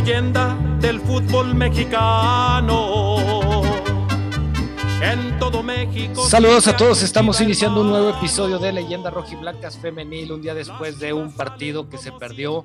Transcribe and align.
leyenda 0.00 0.56
del 0.80 0.98
fútbol 0.98 1.54
mexicano. 1.54 3.26
En 5.02 5.38
todo 5.38 5.62
México. 5.62 6.24
Saludos 6.26 6.68
a 6.68 6.76
todos, 6.76 7.02
estamos 7.02 7.38
iniciando 7.42 7.82
un 7.82 7.90
nuevo 7.90 8.08
episodio 8.08 8.58
de 8.58 8.72
Leyenda 8.72 9.10
Rojiblancas 9.10 9.76
Femenil, 9.76 10.32
un 10.32 10.40
día 10.40 10.54
después 10.54 10.98
de 11.00 11.12
un 11.12 11.36
partido 11.36 11.90
que 11.90 11.98
se 11.98 12.12
perdió, 12.12 12.64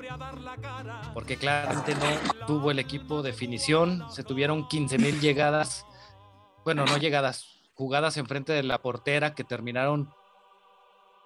porque 1.13 1.35
claramente 1.35 1.93
no 1.95 2.45
tuvo 2.47 2.71
el 2.71 2.79
equipo 2.79 3.21
definición, 3.21 4.05
se 4.09 4.23
tuvieron 4.23 4.69
15 4.69 4.97
mil 4.97 5.19
llegadas, 5.19 5.85
bueno, 6.63 6.85
no 6.85 6.95
llegadas, 6.95 7.47
jugadas 7.73 8.15
enfrente 8.15 8.53
de 8.53 8.63
la 8.63 8.81
portera 8.81 9.35
que 9.35 9.43
terminaron 9.43 10.09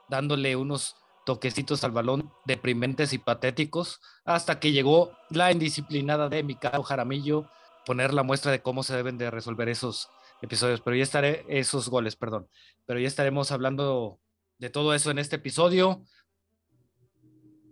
dándole 0.10 0.56
unos 0.56 0.96
toquecitos 1.30 1.84
al 1.84 1.92
balón 1.92 2.34
deprimentes 2.46 3.14
y 3.14 3.20
patéticos, 3.20 4.02
hasta 4.26 4.60
que 4.60 4.72
llegó 4.72 5.16
la 5.30 5.52
indisciplinada 5.52 6.28
de 6.28 6.42
Mikao 6.42 6.82
Jaramillo, 6.82 7.48
poner 7.86 8.16
la 8.16 8.24
muestra 8.24 8.52
de 8.52 8.64
cómo 8.64 8.82
se 8.82 8.96
deben 8.96 9.20
de 9.20 9.30
resolver 9.30 9.70
esos 9.70 10.10
episodios, 10.42 10.82
pero 10.82 10.96
ya 10.96 11.04
estaré, 11.04 11.46
esos 11.48 11.88
goles, 11.88 12.16
perdón, 12.16 12.50
pero 12.88 13.00
ya 13.00 13.08
estaremos 13.08 13.52
hablando 13.52 14.20
de 14.58 14.72
todo 14.72 14.96
eso 14.96 15.12
en 15.12 15.20
este 15.20 15.36
episodio. 15.36 16.04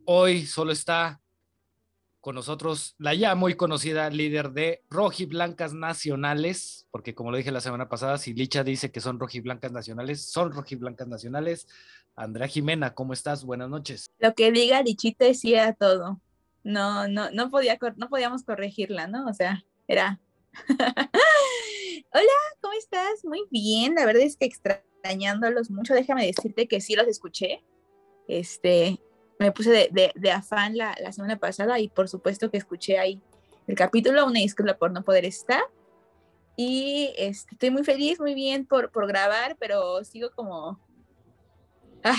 Hoy 0.05 0.45
solo 0.45 0.71
está 0.71 1.19
con 2.27 2.35
nosotros 2.35 2.93
la 2.97 3.13
ya 3.13 3.35
muy 3.35 3.55
conocida 3.55 4.09
líder 4.09 4.51
de 4.51 4.83
rojiblancas 4.89 5.73
nacionales, 5.73 6.85
porque 6.91 7.15
como 7.15 7.31
lo 7.31 7.37
dije 7.37 7.53
la 7.53 7.61
semana 7.61 7.87
pasada, 7.87 8.17
si 8.17 8.33
Licha 8.33 8.65
dice 8.65 8.91
que 8.91 8.99
son 8.99 9.17
rojiblancas 9.17 9.71
nacionales, 9.71 10.25
son 10.29 10.51
rojiblancas 10.51 11.07
nacionales. 11.07 11.69
Andrea 12.17 12.49
Jimena, 12.49 12.93
¿cómo 12.93 13.13
estás? 13.13 13.45
Buenas 13.45 13.69
noches. 13.69 14.07
Lo 14.19 14.33
que 14.33 14.51
diga 14.51 14.81
Lichita 14.81 15.23
decía 15.23 15.71
todo. 15.71 16.19
No, 16.65 17.07
no, 17.07 17.31
no 17.31 17.49
podía, 17.49 17.79
no 17.95 18.09
podíamos 18.09 18.43
corregirla, 18.43 19.07
¿no? 19.07 19.25
O 19.27 19.33
sea, 19.33 19.63
era. 19.87 20.19
Hola, 20.67 22.37
¿cómo 22.59 22.73
estás? 22.73 23.23
Muy 23.23 23.45
bien, 23.49 23.95
la 23.95 24.05
verdad 24.05 24.23
es 24.23 24.35
que 24.35 24.47
extrañándolos 24.47 25.71
mucho, 25.71 25.93
déjame 25.93 26.25
decirte 26.25 26.67
que 26.67 26.81
sí 26.81 26.93
los 26.93 27.07
escuché. 27.07 27.63
Este, 28.27 28.99
me 29.39 29.51
puse 29.51 29.89
de, 29.91 30.31
afán 30.31 30.77
la, 30.77 30.95
semana 31.11 31.37
pasada 31.37 31.79
y 31.79 31.89
por 31.89 32.09
supuesto 32.09 32.49
que 32.49 32.57
escuché 32.57 32.99
ahí 32.99 33.21
el 33.67 33.75
capítulo, 33.75 34.25
una 34.25 34.39
disculpa 34.39 34.75
por 34.75 34.91
no 34.91 35.03
poder 35.03 35.25
estar. 35.25 35.61
Y 36.55 37.13
este, 37.17 37.53
estoy 37.53 37.69
muy 37.69 37.83
feliz, 37.83 38.19
muy 38.19 38.33
bien 38.33 38.65
por, 38.65 38.91
por 38.91 39.07
grabar, 39.07 39.57
pero 39.59 40.03
sigo 40.03 40.31
como 40.31 40.79
ah, 42.03 42.17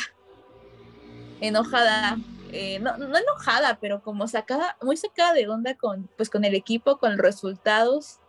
enojada. 1.40 2.18
Eh, 2.52 2.78
no, 2.78 2.96
no, 2.96 3.16
enojada, 3.16 3.78
pero 3.80 4.02
como 4.02 4.28
sacada, 4.28 4.76
muy 4.80 4.96
sacada 4.96 5.34
de 5.34 5.48
onda 5.48 5.74
con, 5.74 6.08
pues, 6.16 6.30
con 6.30 6.44
el 6.44 6.54
equipo, 6.54 6.98
con 6.98 7.12
los 7.12 7.20
resultados 7.20 8.20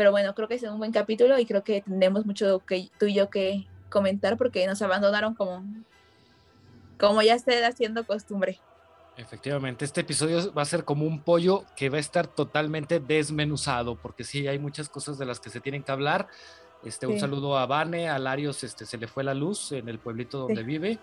pero 0.00 0.12
bueno, 0.12 0.34
creo 0.34 0.48
que 0.48 0.54
es 0.54 0.62
un 0.62 0.78
buen 0.78 0.92
capítulo 0.92 1.38
y 1.38 1.44
creo 1.44 1.62
que 1.62 1.82
tendremos 1.82 2.24
mucho 2.24 2.60
que 2.60 2.88
tú 2.98 3.04
y 3.04 3.12
yo 3.12 3.28
que 3.28 3.66
comentar 3.90 4.38
porque 4.38 4.66
nos 4.66 4.80
abandonaron 4.80 5.34
como, 5.34 5.62
como 7.00 7.22
ya 7.22 7.34
está 7.34 7.66
haciendo 7.66 8.06
costumbre. 8.06 8.60
Efectivamente, 9.16 9.84
este 9.84 10.02
episodio 10.02 10.52
va 10.54 10.62
a 10.62 10.66
ser 10.66 10.84
como 10.84 11.04
un 11.04 11.20
pollo 11.20 11.64
que 11.76 11.90
va 11.90 11.96
a 11.96 12.00
estar 12.00 12.26
totalmente 12.26 13.00
desmenuzado, 13.00 13.96
porque 13.96 14.24
sí, 14.24 14.46
hay 14.46 14.58
muchas 14.58 14.88
cosas 14.88 15.18
de 15.18 15.26
las 15.26 15.40
que 15.40 15.50
se 15.50 15.60
tienen 15.60 15.82
que 15.82 15.92
hablar. 15.92 16.28
Este, 16.84 17.06
Un 17.06 17.20
saludo 17.20 17.58
a 17.58 17.66
Vane, 17.66 18.08
a 18.08 18.18
Larios, 18.18 18.64
este, 18.64 18.86
se 18.86 18.96
le 18.96 19.06
fue 19.06 19.22
la 19.22 19.34
luz 19.34 19.72
en 19.72 19.88
el 19.88 19.98
pueblito 19.98 20.38
donde 20.38 20.62
vive. 20.62 20.98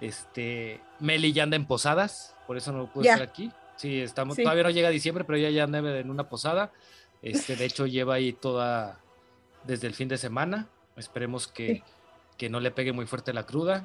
Este, 0.00 0.80
Meli 1.00 1.32
ya 1.32 1.42
anda 1.42 1.56
en 1.56 1.66
posadas, 1.66 2.36
por 2.46 2.56
eso 2.56 2.70
no 2.72 2.92
pudo 2.92 3.04
estar 3.04 3.22
aquí. 3.22 3.50
Sí, 3.76 4.00
estamos, 4.00 4.36
todavía 4.36 4.62
no 4.62 4.70
llega 4.70 4.88
diciembre, 4.88 5.24
pero 5.24 5.38
ya 5.38 5.50
ya 5.50 5.64
anda 5.64 5.78
en 5.78 6.10
una 6.10 6.28
posada. 6.28 6.72
Este, 7.22 7.56
de 7.56 7.64
hecho, 7.66 7.86
lleva 7.86 8.14
ahí 8.14 8.32
toda 8.32 9.00
desde 9.64 9.86
el 9.86 9.94
fin 9.94 10.08
de 10.08 10.18
semana. 10.18 10.68
Esperemos 10.96 11.48
que, 11.48 11.82
no 12.48 12.60
le 12.60 12.70
pegue 12.70 12.92
muy 12.92 13.06
fuerte 13.06 13.32
la 13.32 13.44
cruda. 13.44 13.84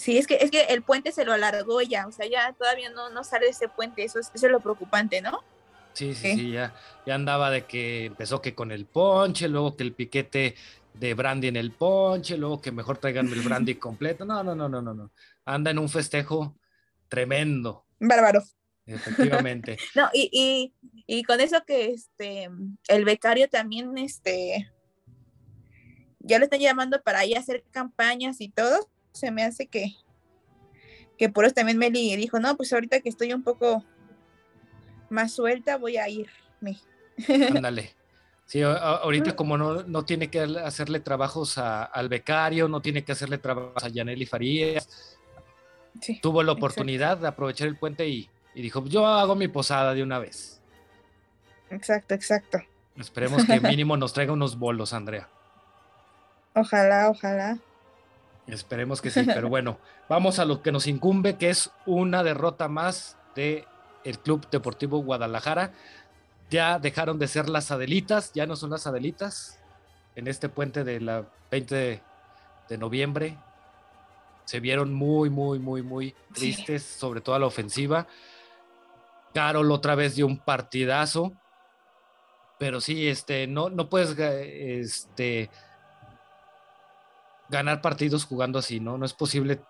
Sí, 0.00 0.16
es 0.16 0.26
que, 0.26 0.38
es 0.40 0.50
que 0.50 0.62
el 0.62 0.82
puente 0.82 1.12
se 1.12 1.26
lo 1.26 1.34
alargó 1.34 1.82
ya, 1.82 2.06
o 2.06 2.12
sea, 2.12 2.26
ya 2.26 2.54
todavía 2.54 2.88
no, 2.88 3.10
no 3.10 3.22
sale 3.22 3.48
ese 3.48 3.68
puente, 3.68 4.02
eso 4.02 4.18
es, 4.18 4.30
eso 4.34 4.46
es 4.46 4.52
lo 4.52 4.60
preocupante, 4.60 5.20
¿no? 5.20 5.44
Sí, 5.92 6.14
sí, 6.14 6.34
sí, 6.34 6.52
ya, 6.52 6.74
ya 7.04 7.14
andaba 7.16 7.50
de 7.50 7.66
que 7.66 8.06
empezó 8.06 8.40
que 8.40 8.54
con 8.54 8.72
el 8.72 8.86
ponche, 8.86 9.48
luego 9.48 9.76
que 9.76 9.82
el 9.82 9.92
piquete 9.92 10.54
de 10.94 11.14
brandy 11.14 11.48
en 11.48 11.56
el 11.56 11.72
ponche, 11.72 12.38
luego 12.38 12.62
que 12.62 12.72
mejor 12.72 12.98
traigan 12.98 13.28
el 13.28 13.42
brandy 13.42 13.74
completo. 13.76 14.24
No, 14.24 14.42
no, 14.42 14.54
no, 14.54 14.68
no, 14.68 14.80
no, 14.80 14.94
no. 14.94 15.12
Anda 15.44 15.70
en 15.70 15.78
un 15.78 15.88
festejo 15.88 16.56
tremendo. 17.08 17.84
Bárbaro. 17.98 18.42
Efectivamente. 18.86 19.76
no, 19.94 20.08
y, 20.14 20.72
y, 21.06 21.22
con 21.24 21.40
eso 21.40 21.62
que 21.66 21.90
este 21.90 22.48
el 22.88 23.04
becario 23.04 23.48
también 23.48 23.96
este 23.98 24.72
ya 26.18 26.38
lo 26.38 26.44
están 26.44 26.60
llamando 26.60 27.02
para 27.02 27.24
ir 27.24 27.36
a 27.36 27.40
hacer 27.40 27.64
campañas 27.70 28.40
y 28.40 28.48
todo, 28.48 28.88
se 29.12 29.30
me 29.30 29.42
hace 29.42 29.66
que 29.66 29.94
que 31.20 31.28
por 31.28 31.44
eso 31.44 31.52
también 31.52 31.76
Meli 31.76 32.16
dijo, 32.16 32.40
no, 32.40 32.56
pues 32.56 32.72
ahorita 32.72 33.00
que 33.00 33.10
estoy 33.10 33.34
un 33.34 33.42
poco 33.42 33.84
más 35.10 35.32
suelta, 35.32 35.76
voy 35.76 35.98
a 35.98 36.08
irme. 36.08 36.78
Ándale. 37.54 37.92
Sí, 38.46 38.62
ahorita 38.62 39.36
como 39.36 39.58
no, 39.58 39.82
no 39.82 40.06
tiene 40.06 40.30
que 40.30 40.40
hacerle 40.40 40.98
trabajos 40.98 41.58
al 41.58 42.08
becario, 42.08 42.68
no 42.68 42.80
tiene 42.80 43.04
que 43.04 43.12
hacerle 43.12 43.36
trabajos 43.36 43.84
a 43.84 43.88
Yaneli 43.88 44.24
Farías, 44.24 45.18
tuvo 46.22 46.42
la 46.42 46.52
oportunidad 46.52 47.18
de 47.18 47.28
aprovechar 47.28 47.68
el 47.68 47.76
puente 47.76 48.08
y, 48.08 48.30
y 48.54 48.62
dijo, 48.62 48.82
yo 48.86 49.06
hago 49.06 49.34
mi 49.34 49.46
posada 49.48 49.92
de 49.92 50.02
una 50.02 50.18
vez. 50.18 50.62
Exacto, 51.68 52.14
exacto. 52.14 52.60
Esperemos 52.96 53.44
que 53.44 53.60
mínimo 53.60 53.94
nos 53.98 54.14
traiga 54.14 54.32
unos 54.32 54.58
bolos, 54.58 54.94
Andrea. 54.94 55.28
Ojalá, 56.54 57.10
ojalá. 57.10 57.58
Esperemos 58.52 59.00
que 59.00 59.10
sí, 59.10 59.22
pero 59.34 59.48
bueno, 59.48 59.78
vamos 60.08 60.38
a 60.38 60.44
lo 60.44 60.62
que 60.62 60.72
nos 60.72 60.86
incumbe, 60.86 61.36
que 61.36 61.50
es 61.50 61.70
una 61.86 62.22
derrota 62.22 62.68
más 62.68 63.16
de 63.34 63.66
el 64.04 64.18
Club 64.18 64.48
Deportivo 64.50 64.98
Guadalajara. 65.02 65.72
Ya 66.50 66.78
dejaron 66.78 67.18
de 67.18 67.28
ser 67.28 67.48
las 67.48 67.70
Adelitas, 67.70 68.32
ya 68.32 68.46
no 68.46 68.56
son 68.56 68.70
las 68.70 68.86
Adelitas. 68.86 69.58
En 70.16 70.26
este 70.26 70.48
puente 70.48 70.84
de 70.84 71.00
la 71.00 71.24
20 71.50 71.74
de, 71.74 72.78
noviembre 72.78 73.36
se 74.44 74.60
vieron 74.60 74.92
muy, 74.92 75.28
muy, 75.28 75.58
muy, 75.58 75.82
muy 75.82 76.14
tristes, 76.34 76.82
sobre 76.82 77.20
todo 77.20 77.34
a 77.34 77.38
la 77.38 77.46
ofensiva. 77.46 78.06
Carol 79.34 79.70
otra 79.70 79.94
vez 79.94 80.16
dio 80.16 80.26
un 80.26 80.38
partidazo. 80.38 81.32
Pero 82.58 82.80
sí, 82.80 83.08
este, 83.08 83.46
no, 83.46 83.70
no 83.70 83.88
puedes 83.88 84.18
este, 84.18 85.50
ganar 87.50 87.80
partidos 87.80 88.24
jugando 88.24 88.58
así, 88.58 88.80
¿no? 88.80 88.98
No 88.98 89.06
es 89.06 89.12
posible. 89.12 89.60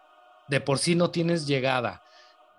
De 0.49 0.61
por 0.61 0.79
sí 0.79 0.95
no 0.95 1.11
tienes 1.11 1.47
llegada. 1.47 2.03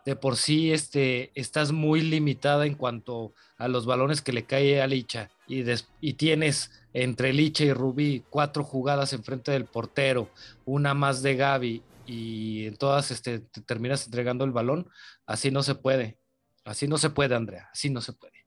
De 0.05 0.15
por 0.15 0.35
sí 0.35 0.71
este, 0.71 1.31
estás 1.35 1.71
muy 1.71 2.01
limitada 2.01 2.65
en 2.65 2.75
cuanto 2.75 3.33
a 3.57 3.67
los 3.67 3.85
balones 3.85 4.21
que 4.21 4.33
le 4.33 4.45
cae 4.45 4.81
a 4.81 4.87
Licha. 4.87 5.29
Y, 5.47 5.63
y 5.99 6.13
tienes 6.13 6.71
entre 6.93 7.33
Licha 7.33 7.63
y 7.63 7.73
Rubí 7.73 8.23
cuatro 8.29 8.63
jugadas 8.63 9.13
enfrente 9.13 9.51
del 9.51 9.65
portero, 9.65 10.29
una 10.65 10.93
más 10.93 11.21
de 11.21 11.35
Gaby, 11.35 11.83
y 12.07 12.65
en 12.65 12.77
todas 12.77 13.11
este, 13.11 13.39
te 13.39 13.61
terminas 13.61 14.05
entregando 14.05 14.43
el 14.43 14.51
balón. 14.51 14.89
Así 15.25 15.51
no 15.51 15.61
se 15.63 15.75
puede. 15.75 16.17
Así 16.63 16.88
no 16.88 16.97
se 16.97 17.09
puede, 17.09 17.35
Andrea, 17.35 17.69
así 17.71 17.89
no 17.89 18.01
se 18.01 18.13
puede. 18.13 18.45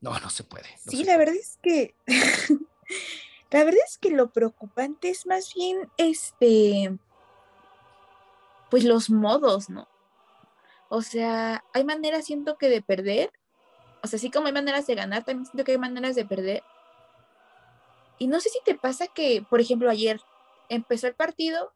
No, 0.00 0.18
no 0.20 0.28
se 0.28 0.44
puede. 0.44 0.66
sí, 0.86 1.02
la 1.04 1.16
verdad 1.16 1.34
es 1.34 1.58
que, 1.62 1.94
la 3.54 3.62
verdad 3.62 3.82
es 3.86 3.98
que 3.98 4.10
lo 4.10 4.32
preocupante 4.32 5.10
es 5.10 5.26
más 5.26 5.54
bien, 5.54 5.88
este, 5.96 6.98
pues 8.68 8.82
los 8.82 9.10
modos, 9.10 9.70
¿no? 9.70 9.86
O 10.88 11.02
sea, 11.02 11.62
hay 11.72 11.84
maneras, 11.84 12.24
siento 12.24 12.58
que 12.58 12.68
de 12.68 12.82
perder, 12.82 13.30
o 14.02 14.08
sea, 14.08 14.16
así 14.16 14.28
como 14.28 14.48
hay 14.48 14.52
maneras 14.52 14.88
de 14.88 14.96
ganar, 14.96 15.24
también 15.24 15.46
siento 15.46 15.62
que 15.62 15.70
hay 15.70 15.78
maneras 15.78 16.16
de 16.16 16.24
perder. 16.24 16.64
Y 18.18 18.26
no 18.26 18.40
sé 18.40 18.48
si 18.48 18.58
te 18.64 18.74
pasa 18.74 19.06
que, 19.06 19.46
por 19.48 19.60
ejemplo, 19.60 19.88
ayer 19.88 20.20
empezó 20.68 21.06
el 21.06 21.14
partido 21.14 21.72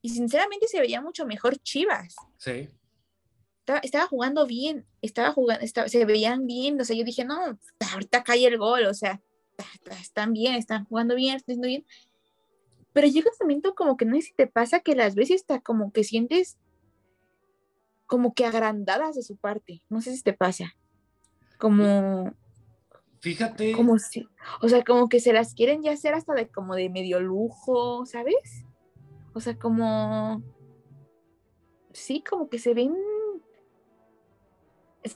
y 0.00 0.08
sinceramente 0.08 0.66
se 0.66 0.80
veía 0.80 1.02
mucho 1.02 1.26
mejor 1.26 1.58
Chivas. 1.58 2.16
Sí 2.38 2.70
estaba, 3.82 4.06
jugando 4.06 4.46
bien, 4.46 4.86
estaba 5.02 5.32
jugando, 5.32 5.64
se 5.66 6.04
veían 6.04 6.46
bien, 6.46 6.80
o 6.80 6.84
sea, 6.84 6.96
yo 6.96 7.04
dije, 7.04 7.24
no, 7.24 7.58
ahorita 7.92 8.24
cae 8.24 8.46
el 8.46 8.58
gol, 8.58 8.86
o 8.86 8.94
sea, 8.94 9.20
están 10.00 10.32
bien, 10.32 10.54
están 10.54 10.84
jugando 10.84 11.14
bien, 11.14 11.36
están 11.36 11.54
haciendo 11.54 11.68
bien. 11.68 11.86
Pero 12.92 13.06
llega 13.06 13.30
un 13.30 13.46
momento 13.46 13.74
como 13.74 13.96
que 13.96 14.04
no 14.04 14.16
sé 14.16 14.22
si 14.22 14.32
te 14.34 14.46
pasa 14.46 14.80
que 14.80 14.94
las 14.94 15.14
veces 15.14 15.36
está 15.36 15.60
como 15.60 15.92
que 15.92 16.04
sientes 16.04 16.58
como 18.06 18.34
que 18.34 18.44
agrandadas 18.44 19.14
de 19.14 19.22
su 19.22 19.36
parte, 19.36 19.82
no 19.88 20.00
sé 20.00 20.16
si 20.16 20.22
te 20.22 20.32
pasa, 20.32 20.74
como... 21.58 22.32
Fíjate. 23.20 23.72
Como 23.72 23.98
si, 23.98 24.26
o 24.62 24.68
sea, 24.68 24.82
como 24.82 25.08
que 25.08 25.20
se 25.20 25.32
las 25.32 25.54
quieren 25.54 25.82
ya 25.82 25.92
hacer 25.92 26.14
hasta 26.14 26.34
de 26.34 26.48
como 26.48 26.74
de 26.74 26.88
medio 26.88 27.20
lujo, 27.20 28.04
¿sabes? 28.06 28.64
O 29.32 29.40
sea, 29.40 29.56
como... 29.56 30.42
Sí, 31.92 32.24
como 32.28 32.48
que 32.48 32.58
se 32.58 32.74
ven 32.74 32.96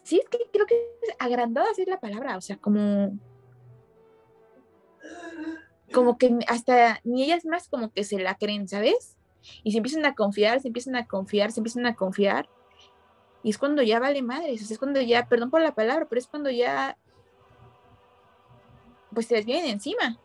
Sí, 0.03 0.19
es 0.23 0.29
que 0.29 0.39
creo 0.51 0.67
que 0.67 0.77
agrandadas 1.19 1.79
es 1.79 1.87
la 1.87 2.01
palabra, 2.01 2.37
o 2.37 2.41
sea, 2.41 2.57
como 2.57 3.19
como 5.93 6.19
que 6.19 6.39
hasta 6.49 7.01
ni 7.05 7.25
ellas 7.25 7.45
más 7.45 7.69
como 7.69 7.93
que 7.93 8.05
se 8.05 8.19
la 8.19 8.35
creen, 8.35 8.69
¿sabes? 8.69 9.17
Y 9.63 9.73
se 9.73 9.79
empiezan 9.79 10.05
a 10.05 10.15
confiar, 10.15 10.61
se 10.61 10.69
empiezan 10.69 10.97
a 10.97 11.07
confiar, 11.07 11.53
se 11.53 11.61
empiezan 11.61 11.87
a 11.87 11.95
confiar. 11.95 12.49
Y 13.43 13.51
es 13.51 13.59
cuando 13.59 13.83
ya 13.83 14.01
vale 14.01 14.23
madres, 14.23 14.63
o 14.63 14.65
sea, 14.67 14.75
es 14.75 14.79
cuando 14.79 15.01
ya, 15.01 15.29
perdón 15.29 15.51
por 15.51 15.61
la 15.61 15.75
palabra, 15.75 16.07
pero 16.09 16.19
es 16.19 16.27
cuando 16.27 16.51
ya, 16.51 16.97
pues 19.13 19.27
se 19.27 19.37
les 19.37 19.45
vienen 19.45 19.71
encima. 19.71 20.19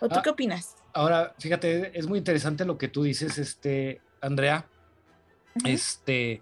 ¿O 0.00 0.08
tú 0.08 0.16
Ah, 0.18 0.22
qué 0.22 0.30
opinas? 0.30 0.76
Ahora, 0.92 1.34
fíjate, 1.38 1.98
es 1.98 2.06
muy 2.06 2.18
interesante 2.18 2.64
lo 2.64 2.78
que 2.78 2.88
tú 2.88 3.02
dices, 3.02 3.36
este, 3.38 4.00
Andrea. 4.20 4.66
Este, 5.64 6.40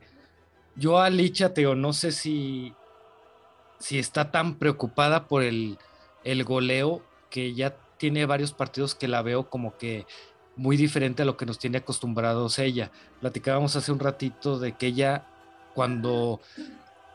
yo 0.76 0.98
a 0.98 1.08
Licha, 1.08 1.54
Teo, 1.54 1.74
no 1.74 1.92
sé 1.92 2.12
si, 2.12 2.74
si 3.78 3.98
está 3.98 4.30
tan 4.30 4.58
preocupada 4.58 5.26
por 5.26 5.42
el, 5.42 5.78
el 6.24 6.44
goleo 6.44 7.02
que 7.34 7.52
ya 7.52 7.74
tiene 7.98 8.26
varios 8.26 8.52
partidos 8.52 8.94
que 8.94 9.08
la 9.08 9.20
veo 9.20 9.50
como 9.50 9.76
que 9.76 10.06
muy 10.54 10.76
diferente 10.76 11.22
a 11.22 11.24
lo 11.24 11.36
que 11.36 11.46
nos 11.46 11.58
tiene 11.58 11.78
acostumbrados 11.78 12.60
ella. 12.60 12.92
Platicábamos 13.20 13.74
hace 13.74 13.90
un 13.90 13.98
ratito 13.98 14.60
de 14.60 14.76
que 14.76 14.86
ella, 14.86 15.26
cuando 15.74 16.40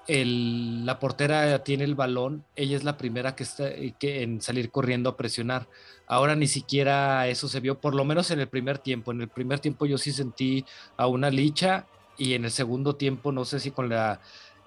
la 0.09 0.99
portera 0.99 1.63
tiene 1.63 1.85
el 1.85 1.95
balón, 1.95 2.43
ella 2.57 2.75
es 2.75 2.83
la 2.83 2.97
primera 2.97 3.33
que 3.33 3.43
está 3.43 3.69
que, 3.97 4.23
en 4.23 4.41
salir 4.41 4.71
corriendo 4.71 5.09
a 5.09 5.15
presionar. 5.15 5.69
Ahora 6.05 6.35
ni 6.35 6.47
siquiera 6.47 7.25
eso 7.29 7.47
se 7.47 7.61
vio, 7.61 7.79
por 7.79 7.95
lo 7.95 8.03
menos 8.03 8.29
en 8.29 8.41
el 8.41 8.49
primer 8.49 8.77
tiempo. 8.77 9.13
En 9.13 9.21
el 9.21 9.29
primer 9.29 9.61
tiempo 9.61 9.85
yo 9.85 9.97
sí 9.97 10.11
sentí 10.11 10.65
a 10.97 11.07
una 11.07 11.29
licha 11.29 11.85
y 12.17 12.33
en 12.33 12.43
el 12.43 12.51
segundo 12.51 12.97
tiempo, 12.97 13.31
no 13.31 13.45
sé 13.45 13.61
si 13.61 13.71
con 13.71 13.87
la 13.87 14.19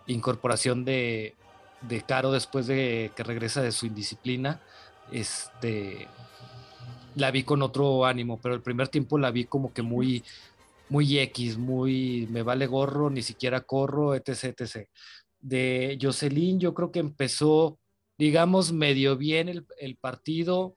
incorporación 0.06 0.86
de, 0.86 1.34
de 1.82 2.00
Caro 2.00 2.32
después 2.32 2.66
de 2.66 3.12
que 3.14 3.22
regresa 3.22 3.60
de 3.60 3.72
su 3.72 3.84
indisciplina, 3.84 4.62
este, 5.12 6.08
la 7.14 7.30
vi 7.30 7.44
con 7.44 7.62
otro 7.62 8.04
ánimo, 8.04 8.40
pero 8.40 8.54
el 8.54 8.62
primer 8.62 8.88
tiempo 8.88 9.18
la 9.18 9.30
vi 9.30 9.44
como 9.44 9.72
que 9.72 9.82
muy, 9.82 10.24
muy 10.88 11.18
X, 11.18 11.56
muy 11.58 12.26
me 12.30 12.42
vale 12.42 12.66
gorro, 12.66 13.10
ni 13.10 13.22
siquiera 13.22 13.60
corro, 13.60 14.14
etc, 14.14 14.44
etc. 14.60 14.88
De 15.40 15.98
Jocelyn, 16.00 16.58
yo 16.60 16.72
creo 16.74 16.90
que 16.92 17.00
empezó, 17.00 17.78
digamos, 18.18 18.72
medio 18.72 19.16
bien 19.16 19.48
el, 19.48 19.66
el 19.78 19.96
partido. 19.96 20.74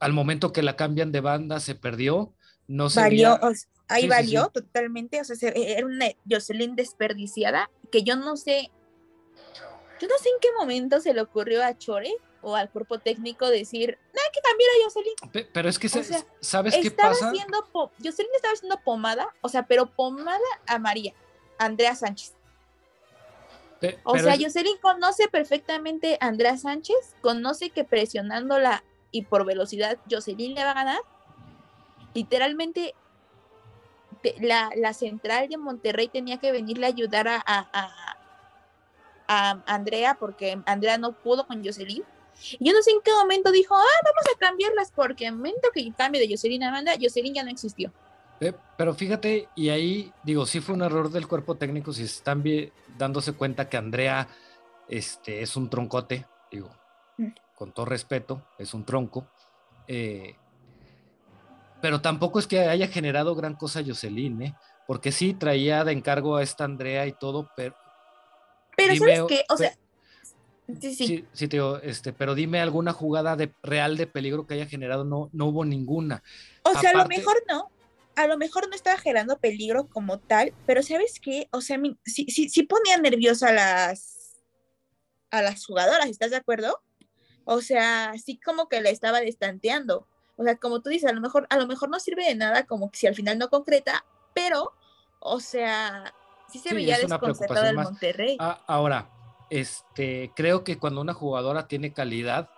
Al 0.00 0.12
momento 0.12 0.52
que 0.52 0.62
la 0.62 0.76
cambian 0.76 1.12
de 1.12 1.20
banda, 1.20 1.60
se 1.60 1.74
perdió. 1.74 2.32
No 2.66 2.88
se 2.90 3.00
Valió, 3.00 3.30
veía- 3.38 3.48
o 3.48 3.54
sea, 3.54 3.68
ahí 3.88 4.02
Sí, 4.02 4.08
valió 4.08 4.44
sí. 4.44 4.50
totalmente, 4.54 5.20
o 5.20 5.24
sea, 5.24 5.36
se- 5.36 5.72
era 5.76 5.84
una 5.86 6.06
Jocelyn 6.30 6.74
desperdiciada, 6.76 7.70
que 7.92 8.02
yo 8.02 8.16
no 8.16 8.36
sé, 8.36 8.70
yo 10.00 10.08
no 10.08 10.14
sé 10.18 10.28
en 10.30 10.36
qué 10.40 10.48
momento 10.58 11.00
se 11.00 11.12
le 11.14 11.20
ocurrió 11.20 11.62
a 11.62 11.76
Chore 11.76 12.12
o 12.44 12.54
al 12.54 12.70
cuerpo 12.70 12.98
técnico 12.98 13.48
decir, 13.48 13.98
no 14.12 14.20
hay 14.20 14.30
que 14.32 14.40
cambiar 14.40 14.70
a 14.70 14.84
Jocelyn. 14.84 15.14
Pe- 15.32 15.50
Pero 15.52 15.68
es 15.68 15.78
que, 15.78 15.88
se- 15.88 16.04
sea, 16.04 16.24
¿sabes 16.40 16.74
qué 16.80 16.90
pasa? 16.90 17.28
haciendo, 17.30 17.64
Jocelyn 17.72 18.30
estaba 18.36 18.54
haciendo 18.54 18.78
pomada, 18.84 19.28
o 19.40 19.48
sea, 19.48 19.66
pero 19.66 19.86
pomada 19.86 20.38
a 20.66 20.78
María, 20.78 21.14
a 21.58 21.64
Andrea 21.64 21.94
Sánchez. 21.94 22.34
Pe- 23.80 23.98
O 24.04 24.16
sea, 24.18 24.34
es- 24.34 24.40
Jocelyn 24.44 24.78
conoce 24.80 25.28
perfectamente 25.28 26.16
a 26.20 26.26
Andrea 26.26 26.56
Sánchez, 26.56 27.16
conoce 27.20 27.70
que 27.70 27.84
presionándola 27.84 28.84
y 29.10 29.22
por 29.22 29.44
velocidad 29.44 29.98
Jocelyn 30.10 30.54
le 30.54 30.64
va 30.64 30.70
a 30.72 30.74
ganar. 30.74 31.00
Literalmente, 32.14 32.94
te- 34.22 34.36
la, 34.40 34.70
la 34.76 34.92
central 34.94 35.48
de 35.48 35.56
Monterrey 35.56 36.08
tenía 36.08 36.38
que 36.38 36.52
venirle 36.52 36.86
a 36.86 36.90
ayudar 36.90 37.28
a, 37.28 37.36
a- 37.44 37.68
a- 37.72 38.16
a 39.26 39.62
Andrea 39.66 40.16
porque 40.18 40.60
Andrea 40.66 40.98
no 40.98 41.12
pudo 41.12 41.46
con 41.46 41.64
Jocelyn. 41.64 42.04
Y 42.58 42.66
yo 42.68 42.72
no 42.72 42.82
sé 42.82 42.90
en 42.90 43.00
qué 43.02 43.10
momento 43.12 43.50
dijo, 43.52 43.74
ah, 43.74 44.00
vamos 44.04 44.24
a 44.34 44.38
cambiarlas 44.38 44.90
porque 44.94 45.24
en 45.26 45.34
el 45.34 45.36
momento 45.38 45.68
que 45.72 45.92
cambie 45.96 46.20
de 46.20 46.28
Jocelyn 46.34 46.62
a 46.64 46.68
Amanda, 46.68 46.92
Jocelyn 47.00 47.34
ya 47.34 47.42
no 47.44 47.50
existió. 47.50 47.92
Pe- 48.38 48.54
Pero 48.76 48.94
fíjate, 48.94 49.48
y 49.54 49.68
ahí 49.68 50.12
digo, 50.24 50.44
sí 50.46 50.60
fue 50.60 50.74
un 50.74 50.82
error 50.82 51.10
del 51.10 51.28
cuerpo 51.28 51.56
técnico, 51.56 51.92
si 51.92 52.02
están 52.04 52.42
vi- 52.42 52.72
dándose 52.98 53.32
cuenta 53.32 53.68
que 53.68 53.76
Andrea 53.76 54.28
este, 54.88 55.40
es 55.42 55.56
un 55.56 55.70
troncote, 55.70 56.26
digo, 56.50 56.70
Mm. 57.16 57.28
con 57.54 57.72
todo 57.72 57.86
respeto, 57.86 58.42
es 58.58 58.74
un 58.74 58.84
tronco. 58.84 59.28
eh, 59.86 60.36
pero 61.80 62.00
tampoco 62.00 62.38
es 62.38 62.46
que 62.46 62.60
haya 62.60 62.88
generado 62.88 63.34
gran 63.34 63.54
cosa 63.56 63.82
Jocelyn, 63.86 64.40
¿eh? 64.42 64.54
Porque 64.86 65.12
sí 65.12 65.34
traía 65.34 65.84
de 65.84 65.92
encargo 65.92 66.36
a 66.36 66.42
esta 66.42 66.64
Andrea 66.64 67.06
y 67.06 67.12
todo, 67.12 67.50
pero 67.56 67.74
Pero 68.76 68.94
Dime, 68.94 69.16
¿sabes 69.16 69.28
qué? 69.28 69.44
O 69.50 69.56
sea, 69.58 69.72
sí, 70.80 70.94
sí. 70.94 71.06
sí, 71.06 71.24
sí, 71.32 71.48
te 71.48 71.56
digo, 71.56 71.78
este, 71.78 72.12
pero 72.12 72.34
dime 72.34 72.60
alguna 72.60 72.92
jugada 72.92 73.36
de 73.36 73.54
real 73.62 73.96
de 73.96 74.06
peligro 74.06 74.46
que 74.46 74.54
haya 74.54 74.66
generado, 74.66 75.04
no, 75.04 75.30
no 75.32 75.46
hubo 75.46 75.64
ninguna. 75.64 76.22
O 76.64 76.74
sea, 76.74 76.90
a 76.90 76.94
lo 76.94 77.06
mejor 77.08 77.42
no. 77.48 77.70
A 78.16 78.28
lo 78.28 78.38
mejor 78.38 78.68
no 78.68 78.76
estaba 78.76 78.96
generando 78.96 79.38
peligro 79.38 79.88
como 79.88 80.20
tal, 80.20 80.54
pero 80.66 80.82
¿sabes 80.84 81.18
qué? 81.20 81.48
O 81.50 81.60
sea, 81.60 81.78
mi- 81.78 81.98
sí, 82.04 82.26
sí, 82.28 82.48
sí 82.48 82.62
ponía 82.62 82.96
nerviosa 82.96 83.48
a 83.48 83.52
las, 83.52 84.36
a 85.30 85.42
las 85.42 85.66
jugadoras, 85.66 86.06
¿estás 86.08 86.30
de 86.30 86.36
acuerdo? 86.36 86.80
O 87.44 87.60
sea, 87.60 88.14
sí 88.24 88.38
como 88.40 88.68
que 88.68 88.80
la 88.80 88.90
estaba 88.90 89.20
destanteando. 89.20 90.06
O 90.36 90.44
sea, 90.44 90.56
como 90.56 90.80
tú 90.80 90.90
dices, 90.90 91.10
a 91.10 91.14
lo 91.14 91.20
mejor, 91.20 91.46
a 91.50 91.58
lo 91.58 91.66
mejor 91.66 91.90
no 91.90 92.00
sirve 92.00 92.24
de 92.24 92.34
nada, 92.34 92.66
como 92.66 92.90
que 92.90 92.98
si 92.98 93.06
al 93.06 93.14
final 93.14 93.38
no 93.38 93.48
concreta, 93.48 94.04
pero, 94.32 94.72
o 95.20 95.40
sea, 95.40 96.14
sí 96.50 96.58
se 96.58 96.70
Sí, 96.70 96.74
veía 96.76 96.98
desconcertado 96.98 97.66
el. 97.68 97.76
Monterrey. 97.76 98.36
Ah, 98.40 98.62
ahora, 98.66 99.10
este, 99.50 100.32
creo 100.34 100.64
que 100.64 100.78
cuando 100.78 101.00
una 101.00 101.14
jugadora 101.14 101.66
tiene 101.68 101.92
calidad, 101.92 102.50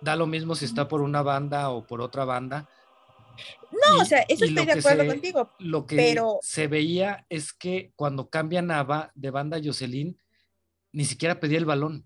da 0.00 0.16
lo 0.16 0.26
mismo 0.26 0.54
si 0.54 0.64
está 0.64 0.88
por 0.88 1.00
una 1.02 1.22
banda 1.22 1.70
o 1.70 1.86
por 1.86 2.00
otra 2.00 2.24
banda. 2.24 2.68
no, 3.72 3.96
Y- 3.98 4.00
o 4.00 4.04
sea, 4.04 4.20
eso 4.28 4.44
estoy 4.44 4.66
de 4.66 4.72
acuerdo 4.72 5.02
se- 5.02 5.08
contigo. 5.08 5.50
Lo 5.58 5.86
que 5.86 5.96
pero- 5.96 6.38
se 6.42 6.66
veía 6.66 7.24
es 7.28 7.52
que 7.52 7.92
cuando 7.96 8.28
cambian 8.28 8.70
a 8.70 9.10
de 9.14 9.30
banda 9.30 9.56
a 9.56 9.60
Jocelyn, 9.62 10.18
ni 10.92 11.04
siquiera 11.04 11.38
pedía 11.40 11.58
el 11.58 11.64
balón. 11.64 12.04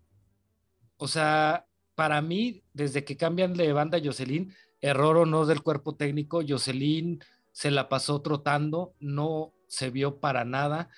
O 0.96 1.08
sea, 1.08 1.66
para 1.94 2.20
mí, 2.20 2.62
desde 2.72 3.04
que 3.04 3.16
cambian 3.16 3.54
de 3.54 3.72
banda 3.72 3.98
a 3.98 4.00
Jocelyn, 4.04 4.54
error 4.80 5.16
o 5.16 5.26
no 5.26 5.46
del 5.46 5.62
cuerpo 5.62 5.94
técnico, 5.96 6.42
Jocelyn 6.46 7.22
se 7.52 7.70
la 7.70 7.88
pasó 7.88 8.20
trotando, 8.20 8.94
no 9.00 9.52
se 9.66 9.90
vio 9.90 10.20
para 10.20 10.44
nada, 10.44 10.90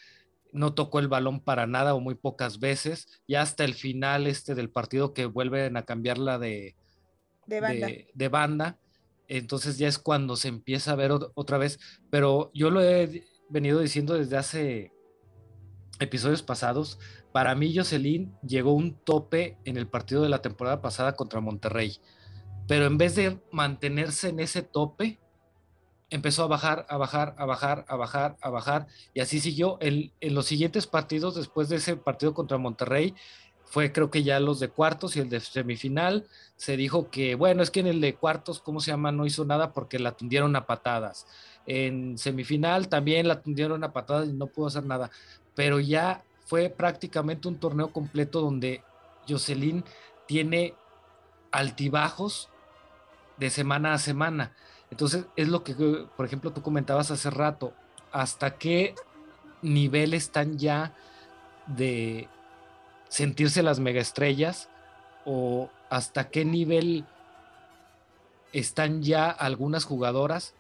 no 0.57 0.75
tocó 0.75 0.99
el 0.99 1.09
balón 1.09 1.41
para 1.41 1.67
nada 1.67 1.95
o 1.95 2.01
muy 2.01 2.15
pocas 2.17 2.59
veces, 2.59 3.07
y 3.27 3.37
hasta 3.37 3.65
el 3.65 3.75
final 3.75 4.27
este 4.27 4.55
del 4.55 4.71
partido 4.71 5.15
que 5.15 5.27
vuelven 5.27 5.77
a 5.77 5.85
cambiarla 5.85 6.39
de, 6.39 6.75
De 7.47 7.61
banda. 7.61 7.87
de, 7.87 8.11
de 8.13 8.29
banda. 8.29 8.79
Entonces 9.29 9.77
ya 9.79 9.89
es 9.89 9.99
cuando 9.99 10.37
se 10.37 10.49
empieza 10.49 10.93
a 10.93 10.97
ver 10.97 11.11
ot- 11.11 11.33
otra 11.35 11.59
vez. 11.59 11.79
Pero 12.11 12.51
yo 12.55 12.71
lo 12.71 12.81
he 12.83 13.25
venido 13.49 13.81
diciendo 13.81 14.15
desde 14.15 14.37
hace 14.37 14.93
episodios 15.99 16.43
pasados. 16.43 16.99
Para 17.33 17.55
mí, 17.55 17.75
Jocelyn 17.75 18.33
llegó 18.47 18.73
un 18.73 18.95
tope 18.95 19.59
en 19.65 19.77
el 19.77 19.89
partido 19.89 20.23
de 20.23 20.29
la 20.29 20.43
temporada 20.43 20.81
pasada 20.81 21.15
contra 21.17 21.41
Monterrey. 21.41 21.99
Pero 22.69 22.87
en 22.87 22.99
vez 22.99 23.15
de 23.17 23.41
mantenerse 23.53 24.29
en 24.29 24.41
ese 24.41 24.63
tope, 24.63 25.19
empezó 26.11 26.45
a 26.45 26.47
bajar, 26.47 26.87
a 26.89 26.97
bajar, 26.97 27.35
a 27.39 27.45
bajar, 27.45 27.85
a 27.89 27.97
bajar, 27.97 28.37
a 28.41 28.51
bajar. 28.51 28.87
Y 29.15 29.21
así 29.21 29.41
siguió. 29.41 29.79
En, 29.81 30.13
en 30.21 30.35
los 30.35 30.47
siguientes 30.47 30.87
partidos, 30.87 31.35
después 31.35 31.69
de 31.69 31.77
ese 31.77 31.97
partido 31.97 32.35
contra 32.35 32.59
Monterrey, 32.59 33.15
fue 33.67 33.93
creo 33.93 34.11
que 34.11 34.23
ya 34.23 34.39
los 34.41 34.61
de 34.61 34.69
cuartos 34.69 35.17
y 35.17 35.21
el 35.21 35.29
de 35.29 35.41
semifinal 35.41 36.27
se 36.57 36.77
dijo 36.77 37.11
que, 37.11 37.35
bueno, 37.35 37.63
es 37.63 37.71
que 37.71 37.81
en 37.81 37.89
el 37.89 38.01
de 38.01 38.15
cuartos, 38.15 38.61
¿cómo 38.61 38.81
se 38.81 38.93
llama? 38.93 39.13
No 39.13 39.27
hizo 39.27 39.45
nada 39.45 39.73
porque 39.73 39.99
la 39.99 40.13
tundieron 40.13 40.55
a 40.55 40.67
patadas. 40.67 41.27
En 41.67 42.17
semifinal 42.17 42.89
también 42.89 43.27
la 43.27 43.43
tundieron 43.43 43.83
a 43.83 43.93
patadas 43.93 44.29
y 44.29 44.33
no 44.33 44.47
pudo 44.47 44.69
hacer 44.69 44.85
nada. 44.85 45.11
Pero 45.55 45.81
ya 45.81 46.23
fue 46.47 46.71
prácticamente 46.71 47.49
un 47.49 47.59
torneo 47.59 47.93
completo 47.93 48.41
donde 48.41 48.83
Jocelyn 49.29 49.85
tiene 50.27 50.75
altibajos 51.51 52.49
de 53.37 53.51
semana 53.51 53.95
a 53.95 53.99
semana. 53.99 54.53
Entonces, 54.97 55.27
es 55.37 55.49
lo 55.49 55.63
que, 55.63 55.75
por 56.17 56.25
ejemplo, 56.25 56.55
tú 56.55 56.63
comentabas 56.63 57.11
hace 57.11 57.29
rato. 57.29 57.75
¿Hasta 58.13 58.57
qué 58.57 58.95
nivel 59.61 60.15
están 60.15 60.57
ya 60.57 60.95
de 61.67 62.31
sentirse 63.11 63.63
las 63.63 63.79
megaestrellas? 63.79 64.71
¿O 65.27 65.69
hasta 65.91 66.31
qué 66.31 66.47
nivel 66.47 67.05
están 68.55 69.03
ya 69.03 69.29
algunas 69.29 69.85
jugadoras? 69.85 70.55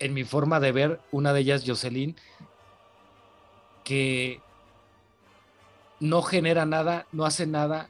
En 0.00 0.12
mi 0.12 0.24
forma 0.24 0.60
de 0.60 0.72
ver, 0.72 1.00
una 1.10 1.32
de 1.32 1.40
ellas, 1.40 1.64
Jocelyn, 1.66 2.14
que 3.84 4.42
no 5.98 6.20
genera 6.20 6.66
nada, 6.66 7.06
no 7.12 7.24
hace 7.24 7.46
nada 7.46 7.88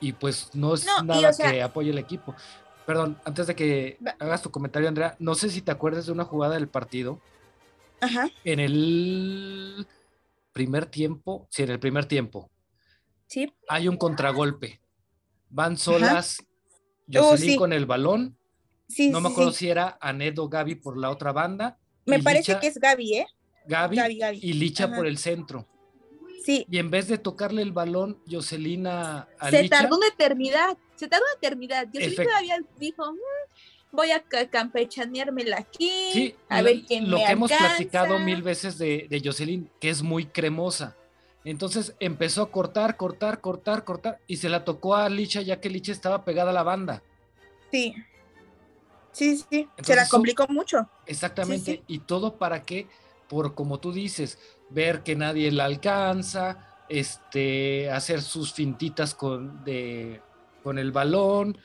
y 0.00 0.12
pues 0.12 0.50
no 0.54 0.74
es 0.74 0.84
No, 0.86 1.02
nada 1.02 1.30
o 1.30 1.32
sea- 1.32 1.50
que 1.50 1.62
apoye 1.62 1.90
el 1.90 1.98
equipo. 1.98 2.34
Perdón, 2.86 3.20
antes 3.24 3.46
de 3.46 3.54
que 3.54 3.98
hagas 4.18 4.42
tu 4.42 4.50
comentario, 4.50 4.88
Andrea, 4.88 5.14
no 5.20 5.34
sé 5.34 5.48
si 5.50 5.62
te 5.62 5.70
acuerdas 5.70 6.06
de 6.06 6.12
una 6.12 6.24
jugada 6.24 6.54
del 6.54 6.68
partido 6.68 7.20
Ajá. 8.00 8.30
En 8.44 8.60
el 8.60 9.86
primer 10.52 10.86
tiempo, 10.86 11.46
sí, 11.50 11.62
en 11.64 11.70
el 11.70 11.78
primer 11.78 12.06
tiempo, 12.06 12.50
Sí. 13.26 13.52
hay 13.68 13.88
un 13.88 13.96
contragolpe. 13.98 14.80
Van 15.50 15.76
solas 15.76 16.42
Jocelyn 17.12 17.50
sí. 17.52 17.56
con 17.56 17.72
el 17.74 17.84
balón. 17.86 18.38
Sí, 18.88 19.10
No 19.10 19.20
me 19.20 19.28
acuerdo 19.28 19.52
sí. 19.52 19.58
si 19.58 19.68
era 19.70 19.98
Anet 20.00 20.38
o 20.38 20.48
Gaby 20.48 20.76
por 20.76 20.96
la 20.96 21.10
otra 21.10 21.32
banda. 21.32 21.78
Me 22.06 22.20
parece 22.22 22.52
Licha- 22.54 22.60
que 22.60 22.66
es 22.68 22.78
Gaby, 22.78 23.14
¿eh? 23.18 23.26
Gaby, 23.66 23.96
Gaby, 23.96 24.18
Gaby. 24.18 24.38
y 24.42 24.52
Licha 24.54 24.84
Ajá. 24.86 24.96
por 24.96 25.06
el 25.06 25.18
centro. 25.18 25.68
Sí. 26.44 26.66
Y 26.70 26.78
en 26.78 26.90
vez 26.90 27.08
de 27.08 27.18
tocarle 27.18 27.62
el 27.62 27.72
balón, 27.72 28.18
Jocelyn 28.30 28.86
a, 28.86 29.28
a 29.38 29.50
Se 29.50 29.68
tardó 29.68 29.96
una 29.98 30.06
eternidad. 30.08 30.76
Se 30.96 31.06
tardó 31.08 31.24
una 31.24 31.36
eternidad. 31.38 31.86
Efect- 31.92 32.24
todavía 32.26 32.58
dijo, 32.78 33.12
"Mm, 33.12 33.16
voy 33.92 34.10
a 34.10 34.22
ca- 34.22 34.48
campechaneármela 34.48 35.58
aquí. 35.58 35.90
Sí, 36.12 36.34
a 36.48 36.58
lo- 36.62 36.64
ver 36.64 36.82
quién 36.86 37.10
lo 37.10 37.18
me 37.18 37.24
que 37.26 37.32
hemos 37.32 37.50
alcanza". 37.52 37.76
platicado 37.76 38.18
mil 38.18 38.42
veces 38.42 38.78
de, 38.78 39.06
de 39.10 39.20
Jocelyn, 39.24 39.70
que 39.80 39.90
es 39.90 40.02
muy 40.02 40.26
cremosa. 40.26 40.96
Entonces 41.44 41.94
empezó 42.00 42.42
a 42.42 42.50
cortar, 42.50 42.96
cortar, 42.96 43.40
cortar, 43.40 43.84
cortar, 43.84 44.18
y 44.26 44.36
se 44.36 44.48
la 44.50 44.64
tocó 44.64 44.94
a 44.94 45.08
Licha 45.08 45.40
ya 45.40 45.60
que 45.60 45.70
Licha 45.70 45.90
estaba 45.92 46.24
pegada 46.24 46.50
a 46.50 46.54
la 46.54 46.62
banda. 46.62 47.02
Sí. 47.70 47.94
Sí, 49.12 49.42
sí. 49.50 49.68
Se 49.82 49.94
la 49.96 50.06
complicó 50.08 50.46
mucho. 50.48 50.88
Exactamente. 51.06 51.72
sí. 51.72 51.82
Y 51.86 51.98
todo 52.00 52.36
para 52.36 52.62
que, 52.62 52.86
por 53.30 53.54
como 53.54 53.78
tú 53.78 53.92
dices, 53.92 54.40
ver 54.70 55.04
que 55.04 55.14
nadie 55.14 55.52
la 55.52 55.66
alcanza, 55.66 56.82
este, 56.88 57.88
hacer 57.88 58.22
sus 58.22 58.52
fintitas 58.52 59.14
con, 59.14 59.62
de, 59.64 60.20
con 60.64 60.80
el 60.80 60.90
balón. 60.90 61.56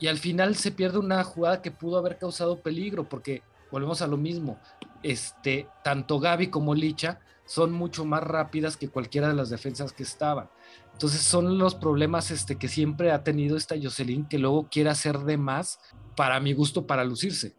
Y 0.00 0.06
al 0.06 0.16
final 0.16 0.56
se 0.56 0.72
pierde 0.72 0.98
una 0.98 1.22
jugada 1.24 1.60
que 1.60 1.70
pudo 1.70 1.98
haber 1.98 2.16
causado 2.16 2.62
peligro, 2.62 3.06
porque 3.06 3.42
volvemos 3.70 4.00
a 4.00 4.06
lo 4.06 4.16
mismo. 4.16 4.58
Este, 5.02 5.68
tanto 5.84 6.18
Gaby 6.18 6.48
como 6.48 6.74
Licha 6.74 7.20
son 7.44 7.70
mucho 7.72 8.06
más 8.06 8.24
rápidas 8.24 8.78
que 8.78 8.88
cualquiera 8.88 9.28
de 9.28 9.34
las 9.34 9.50
defensas 9.50 9.92
que 9.92 10.04
estaban. 10.04 10.48
Entonces 10.94 11.20
son 11.20 11.58
los 11.58 11.74
problemas 11.74 12.30
este, 12.30 12.56
que 12.56 12.68
siempre 12.68 13.12
ha 13.12 13.22
tenido 13.22 13.58
esta 13.58 13.74
Jocelyn, 13.80 14.24
que 14.24 14.38
luego 14.38 14.68
quiere 14.70 14.88
hacer 14.88 15.18
de 15.18 15.36
más, 15.36 15.80
para 16.16 16.40
mi 16.40 16.54
gusto, 16.54 16.86
para 16.86 17.04
lucirse. 17.04 17.54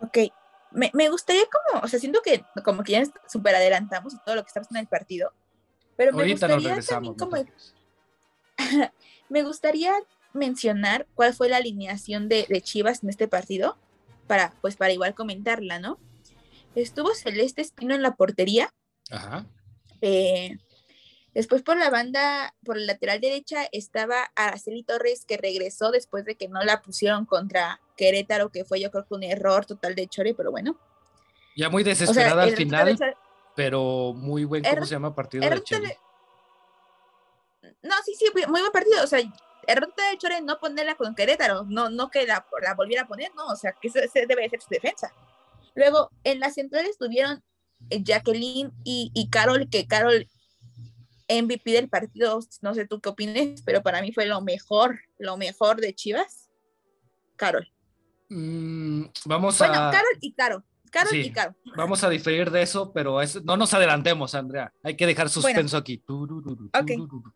Ok. 0.00 0.18
Me, 0.74 0.90
me 0.92 1.08
gustaría 1.08 1.44
como, 1.46 1.84
o 1.84 1.88
sea, 1.88 1.98
siento 1.98 2.20
que 2.22 2.44
como 2.62 2.82
que 2.82 2.92
ya 2.92 3.04
súper 3.28 3.54
adelantamos 3.54 4.14
todo 4.24 4.34
lo 4.34 4.42
que 4.42 4.48
está 4.48 4.60
pasando 4.60 4.78
en 4.78 4.84
el 4.84 4.88
partido. 4.88 5.32
Pero 5.96 6.12
me 6.12 6.22
Ahorita 6.22 6.48
gustaría 6.48 6.82
también 6.82 7.14
como. 7.14 7.36
Me 9.28 9.42
gustaría 9.42 9.94
mencionar 10.32 11.06
cuál 11.14 11.32
fue 11.34 11.48
la 11.48 11.56
alineación 11.56 12.28
de, 12.28 12.46
de 12.48 12.60
Chivas 12.60 13.02
en 13.02 13.08
este 13.08 13.26
partido, 13.26 13.78
para, 14.26 14.52
pues 14.60 14.76
para 14.76 14.92
igual 14.92 15.14
comentarla, 15.14 15.78
¿no? 15.78 15.98
Estuvo 16.74 17.14
Celeste 17.14 17.62
Espino 17.62 17.94
en 17.94 18.02
la 18.02 18.16
portería, 18.16 18.70
Ajá. 19.10 19.46
eh, 20.02 20.58
después 21.34 21.62
por 21.62 21.76
la 21.76 21.90
banda, 21.90 22.54
por 22.64 22.76
la 22.76 22.86
lateral 22.94 23.20
derecha 23.20 23.66
estaba 23.72 24.30
Araceli 24.36 24.82
Torres 24.84 25.24
que 25.26 25.36
regresó 25.36 25.90
después 25.90 26.24
de 26.24 26.36
que 26.36 26.48
no 26.48 26.62
la 26.62 26.80
pusieron 26.82 27.26
contra 27.26 27.80
Querétaro, 27.96 28.50
que 28.50 28.64
fue 28.64 28.80
yo 28.80 28.90
creo 28.90 29.04
que 29.06 29.14
un 29.14 29.22
error 29.22 29.66
total 29.66 29.94
de 29.94 30.06
Chore, 30.08 30.34
pero 30.34 30.50
bueno. 30.50 30.78
Ya 31.56 31.68
muy 31.70 31.82
O 31.82 31.84
sea, 31.84 31.94
desesperada 31.94 32.42
al 32.44 32.48
el 32.50 32.56
final, 32.56 32.96
Chore- 32.96 33.16
pero 33.56 34.12
muy 34.14 34.44
buen, 34.44 34.62
¿cómo 34.62 34.72
Error- 34.72 34.86
se 34.86 34.94
llama? 34.94 35.14
Partido 35.14 35.44
error 35.44 35.62
de 35.64 35.78
de- 35.80 35.98
No, 37.82 37.94
sí, 38.04 38.14
sí, 38.18 38.26
muy 38.48 38.60
buen 38.60 38.72
partido. 38.72 39.02
O 39.02 39.06
sea, 39.06 39.20
error 39.66 39.92
de 39.96 40.18
Chore 40.18 40.40
no 40.42 40.58
ponerla 40.58 40.94
con 40.96 41.14
Querétaro, 41.14 41.64
no, 41.68 41.88
no 41.90 42.10
que 42.10 42.26
la, 42.26 42.46
la 42.62 42.74
volviera 42.74 43.02
a 43.02 43.06
poner, 43.06 43.32
no, 43.34 43.46
o 43.46 43.56
sea, 43.56 43.72
que 43.72 43.88
ese, 43.88 44.04
ese 44.04 44.26
debe 44.26 44.48
ser 44.48 44.60
su 44.60 44.68
defensa. 44.70 45.12
Luego, 45.74 46.10
en 46.24 46.40
la 46.40 46.50
central 46.50 46.86
estuvieron 46.86 47.42
eh, 47.90 48.02
Jacqueline 48.02 48.72
y, 48.84 49.10
y 49.14 49.28
Carol, 49.30 49.68
que 49.70 49.86
Carol 49.86 50.28
MVP 51.28 51.72
del 51.72 51.88
partido, 51.88 52.40
no 52.62 52.74
sé 52.74 52.86
tú 52.86 53.00
qué 53.00 53.08
opines, 53.08 53.62
pero 53.62 53.82
para 53.82 54.02
mí 54.02 54.12
fue 54.12 54.26
lo 54.26 54.40
mejor, 54.42 54.98
lo 55.18 55.36
mejor 55.36 55.80
de 55.80 55.94
Chivas. 55.94 56.50
Carol. 57.36 57.68
Mm, 58.28 59.04
vamos 59.26 59.58
Bueno, 59.58 59.74
a 59.74 59.90
Carol 59.90 60.18
y 60.20 60.32
Caro. 60.32 60.64
Carol 60.90 61.10
Sí. 61.10 61.20
y 61.22 61.32
Caro. 61.32 61.54
vamos 61.76 62.04
a 62.04 62.08
diferir 62.08 62.50
de 62.52 62.62
eso, 62.62 62.92
pero 62.92 63.20
es- 63.20 63.42
no 63.44 63.56
nos 63.56 63.74
adelantemos, 63.74 64.34
Andrea. 64.34 64.72
Hay 64.82 64.96
que 64.96 65.06
dejar 65.06 65.28
suspenso 65.28 65.76
aquí. 65.76 65.98
Turururu, 65.98 66.66
Ok. 66.66 66.86
turururu. 66.86 67.32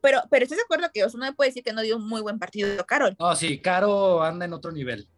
Pero, 0.00 0.22
pero 0.30 0.44
¿estás 0.44 0.56
de 0.58 0.64
acuerdo 0.64 0.88
que 0.92 1.04
o 1.04 1.10
sea, 1.10 1.18
no 1.20 1.26
me 1.26 1.32
puede 1.34 1.50
decir 1.50 1.62
que 1.62 1.72
no 1.74 1.82
dio 1.82 1.96
un 1.96 2.06
muy 2.08 2.22
buen 2.22 2.38
partido 2.38 2.84
Carol? 2.86 3.14
No, 3.18 3.36
sí, 3.36 3.60
Caro 3.60 4.22
anda 4.22 4.46
en 4.46 4.52
otro 4.54 4.72
nivel. 4.72 5.08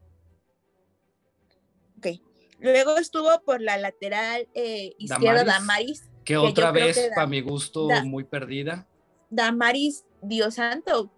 Luego 2.61 2.97
estuvo 2.97 3.28
por 3.45 3.61
la 3.61 3.76
lateral 3.76 4.49
eh, 4.54 4.95
izquierda 4.99 5.45
Damaris. 5.45 6.00
Damaris. 6.00 6.11
Que 6.25 6.37
otra 6.37 6.73
vez, 6.73 6.97
que 6.97 7.09
da- 7.11 7.14
para 7.16 7.26
mi 7.26 7.40
gusto, 7.40 7.87
da- 7.87 8.02
muy 8.04 8.25
perdida. 8.25 8.87
Damaris, 9.31 10.04
Dios 10.23 10.54
santo, 10.54 11.11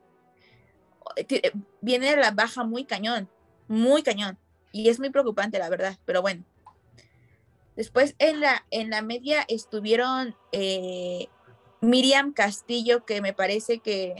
eh, 1.16 1.52
viene 1.80 2.10
de 2.10 2.16
la 2.16 2.30
baja 2.32 2.64
muy 2.64 2.84
cañón, 2.84 3.28
muy 3.68 4.02
cañón. 4.02 4.38
Y 4.72 4.88
es 4.88 4.98
muy 4.98 5.10
preocupante, 5.10 5.58
la 5.58 5.68
verdad, 5.68 5.96
pero 6.04 6.20
bueno. 6.22 6.44
Después 7.76 8.14
en 8.18 8.40
la, 8.40 8.64
en 8.70 8.90
la 8.90 9.02
media 9.02 9.44
estuvieron 9.48 10.34
eh, 10.52 11.28
Miriam 11.80 12.32
Castillo, 12.32 13.04
que 13.04 13.20
me 13.20 13.32
parece 13.34 13.78
que 13.80 14.14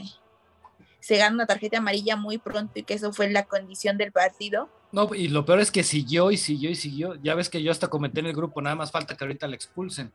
se 0.99 1.17
gana 1.17 1.33
una 1.35 1.45
tarjeta 1.47 1.79
amarilla 1.79 2.15
muy 2.15 2.37
pronto 2.37 2.73
y 2.79 2.83
que 2.83 2.93
eso 2.93 3.11
fue 3.13 3.29
la 3.31 3.45
condición 3.45 3.97
del 3.97 4.11
partido. 4.11 4.69
No, 4.91 5.13
y 5.13 5.27
lo 5.27 5.43
peor 5.45 5.59
es 5.59 5.71
que 5.71 5.83
siguió 5.83 6.31
y 6.31 6.37
siguió 6.37 6.69
y 6.69 6.75
siguió. 6.75 7.15
Ya 7.15 7.33
ves 7.35 7.49
que 7.49 7.61
yo 7.63 7.71
hasta 7.71 7.87
comenté 7.89 8.19
en 8.19 8.27
el 8.27 8.33
grupo, 8.33 8.61
nada 8.61 8.75
más 8.75 8.91
falta 8.91 9.15
que 9.17 9.23
ahorita 9.23 9.47
la 9.47 9.55
expulsen. 9.55 10.13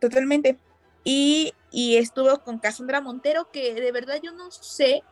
Totalmente. 0.00 0.58
Y, 1.02 1.54
y 1.70 1.96
estuvo 1.96 2.38
con 2.40 2.58
Cassandra 2.58 3.00
Montero, 3.00 3.50
que 3.50 3.74
de 3.74 3.92
verdad 3.92 4.20
yo 4.22 4.32
no 4.32 4.50
sé 4.50 5.02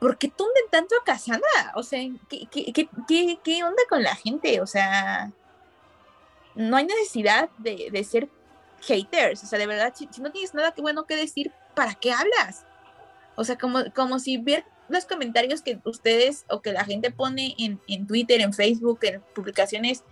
por 0.00 0.18
qué 0.18 0.28
tunden 0.28 0.64
tanto 0.70 0.94
a 0.96 1.04
Cassandra. 1.04 1.72
O 1.74 1.82
sea, 1.82 2.00
¿qué, 2.28 2.46
qué, 2.50 3.38
qué, 3.44 3.64
onda 3.64 3.82
con 3.88 4.02
la 4.02 4.16
gente? 4.16 4.60
O 4.60 4.66
sea, 4.66 5.30
no 6.54 6.76
hay 6.76 6.86
necesidad 6.86 7.50
de, 7.58 7.90
de 7.92 8.04
ser 8.04 8.28
haters. 8.80 9.44
O 9.44 9.46
sea, 9.46 9.58
de 9.58 9.66
verdad, 9.66 9.92
si, 9.94 10.08
si 10.10 10.20
no 10.20 10.32
tienes 10.32 10.54
nada 10.54 10.72
que 10.72 10.82
bueno 10.82 11.04
que 11.04 11.16
decir, 11.16 11.52
¿para 11.74 11.94
qué 11.94 12.12
hablas? 12.12 12.64
O 13.36 13.44
sea, 13.44 13.58
como, 13.58 13.84
como 13.94 14.18
si 14.18 14.36
ver 14.36 14.64
los 14.88 15.06
comentarios 15.06 15.62
que 15.62 15.80
ustedes 15.84 16.44
o 16.48 16.60
que 16.60 16.72
la 16.72 16.84
gente 16.84 17.10
pone 17.10 17.54
en, 17.58 17.80
en 17.86 18.06
Twitter, 18.06 18.40
en 18.40 18.52
Facebook, 18.52 18.98
en 19.02 19.22
publicaciones, 19.34 20.02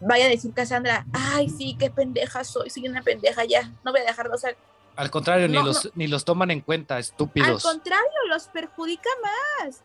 vaya 0.00 0.26
a 0.26 0.28
decir 0.28 0.52
Cassandra, 0.52 1.06
ay, 1.12 1.48
sí, 1.48 1.76
qué 1.78 1.90
pendeja 1.90 2.44
soy, 2.44 2.70
soy 2.70 2.88
una 2.88 3.02
pendeja 3.02 3.44
ya, 3.44 3.70
no 3.84 3.92
voy 3.92 4.00
a 4.00 4.04
dejarlo. 4.04 4.34
O 4.34 4.38
sea, 4.38 4.54
Al 4.96 5.10
contrario, 5.10 5.48
ni, 5.48 5.54
No, 5.54 5.64
los, 5.64 5.90
ni 5.94 6.06
los 6.06 6.24
toman 6.24 6.50
en 6.50 6.60
cuenta, 6.60 6.96
al 6.96 7.00
estúpidos. 7.00 7.62
contrario, 7.62 8.26
los 8.28 8.48
perjudica 8.48 9.10
más. 9.22 9.82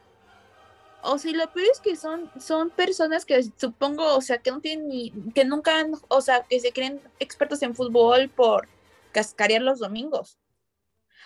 O 1.04 1.18
sea, 1.18 1.32
y 1.32 1.36
lo 1.36 1.52
peor 1.54 1.68
es 1.72 1.80
que 1.80 1.96
son, 1.96 2.30
son 2.40 2.70
personas 2.72 3.24
que 3.24 3.42
supongo, 3.56 4.16
o 4.16 4.22
sea, 4.22 4.40
que 4.40 4.52
no 4.52 4.60
tienen 4.60 4.88
ni, 4.90 5.12
que 5.34 5.46
nunca 5.46 5.80
han, 5.80 5.94
o 6.08 6.22
sea, 6.22 6.44
que 6.50 6.60
se 6.60 6.72
creen 6.74 7.02
expertos 7.20 7.62
en 7.62 7.76
fútbol 7.76 8.30
por 8.30 8.68
cascarear 9.12 9.62
los 9.62 9.80
domingos. 9.80 10.38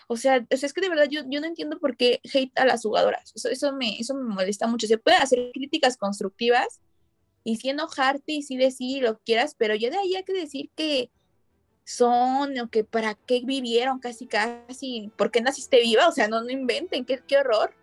O 0.08 0.18
sea, 0.18 0.46
o 0.52 0.58
sea, 0.58 0.68
es 0.68 0.74
que 0.74 0.82
de 0.82 0.90
verdad 0.90 1.08
yo, 1.10 1.22
yo 1.26 1.40
no 1.40 1.48
entiendo 1.48 1.80
por 1.80 1.96
qué 1.96 2.20
hate 2.34 2.52
a 2.60 2.66
las 2.66 2.82
jugadoras. 2.82 3.32
Eso, 3.34 3.48
eso, 3.50 3.72
me, 3.72 3.98
eso 3.98 4.14
me 4.14 4.24
molesta 4.24 4.68
mucho. 4.68 4.86
Se 4.86 4.98
pueden 4.98 5.22
hacer 5.22 5.52
críticas 5.54 5.96
constructivas 5.96 6.82
y 7.44 7.56
sí 7.58 7.70
enojarte 7.70 8.32
y 8.34 8.44
sí 8.44 8.58
decir 8.58 9.04
lo 9.04 9.16
que 9.18 9.24
quieras, 9.26 9.56
pero 9.58 9.76
ya 9.76 9.90
de 9.90 9.98
ahí 9.98 10.16
hay 10.16 10.24
que 10.24 10.34
decir 10.34 10.70
que 10.76 11.10
son 11.84 12.58
o 12.60 12.70
que 12.70 12.84
para 12.84 13.16
qué 13.16 13.42
vivieron 13.44 14.00
casi 14.00 14.28
casi, 14.28 15.12
¿por 15.18 15.32
qué 15.32 15.42
naciste 15.42 15.82
viva? 15.82 16.08
O 16.08 16.12
sea, 16.12 16.28
no, 16.28 16.42
no 16.42 16.50
inventen, 16.52 17.06
qué, 17.06 17.20
qué 17.28 17.38
horror. 17.38 17.74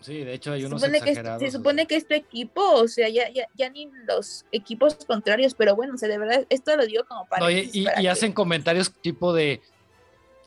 Sí, 0.00 0.18
de 0.18 0.34
hecho 0.34 0.52
hay 0.52 0.60
Se 0.62 0.66
unos 0.66 0.80
supone, 0.82 0.98
que, 1.00 1.04
es- 1.04 1.10
exagerados. 1.12 1.40
se 1.40 1.46
o 1.48 1.50
sea. 1.50 1.58
supone 1.58 1.86
que 1.86 1.96
es 1.96 2.06
tu 2.06 2.14
equipo, 2.14 2.60
o 2.74 2.88
sea, 2.88 3.08
ya, 3.08 3.30
ya, 3.30 3.46
ya 3.54 3.70
ni 3.70 3.88
los 4.06 4.44
equipos 4.52 4.96
contrarios, 5.06 5.54
pero 5.54 5.74
bueno, 5.76 5.94
o 5.94 5.96
sea, 5.96 6.08
de 6.10 6.18
verdad, 6.18 6.44
esto 6.50 6.76
lo 6.76 6.84
digo 6.84 7.04
como 7.08 7.24
para... 7.26 7.44
No, 7.44 7.50
y, 7.50 7.70
y- 7.72 7.86
y 8.00 8.06
hacen 8.08 8.32
comentarios 8.32 8.92
tipo 9.00 9.32
de 9.32 9.62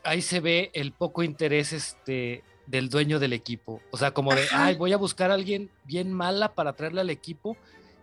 ahí 0.04 0.22
se 0.22 0.38
ve 0.40 0.70
el 0.74 0.92
poco 0.92 1.22
interés 1.24 1.72
este 1.72 2.44
del 2.66 2.88
dueño 2.88 3.18
del 3.18 3.32
equipo. 3.32 3.80
O 3.90 3.96
sea, 3.96 4.12
como 4.12 4.32
de, 4.34 4.42
Ajá. 4.42 4.66
ay, 4.66 4.76
voy 4.76 4.92
a 4.92 4.96
buscar 4.96 5.30
a 5.30 5.34
alguien 5.34 5.70
bien 5.84 6.12
mala 6.12 6.54
para 6.54 6.74
traerle 6.74 7.00
al 7.00 7.10
equipo 7.10 7.56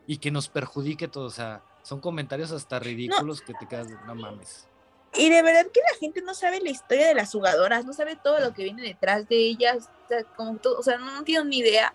y 0.08 0.18
que 0.18 0.32
nos 0.32 0.50
perjudique 0.50 1.08
todo. 1.08 1.26
O 1.26 1.32
sea, 1.32 1.64
son 1.84 2.00
comentarios 2.00 2.52
hasta 2.52 2.80
ridículos 2.80 3.42
que 3.42 3.54
te 3.54 3.68
quedas 3.68 3.90
de, 3.90 3.96
no 4.06 4.16
mames. 4.16 4.68
Y 5.18 5.30
de 5.30 5.42
verdad 5.42 5.72
que 5.72 5.80
la 5.80 5.98
gente 5.98 6.22
no 6.22 6.34
sabe 6.34 6.60
la 6.60 6.70
historia 6.70 7.08
de 7.08 7.16
las 7.16 7.32
jugadoras, 7.32 7.86
no 7.86 7.94
sabe 7.94 8.18
todo 8.22 8.40
lo 8.40 8.54
que 8.54 8.64
viene 8.64 8.82
detrás 8.82 9.28
de 9.30 9.38
ellas, 9.38 9.90
o 10.06 10.08
sea, 10.10 10.24
como 10.36 10.58
todo, 10.58 10.78
o 10.78 10.84
sea, 10.84 10.98
no, 10.98 11.10
no 11.12 11.24
tienen 11.24 11.50
ni 11.50 11.60
idea. 11.60 11.94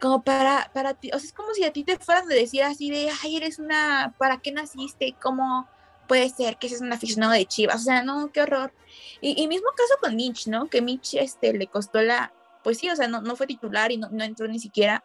Como 0.00 0.22
para, 0.22 0.70
para 0.72 0.94
ti, 0.94 1.10
o 1.12 1.18
sea, 1.18 1.26
es 1.26 1.32
como 1.34 1.52
si 1.52 1.62
a 1.64 1.72
ti 1.74 1.84
te 1.84 1.98
fueran 1.98 2.24
a 2.24 2.34
decir 2.34 2.62
así 2.62 2.90
de, 2.90 3.10
ay, 3.22 3.36
eres 3.36 3.58
una, 3.58 4.14
¿para 4.16 4.38
qué 4.38 4.50
naciste? 4.50 5.14
¿Cómo 5.20 5.68
puede 6.08 6.30
ser 6.30 6.56
que 6.56 6.70
seas 6.70 6.80
un 6.80 6.92
aficionado 6.92 7.32
de 7.32 7.44
Chivas? 7.44 7.82
O 7.82 7.84
sea, 7.84 8.02
no, 8.02 8.32
qué 8.32 8.40
horror. 8.40 8.72
Y, 9.20 9.42
y 9.42 9.46
mismo 9.46 9.68
caso 9.76 9.94
con 10.00 10.16
Mitch, 10.16 10.46
¿no? 10.46 10.70
Que 10.70 10.80
Mitch 10.80 11.14
este, 11.14 11.52
le 11.52 11.66
costó 11.66 12.00
la, 12.00 12.32
pues 12.64 12.78
sí, 12.78 12.88
o 12.88 12.96
sea, 12.96 13.08
no, 13.08 13.20
no 13.20 13.36
fue 13.36 13.46
titular 13.46 13.92
y 13.92 13.98
no, 13.98 14.08
no 14.10 14.24
entró 14.24 14.48
ni 14.48 14.58
siquiera 14.58 15.04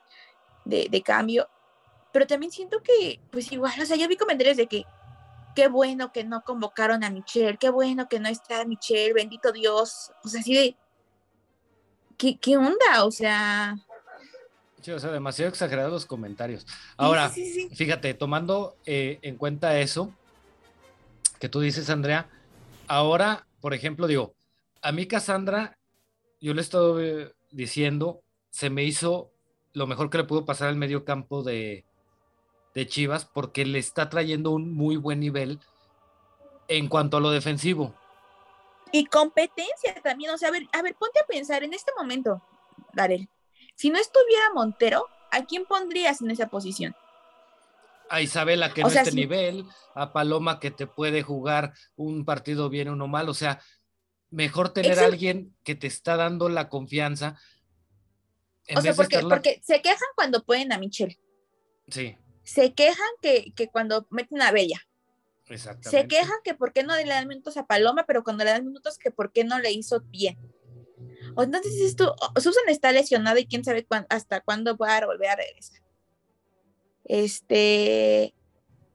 de, 0.63 0.87
de 0.89 1.01
cambio. 1.01 1.49
Pero 2.15 2.27
también 2.27 2.49
siento 2.49 2.81
que, 2.81 3.19
pues 3.29 3.51
igual, 3.51 3.73
o 3.81 3.85
sea, 3.85 3.97
yo 3.97 4.07
vi 4.07 4.15
comentarios 4.15 4.55
de 4.55 4.67
que 4.67 4.85
qué 5.53 5.67
bueno 5.67 6.13
que 6.13 6.23
no 6.23 6.45
convocaron 6.45 7.03
a 7.03 7.09
Michelle, 7.09 7.57
qué 7.57 7.69
bueno 7.69 8.07
que 8.07 8.21
no 8.21 8.29
está 8.29 8.63
Michelle, 8.63 9.11
bendito 9.11 9.51
Dios, 9.51 10.13
o 10.23 10.29
sea, 10.29 10.39
así 10.39 10.53
de, 10.53 10.77
¿qué, 12.17 12.37
qué 12.37 12.55
onda? 12.55 13.03
O 13.03 13.11
sea... 13.11 13.75
Sí, 14.81 14.91
o 14.91 14.99
sea, 14.99 15.11
demasiado 15.11 15.49
exagerados 15.49 15.91
los 15.91 16.05
comentarios. 16.05 16.65
Ahora, 16.95 17.27
sí, 17.27 17.51
sí, 17.51 17.67
sí. 17.67 17.75
fíjate, 17.75 18.13
tomando 18.13 18.77
eh, 18.85 19.19
en 19.21 19.35
cuenta 19.35 19.77
eso 19.77 20.13
que 21.37 21.49
tú 21.49 21.59
dices, 21.59 21.89
Andrea, 21.89 22.29
ahora, 22.87 23.45
por 23.59 23.73
ejemplo, 23.73 24.07
digo, 24.07 24.35
a 24.81 24.93
mí 24.93 25.05
Cassandra, 25.05 25.77
yo 26.39 26.53
le 26.53 26.61
he 26.61 26.63
estado 26.63 27.01
eh, 27.01 27.33
diciendo, 27.51 28.21
se 28.51 28.69
me 28.69 28.85
hizo 28.85 29.33
lo 29.73 29.85
mejor 29.85 30.09
que 30.09 30.19
le 30.19 30.23
pudo 30.23 30.45
pasar 30.45 30.69
al 30.69 30.77
medio 30.77 31.03
campo 31.03 31.43
de, 31.43 31.83
de 32.75 32.85
Chivas 32.85 33.25
porque 33.25 33.65
le 33.65 33.79
está 33.79 34.09
trayendo 34.09 34.51
un 34.51 34.73
muy 34.73 34.97
buen 34.97 35.21
nivel 35.21 35.59
en 36.67 36.87
cuanto 36.87 37.17
a 37.17 37.21
lo 37.21 37.31
defensivo. 37.31 37.95
Y 38.91 39.05
competencia 39.05 39.95
también, 40.03 40.31
o 40.31 40.37
sea, 40.37 40.49
a 40.49 40.51
ver, 40.51 40.67
a 40.73 40.81
ver, 40.81 40.95
ponte 40.95 41.19
a 41.19 41.25
pensar 41.25 41.63
en 41.63 41.73
este 41.73 41.91
momento, 41.97 42.43
Darel. 42.93 43.29
Si 43.75 43.89
no 43.89 43.97
estuviera 43.97 44.53
Montero, 44.53 45.07
¿a 45.31 45.43
quién 45.45 45.65
pondrías 45.65 46.21
en 46.21 46.31
esa 46.31 46.47
posición? 46.47 46.95
A 48.09 48.21
Isabela 48.21 48.73
que 48.73 48.81
O 48.81 48.85
no 48.85 48.91
sea, 48.91 49.01
este 49.01 49.15
nivel, 49.15 49.65
a 49.95 50.13
Paloma 50.13 50.59
que 50.59 50.69
te 50.69 50.85
puede 50.85 51.23
jugar 51.23 51.73
un 51.95 52.23
partido 52.23 52.69
bien, 52.69 52.89
uno 52.89 53.07
mal, 53.07 53.27
o 53.29 53.33
sea, 53.33 53.61
mejor 54.29 54.69
tener 54.69 54.99
a 54.99 55.05
alguien 55.05 55.55
que 55.63 55.75
te 55.75 55.87
está 55.87 56.15
dando 56.15 56.49
la 56.49 56.69
confianza. 56.69 57.39
En 58.67 58.77
O 58.77 58.81
sea, 58.81 58.93
porque, 58.93 59.17
estarla- 59.17 59.29
porque 59.29 59.61
se 59.63 59.81
quejan 59.81 60.07
cuando 60.15 60.43
ponen 60.43 60.71
a 60.73 60.77
Michelle, 60.77 61.17
Sí, 61.87 62.17
se 62.45 62.73
quejan 62.73 63.09
que, 63.21 63.51
que 63.53 63.67
cuando 63.67 64.07
meten 64.09 64.41
a 64.41 64.51
Bella, 64.53 64.79
se 65.81 66.07
quejan 66.07 66.37
que 66.43 66.53
por 66.55 66.71
qué 66.71 66.83
no 66.83 66.95
le 66.95 67.03
dan 67.05 67.27
minutos 67.27 67.57
a 67.57 67.65
Paloma, 67.65 68.05
pero 68.07 68.23
cuando 68.23 68.43
le 68.45 68.51
dan 68.51 68.65
minutos 68.65 68.97
que 68.97 69.11
por 69.11 69.31
qué 69.33 69.43
no 69.43 69.59
le 69.59 69.71
hizo 69.73 69.99
bien. 70.09 70.37
O 71.35 71.43
entonces 71.43 71.95
tú, 71.95 72.05
oh, 72.07 72.39
Susan 72.39 72.63
está 72.69 72.91
lesionada 72.91 73.39
y 73.39 73.45
quién 73.45 73.63
sabe 73.65 73.85
cuán- 73.85 74.07
hasta 74.09 74.39
cuándo 74.39 74.77
va 74.77 74.95
a 74.97 75.05
volver 75.05 75.29
a 75.29 75.35
regresar. 75.35 75.81
Este, 77.03 78.33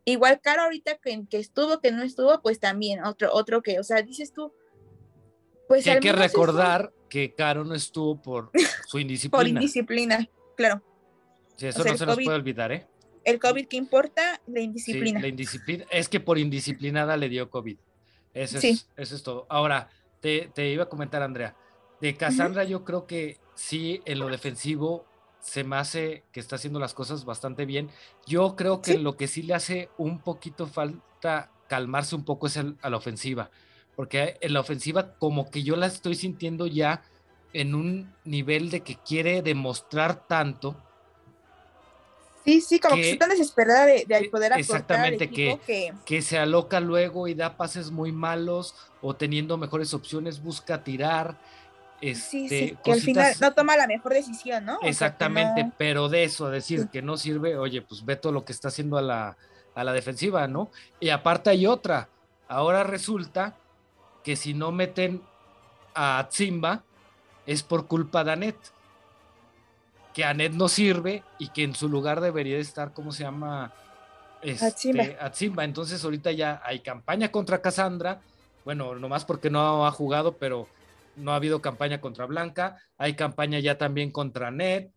igual 0.05 0.41
Caro 0.41 0.63
ahorita 0.63 0.97
que, 0.99 1.25
que 1.29 1.39
estuvo, 1.39 1.81
que 1.81 1.93
no 1.93 2.03
estuvo, 2.03 2.41
pues 2.43 2.59
también 2.59 3.05
otro, 3.05 3.33
otro 3.33 3.63
que, 3.63 3.79
o 3.79 3.85
sea, 3.85 4.03
dices 4.03 4.33
tú, 4.33 4.53
pues 5.69 5.85
Que 5.85 5.93
hay 5.93 6.01
que 6.01 6.13
recordar 6.13 6.93
que 7.09 7.35
Caro 7.35 7.65
no 7.65 7.75
estuvo 7.75 8.21
por 8.21 8.51
su 8.87 8.99
indisciplina. 8.99 9.39
por 9.39 9.47
indisciplina, 9.49 10.29
claro. 10.57 10.83
Sí, 11.57 11.67
eso 11.67 11.81
o 11.81 11.83
sea, 11.83 11.93
no 11.93 11.99
se 11.99 12.07
nos 12.07 12.15
puede 12.17 12.35
olvidar, 12.37 12.73
¿eh? 12.73 12.87
El 13.25 13.39
COVID 13.39 13.67
que 13.69 13.77
importa, 13.77 14.41
la 14.47 14.61
Sí, 14.61 14.65
indisciplina. 14.65 15.21
la 15.21 15.29
indisciplina. 15.29 15.85
Es 15.91 16.09
que 16.09 16.21
por 16.21 16.39
indisciplinada 16.39 17.17
le 17.17 17.29
dio 17.29 17.51
COVID. 17.51 17.77
Eso, 18.35 18.57
es, 18.59 18.63
Sí. 18.63 18.81
eso 18.97 19.17
es 19.17 19.23
todo. 19.23 19.47
Ahora, 19.49 19.89
te, 20.21 20.51
te 20.55 20.71
iba 20.71 20.85
a 20.85 20.89
comentar, 20.89 21.23
Andrea. 21.23 21.57
De 22.01 22.17
Cassandra, 22.17 22.65
yo 22.65 22.85
creo 22.85 23.07
que 23.07 23.39
sí, 23.55 24.01
en 24.07 24.19
lo 24.21 24.29
defensivo 24.29 25.05
se 25.41 25.65
me 25.65 25.77
hace 25.77 26.23
que 26.33 26.41
está 26.41 26.57
haciendo 26.57 26.79
las 26.79 26.95
cosas 26.95 27.25
bastante 27.25 27.65
bien. 27.67 27.91
Yo 28.27 28.57
creo 28.57 28.81
que 28.83 28.93
Sí. 28.93 28.99
lo 28.99 29.17
que 29.17 29.27
sí 29.27 29.43
le 29.43 29.55
hace 29.55 29.89
un 29.99 30.19
poquito 30.21 30.67
falta 30.67 31.51
calmarse 31.69 32.15
un 32.15 32.25
poco 32.25 32.47
es 32.47 32.57
el- 32.57 32.77
a 32.83 32.91
la 32.91 32.97
ofensiva. 32.97 33.51
Porque 33.97 34.37
en 34.41 34.53
la 34.55 34.61
ofensiva, 34.61 35.15
como 35.19 35.51
que 35.51 35.63
yo 35.63 35.77
la 35.77 35.87
estoy 35.87 36.15
sintiendo 36.15 36.67
ya 36.67 37.03
en 37.53 37.75
un 37.75 38.15
nivel 38.25 38.71
de 38.71 38.81
que 38.81 38.97
quiere 38.97 39.43
demostrar 39.43 40.27
tanto 40.27 40.77
Sí, 42.45 42.61
sí, 42.63 42.79
como 42.81 42.97
que, 42.97 43.03
que- 43.03 43.11
está 43.11 43.27
desesperada 43.29 43.87
de, 43.87 44.05
de 44.07 44.21
que- 44.23 44.29
poder 44.31 44.53
aportar 44.53 44.61
exactamente, 44.61 45.29
que, 45.31 45.93
que 46.07 46.23
se 46.23 46.39
aloca 46.39 46.81
luego 46.81 47.29
y 47.29 47.35
da 47.35 47.57
pases 47.57 47.91
muy 47.91 48.13
malos 48.13 48.75
o 49.03 49.15
teniendo 49.15 49.57
mejores 49.59 49.93
opciones 49.95 50.43
busca 50.43 50.83
tirar. 50.83 51.37
sí, 52.01 52.09
Este, 52.11 52.49
sí, 52.49 52.77
que 52.83 52.93
al 52.93 53.01
final 53.01 53.35
no 53.41 53.53
toma 53.53 53.77
la 53.77 53.87
mejor 53.87 54.15
decisión, 54.15 54.65
¿no? 54.65 54.73
O 54.77 54.79
sea, 54.79 54.81
que 54.85 54.89
Exactamente, 54.89 55.65
no- 55.65 55.73
pero 55.77 56.09
de 56.09 56.25
eso 56.25 56.47
a 56.47 56.51
decir 56.51 56.81
Sí. 56.83 56.89
que 56.91 57.03
no 57.03 57.19
sirve, 57.19 57.59
oye, 57.59 57.83
pues 57.83 58.05
ve 58.05 58.17
todo 58.17 58.33
lo 58.33 58.45
que 58.45 58.53
está 58.53 58.69
haciendo 58.69 58.97
a 58.97 59.03
la, 59.03 59.37
a 59.75 59.85
la 59.85 59.93
defensiva, 59.93 60.49
¿no? 60.49 60.71
Y 60.99 61.11
aparte 61.11 61.51
hay 61.51 61.67
otra. 61.67 62.09
Ahora 62.49 62.85
resulta 62.85 63.55
que 64.25 64.35
si 64.35 64.55
no 64.55 64.73
meten 64.73 65.23
a 65.95 66.27
Zimba 66.33 66.85
es 67.47 67.63
por 67.63 67.87
culpa 67.87 68.25
de 68.25 68.33
Anet. 68.33 68.57
Que 70.15 70.25
Anet 70.25 70.53
no 70.53 70.69
sirve 70.69 71.23
y 71.39 71.49
que 71.49 71.63
en 71.63 71.75
su 71.75 71.89
lugar 71.89 72.21
debería 72.21 72.57
de 72.57 72.63
estar, 72.63 72.93
¿cómo 72.93 73.13
se 73.13 73.23
llama? 73.23 73.73
Este, 74.43 74.67
Atzimba. 75.21 75.65
Entonces 75.65 76.03
ahorita 76.03 76.33
ya 76.33 76.61
hay 76.65 76.81
campaña 76.81 77.31
contra 77.31 77.61
Cassandra. 77.63 78.21
Bueno, 78.65 78.95
nomás 78.97 79.25
porque 79.25 79.51
no 79.51 79.87
ha 79.87 79.91
jugado, 79.93 80.37
pero 80.37 80.69
no 81.17 81.33
ha 81.33 81.37
habido 81.37 81.63
campaña 81.63 82.01
contra 82.01 82.27
Blanca. 82.27 82.79
Hay 82.99 83.15
campaña 83.15 83.59
ya 83.61 83.79
también 83.79 84.11
contra 84.11 84.51
Ned. 84.51 84.89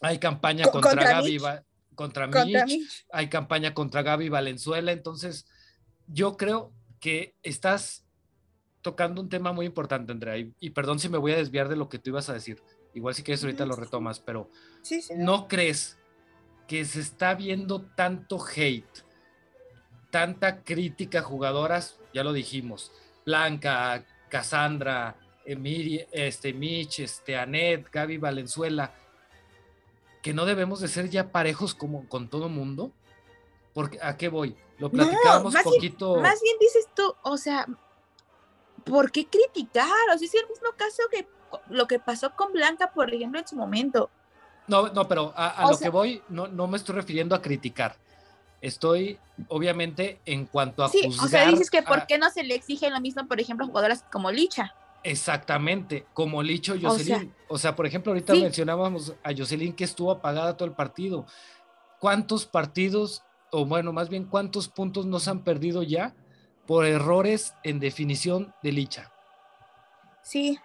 Hay 0.00 0.18
campaña 0.18 0.64
Co- 0.64 0.72
contra, 0.72 0.90
contra 0.92 1.10
Gaby, 1.12 1.38
contra, 1.94 2.24
contra 2.30 2.44
Mitch. 2.44 2.66
Mitch. 2.66 3.06
Hay 3.12 3.28
campaña 3.28 3.72
contra 3.72 4.02
Gaby 4.02 4.28
Valenzuela. 4.28 4.92
Entonces, 4.92 5.46
yo 6.06 6.36
creo 6.36 6.72
que 7.00 7.34
estás 7.42 8.04
tocando 8.82 9.20
un 9.22 9.28
tema 9.28 9.52
muy 9.52 9.64
importante, 9.66 10.12
Andrea. 10.12 10.36
Y, 10.36 10.52
y 10.60 10.70
perdón 10.70 10.98
si 10.98 11.08
me 11.08 11.16
voy 11.18 11.32
a 11.32 11.36
desviar 11.36 11.68
de 11.68 11.76
lo 11.76 11.88
que 11.88 11.98
tú 11.98 12.10
ibas 12.10 12.28
a 12.28 12.34
decir. 12.34 12.62
Igual 12.94 13.14
si 13.14 13.22
quieres 13.22 13.42
ahorita 13.42 13.64
No, 13.64 13.70
lo 13.70 13.76
retomas, 13.76 14.20
pero 14.20 14.48
Sí, 14.82 15.02
sí. 15.02 15.14
¿no 15.16 15.48
crees 15.48 15.98
que 16.68 16.84
se 16.84 17.00
está 17.00 17.34
viendo 17.34 17.82
tanto 17.96 18.38
hate, 18.44 19.04
tanta 20.10 20.62
crítica 20.62 21.18
a 21.20 21.22
jugadoras? 21.22 21.98
Ya 22.12 22.22
lo 22.24 22.32
dijimos, 22.32 22.92
Blanca, 23.26 24.04
Cassandra, 24.28 25.16
Emiri, 25.44 26.06
este, 26.12 26.52
Mitch, 26.52 27.00
este, 27.00 27.36
Anet, 27.36 27.90
Gaby 27.90 28.18
Valenzuela, 28.18 28.94
que 30.22 30.32
no 30.32 30.46
debemos 30.46 30.80
de 30.80 30.88
ser 30.88 31.10
ya 31.10 31.30
parejos 31.32 31.74
como 31.74 32.08
con 32.08 32.28
todo 32.28 32.48
mundo. 32.48 32.92
Porque, 33.74 33.98
¿A 34.00 34.16
qué 34.16 34.28
voy? 34.28 34.56
Lo 34.78 34.86
No, 34.88 34.92
platicábamos 34.92 35.52
bien- 35.52 35.64
poquito. 35.64 36.16
Más 36.20 36.40
bien 36.40 36.56
dices 36.60 36.88
tú, 36.94 37.14
o 37.24 37.36
sea, 37.36 37.66
¿por 38.84 39.10
qué 39.10 39.26
criticar? 39.26 39.90
O 40.14 40.18
sea, 40.18 40.26
es 40.26 40.34
el 40.34 40.48
mismo 40.48 40.70
caso 40.76 41.02
que 41.10 41.26
lo 41.68 41.86
que 41.86 41.98
pasó 41.98 42.34
con 42.36 42.52
Blanca, 42.52 42.92
por 42.92 43.12
ejemplo, 43.12 43.38
en 43.40 43.46
su 43.46 43.56
momento. 43.56 44.10
No, 44.66 44.88
no, 44.88 45.06
pero 45.08 45.32
a, 45.36 45.66
lo 45.68 45.74
sea- 45.74 45.86
que 45.86 45.90
voy, 45.90 46.22
no, 46.28 46.46
no 46.48 46.66
me 46.66 46.76
estoy 46.76 46.94
refiriendo 46.94 47.34
a 47.34 47.42
criticar. 47.42 47.96
Estoy, 48.60 49.18
obviamente, 49.48 50.20
en 50.24 50.46
cuanto 50.46 50.82
a 50.84 50.88
Sí, 50.88 51.02
juzgar. 51.04 51.24
o 51.26 51.28
sea, 51.28 51.46
dices 51.48 51.70
que 51.70 51.78
a- 51.78 51.84
¿por 51.84 52.06
qué 52.06 52.16
no 52.18 52.30
se 52.30 52.42
le 52.44 52.54
exige 52.54 52.88
lo 52.90 53.00
mismo, 53.00 53.26
por 53.26 53.38
ejemplo, 53.40 53.66
a 53.66 53.68
jugadoras 53.68 54.04
como 54.10 54.30
Licha? 54.30 54.74
Exactamente, 55.02 56.06
como 56.14 56.42
Licho 56.42 56.72
O 56.74 56.78
sea- 56.78 56.88
Jocelyn. 56.90 57.34
O 57.48 57.58
sea, 57.58 57.76
por 57.76 57.86
ejemplo, 57.86 58.12
ahorita 58.12 58.32
Sí. 58.34 58.40
mencionábamos 58.42 59.14
a 59.22 59.32
Jocelyn 59.36 59.74
que 59.74 59.84
estuvo 59.84 60.10
apagada 60.10 60.56
todo 60.56 60.66
el 60.66 60.74
partido. 60.74 61.26
¿Cuántos 62.00 62.46
partidos, 62.46 63.22
o 63.52 63.66
bueno, 63.66 63.92
más 63.92 64.08
bien, 64.08 64.24
cuántos 64.24 64.68
puntos 64.68 65.04
nos 65.04 65.28
han 65.28 65.40
perdido 65.44 65.82
ya 65.82 66.14
por 66.66 66.86
errores 66.86 67.52
en 67.64 67.80
definición 67.80 68.54
de 68.62 68.72
Licha? 68.72 69.12
Sí, 70.22 70.58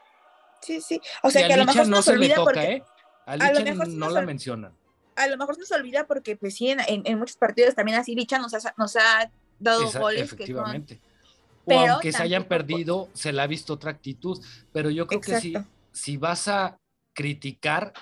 sí, 0.61 0.81
sí. 0.81 1.01
O 1.23 1.29
sea, 1.31 1.47
que 1.47 1.53
a 1.53 1.57
lo 1.57 1.65
mejor 1.65 1.87
no 1.87 1.97
nos 1.97 2.05
se 2.05 2.11
le 2.11 2.17
olvida 2.17 2.35
toca, 2.35 2.45
porque 2.53 2.71
¿eh? 2.73 2.83
A 3.25 3.33
a 3.33 3.53
lo 3.53 3.61
mejor 3.63 3.87
no 3.89 4.09
la 4.09 4.21
mencionan. 4.21 4.73
a 5.15 5.27
lo 5.27 5.37
mejor 5.37 5.55
se 5.55 5.61
nos 5.61 5.71
olvida 5.71 6.07
porque 6.07 6.35
pues 6.35 6.55
sí, 6.55 6.69
en, 6.69 6.79
en- 6.87 7.03
en 7.05 7.19
muchos 7.19 7.37
partidos 7.37 7.75
también 7.75 7.97
así 7.99 8.15
Licha 8.15 8.39
nos 8.39 8.53
ha, 8.53 8.73
nos 8.77 8.95
ha 8.95 9.31
dado 9.59 9.83
Esa- 9.87 9.99
goles 9.99 10.21
que 10.21 10.27
son 10.27 10.33
efectivamente. 10.37 11.01
O 11.03 11.61
pero 11.65 11.93
aunque 11.93 12.11
se 12.11 12.23
hayan 12.23 12.43
por- 12.43 12.49
perdido, 12.49 13.09
se 13.13 13.31
le 13.33 13.41
ha 13.41 13.47
visto 13.47 13.73
otra 13.73 13.91
actitud. 13.91 14.43
Pero 14.71 14.89
yo 14.89 15.05
creo 15.07 15.21
que 15.21 15.39
si, 15.39 15.53
si 15.91 16.17
vas 16.17 16.47
a 16.47 16.79
criticar 17.13 17.93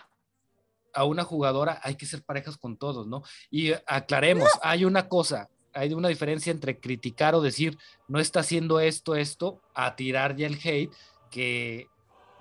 a 0.93 1.03
una 1.03 1.23
jugadora, 1.23 1.79
hay 1.83 1.95
que 1.95 2.05
ser 2.05 2.23
parejas 2.23 2.57
con 2.57 2.77
todos, 2.77 3.07
¿no? 3.07 3.23
Y 3.51 3.71
aclaremos, 3.85 4.49
hay 4.61 4.85
una 4.85 5.07
cosa, 5.09 5.49
hay 5.73 5.93
una 5.93 6.07
diferencia 6.07 6.51
entre 6.51 6.79
criticar 6.79 7.35
o 7.35 7.41
decir, 7.41 7.77
no 8.07 8.19
está 8.19 8.39
haciendo 8.39 8.79
esto, 8.79 9.15
esto, 9.15 9.61
a 9.75 9.95
tirar 9.95 10.35
ya 10.35 10.47
el 10.47 10.55
hate, 10.63 10.91
que, 11.29 11.87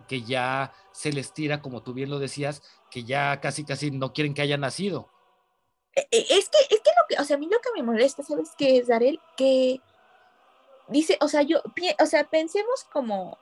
que 0.06 0.22
ya 0.22 0.72
se 0.92 1.12
les 1.12 1.32
tira, 1.32 1.60
como 1.60 1.82
tú 1.82 1.92
bien 1.92 2.10
lo 2.10 2.18
decías, 2.18 2.62
que 2.90 3.04
ya 3.04 3.40
casi, 3.40 3.64
casi 3.64 3.90
no 3.90 4.12
quieren 4.12 4.34
que 4.34 4.42
haya 4.42 4.56
nacido. 4.56 5.10
Eh, 5.94 6.06
eh, 6.10 6.26
Es 6.30 6.48
que, 6.48 6.74
es 6.74 6.80
que 6.80 6.90
lo 6.90 7.06
que, 7.08 7.20
o 7.20 7.24
sea, 7.24 7.36
a 7.36 7.38
mí 7.38 7.48
lo 7.50 7.60
que 7.60 7.70
me 7.74 7.82
molesta, 7.82 8.22
¿sabes 8.22 8.50
qué 8.56 8.78
es, 8.78 8.88
Darel? 8.88 9.20
Que 9.36 9.80
dice, 10.88 11.18
o 11.20 11.28
sea, 11.28 11.42
yo, 11.42 11.62
o 12.00 12.06
sea, 12.06 12.24
pensemos 12.24 12.84
como 12.92 13.38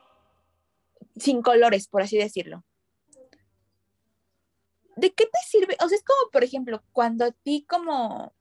sin 1.16 1.42
colores, 1.42 1.88
por 1.88 2.02
así 2.02 2.16
decirlo. 2.16 2.64
¿De 4.96 5.12
qué 5.12 5.26
te 5.26 5.38
sirve? 5.46 5.76
O 5.84 5.88
sea, 5.88 5.98
es 5.98 6.04
como, 6.04 6.30
por 6.30 6.44
ejemplo, 6.44 6.82
cuando 6.92 7.24
a 7.24 7.32
ti 7.32 7.66
como, 7.68 8.32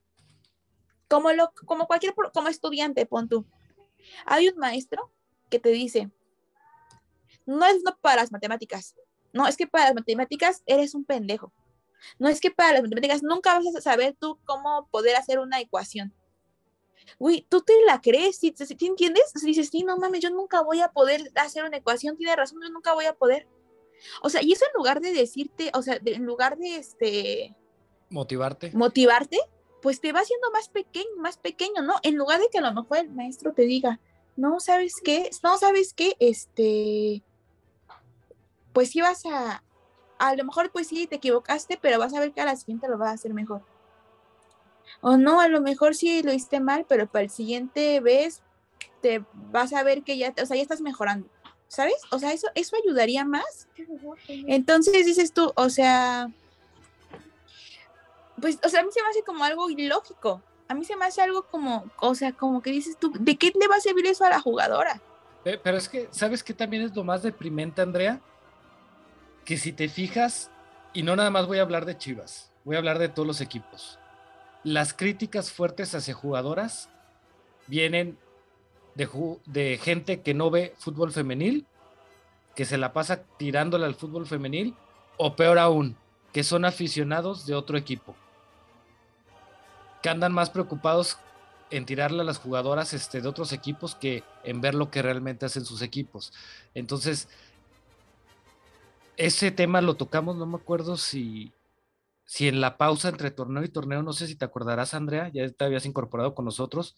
como, 1.08 1.32
lo, 1.34 1.52
como 1.66 1.88
cualquier, 1.88 2.14
como 2.34 2.48
estudiante, 2.48 3.06
pon 3.06 3.28
tú, 3.28 3.46
hay 4.26 4.50
un 4.50 4.58
maestro 4.58 5.12
que 5.50 5.60
te 5.60 5.70
dice, 5.70 6.12
no 7.46 7.66
es 7.66 7.84
no 7.84 7.98
para 8.02 8.22
las 8.22 8.32
matemáticas, 8.32 8.96
no, 9.34 9.48
es 9.48 9.58
que 9.58 9.68
para 9.68 9.86
las 9.86 9.96
matemáticas 9.96 10.62
eres 10.68 10.94
un 10.94 11.04
pendejo. 11.04 11.52
No 12.20 12.30
es 12.30 12.40
que 12.40 12.52
para 12.52 12.74
las 12.74 12.84
matemáticas 12.84 13.24
nunca 13.24 13.56
vas 13.56 13.76
a 13.76 13.82
saber 13.82 14.16
tú 14.18 14.38
cómo 14.46 14.88
poder 14.92 15.16
hacer 15.16 15.40
una 15.40 15.60
ecuación. 15.60 16.14
Uy, 17.18 17.46
tú 17.50 17.62
te 17.62 17.74
la 17.86 18.00
crees, 18.00 18.38
¿sí, 18.38 18.54
sí, 18.56 18.78
entiendes? 18.86 19.32
Si 19.36 19.48
dices, 19.48 19.70
sí, 19.70 19.84
no 19.84 19.98
mames, 19.98 20.22
yo 20.22 20.30
nunca 20.30 20.62
voy 20.62 20.82
a 20.82 20.90
poder 20.90 21.32
hacer 21.36 21.66
una 21.66 21.78
ecuación, 21.78 22.16
tiene 22.16 22.36
razón, 22.36 22.60
yo 22.64 22.70
nunca 22.70 22.94
voy 22.94 23.06
a 23.06 23.14
poder. 23.14 23.48
O 24.22 24.30
sea, 24.30 24.42
y 24.42 24.52
eso 24.52 24.66
en 24.66 24.74
lugar 24.76 25.02
de 25.02 25.14
decirte, 25.14 25.72
o 25.74 25.82
sea, 25.82 26.00
en 26.04 26.26
lugar 26.26 26.58
de 26.58 26.76
este... 26.76 27.56
Motivarte. 28.10 28.72
Motivarte, 28.74 29.40
pues 29.82 30.00
te 30.00 30.14
va 30.14 30.20
haciendo 30.20 30.52
más 30.52 30.70
pequeño, 30.70 31.10
más 31.18 31.38
pequeño, 31.38 31.82
¿no? 31.82 31.96
En 32.04 32.16
lugar 32.16 32.40
de 32.40 32.48
que 32.52 32.60
a 32.60 32.62
lo 32.62 32.74
mejor 32.74 33.00
el 33.00 33.10
maestro 33.10 33.54
te 33.54 33.64
diga, 33.64 34.00
no, 34.36 34.60
¿sabes 34.60 34.96
qué? 35.04 35.30
No, 35.42 35.58
¿sabes 35.58 35.94
qué? 35.94 36.16
Este, 36.20 37.24
pues 38.74 38.90
sí 38.90 39.02
vas 39.02 39.26
a, 39.26 39.64
a 40.20 40.36
lo 40.36 40.44
mejor 40.44 40.72
pues 40.72 40.88
sí 40.88 41.08
te 41.08 41.16
equivocaste, 41.16 41.78
pero 41.82 42.00
vas 42.00 42.14
a 42.14 42.20
ver 42.20 42.34
que 42.34 42.42
a 42.42 42.46
la 42.46 42.56
siguiente 42.56 42.88
lo 42.88 42.98
vas 42.98 43.10
a 43.10 43.14
hacer 43.14 43.34
mejor. 43.34 43.62
O 45.02 45.18
no, 45.18 45.40
a 45.40 45.48
lo 45.48 45.62
mejor 45.62 45.96
sí 45.96 46.24
lo 46.24 46.32
hiciste 46.32 46.60
mal, 46.60 46.86
pero 46.88 47.08
para 47.08 47.24
el 47.24 47.30
siguiente 47.30 48.00
vez 48.00 48.42
te 49.02 49.24
vas 49.52 49.74
a 49.74 49.84
ver 49.84 50.04
que 50.04 50.18
ya, 50.18 50.34
o 50.42 50.46
sea, 50.46 50.56
ya 50.56 50.64
estás 50.64 50.82
mejorando, 50.82 51.28
¿sabes? 51.68 51.96
O 52.12 52.20
sea, 52.20 52.34
eso, 52.34 52.48
eso 52.56 52.76
ayudaría 52.82 53.26
más. 53.26 53.68
Entonces 54.28 55.06
dices 55.06 55.34
tú, 55.34 55.52
o 55.56 55.70
sea, 55.70 56.30
pues, 58.40 58.60
o 58.64 58.70
sea, 58.70 58.82
a 58.82 58.84
mí 58.84 58.90
se 58.92 59.02
me 59.02 59.10
hace 59.10 59.24
como 59.24 59.44
algo 59.44 59.70
ilógico. 59.70 60.42
A 60.68 60.74
mí 60.74 60.86
se 60.86 60.96
me 60.96 61.06
hace 61.06 61.22
algo 61.22 61.44
como, 61.44 61.86
o 62.00 62.16
sea, 62.16 62.32
como 62.32 62.62
que 62.62 62.72
dices 62.72 62.98
tú, 62.98 63.12
¿de 63.20 63.36
qué 63.36 63.52
le 63.60 63.68
va 63.68 63.76
a 63.76 63.82
servir 63.82 64.08
eso 64.08 64.26
a 64.26 64.30
la 64.30 64.40
jugadora? 64.40 65.02
Pero 65.44 65.78
es 65.78 65.90
que, 65.90 66.08
¿sabes 66.12 66.42
qué 66.42 66.54
también 66.54 66.84
es 66.84 66.96
lo 66.96 67.04
más 67.04 67.22
deprimente, 67.22 67.82
Andrea? 67.82 68.22
Que 69.46 69.58
si 69.58 69.74
te 69.74 69.90
fijas, 69.90 70.52
y 70.94 71.04
no 71.04 71.16
nada 71.16 71.30
más 71.30 71.48
voy 71.48 71.60
a 71.60 71.64
hablar 71.64 71.86
de 71.86 71.98
Chivas, 71.98 72.52
voy 72.64 72.76
a 72.76 72.80
hablar 72.80 73.00
de 73.00 73.10
todos 73.10 73.28
los 73.28 73.42
equipos. 73.42 74.00
Las 74.64 74.94
críticas 74.94 75.52
fuertes 75.52 75.94
hacia 75.96 76.14
jugadoras 76.14 76.90
vienen 77.68 78.18
de, 78.96 79.80
gente 79.82 80.22
que 80.22 80.34
no 80.34 80.50
ve 80.50 80.74
fútbol 80.78 81.12
femenil, 81.12 81.66
que 82.56 82.66
se 82.66 82.78
la 82.78 82.94
pasa 82.94 83.24
tirándole 83.38 83.86
al 83.86 83.96
fútbol 83.96 84.28
femenil, 84.28 84.76
o 85.18 85.36
peor 85.36 85.60
aún, 85.60 85.98
que 86.32 86.44
son 86.44 86.66
aficionados 86.66 87.46
de 87.46 87.56
otro 87.56 87.78
equipo 87.78 88.16
que 90.04 90.10
andan 90.10 90.34
más 90.34 90.50
preocupados 90.50 91.18
en 91.72 91.86
tirarle 91.86 92.22
a 92.22 92.26
las 92.26 92.38
jugadoras 92.38 92.94
este, 92.94 93.22
de 93.22 93.28
otros 93.28 93.54
equipos 93.54 93.96
que 93.96 94.24
en 94.44 94.60
ver 94.60 94.76
lo 94.76 94.92
que 94.92 95.02
realmente 95.02 95.46
hacen 95.46 95.66
sus 95.66 95.82
equipos. 95.82 96.34
Entonces, 96.76 97.30
ese 99.18 99.52
tema 99.52 99.82
lo 99.82 99.96
tocamos, 99.96 100.36
no 100.36 100.46
me 100.46 100.58
acuerdo 100.58 100.98
si, 100.98 101.54
si 102.26 102.48
en 102.48 102.62
la 102.62 102.78
pausa 102.78 103.10
entre 103.10 103.32
torneo 103.32 103.64
y 103.64 103.70
torneo, 103.70 104.04
no 104.04 104.14
sé 104.14 104.28
si 104.28 104.36
te 104.36 104.46
acordarás, 104.46 104.94
Andrea, 104.94 105.30
ya 105.34 105.50
te 105.50 105.66
habías 105.66 105.86
incorporado 105.86 106.36
con 106.36 106.46
nosotros, 106.46 106.96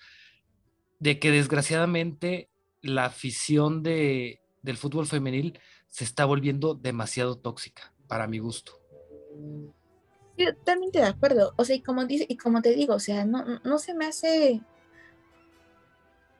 de 1.00 1.20
que 1.20 1.32
desgraciadamente 1.32 2.50
la 2.82 3.06
afición 3.06 3.84
de, 3.84 4.42
del 4.62 4.78
fútbol 4.78 5.08
femenil 5.08 5.60
se 5.88 6.04
está 6.04 6.26
volviendo 6.26 6.74
demasiado 6.74 7.38
tóxica, 7.38 7.94
para 8.08 8.28
mi 8.28 8.40
gusto 8.40 8.80
totalmente 10.38 11.00
de 11.00 11.06
acuerdo. 11.06 11.54
O 11.58 11.66
sea, 11.66 11.76
y 11.76 11.82
como, 11.82 12.06
dice, 12.06 12.26
y 12.28 12.38
como 12.38 12.62
te 12.62 12.76
digo, 12.76 12.96
o 12.96 13.00
sea, 13.00 13.26
no, 13.26 13.44
no 13.64 13.80
se 13.80 13.94
me 13.94 14.06
hace, 14.06 14.62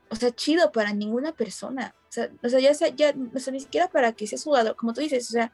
o 0.10 0.16
sea, 0.16 0.32
chido 0.32 0.72
para 0.72 0.94
ninguna 0.94 1.34
persona. 1.34 1.96
Sea, 2.16 2.30
o 2.44 2.50
sea 2.50 2.60
ya, 2.60 2.74
sea, 2.74 2.90
ya 2.90 3.14
o 3.34 3.40
sea, 3.40 3.52
ni 3.52 3.60
siquiera 3.60 3.90
para 3.90 4.14
que 4.14 4.26
seas 4.26 4.44
jugador, 4.44 4.76
como 4.76 4.94
tú 4.94 5.02
dices, 5.02 5.28
o 5.30 5.32
sea, 5.34 5.52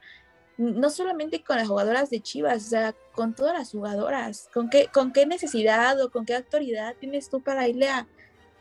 no 0.58 0.90
solamente 0.90 1.44
con 1.44 1.58
las 1.58 1.68
jugadoras 1.68 2.10
de 2.10 2.22
Chivas, 2.22 2.66
o 2.68 2.70
sea, 2.70 2.96
con 3.14 3.34
todas 3.34 3.58
las 3.58 3.72
jugadoras. 3.72 4.48
¿Con 4.54 4.70
qué, 4.70 4.88
con 4.94 5.12
qué 5.12 5.26
necesidad 5.26 6.00
o 6.02 6.12
con 6.12 6.26
qué 6.26 6.36
autoridad 6.36 6.96
tienes 7.00 7.30
tú 7.30 7.42
para 7.42 7.68
irle 7.68 7.90
a 7.90 8.08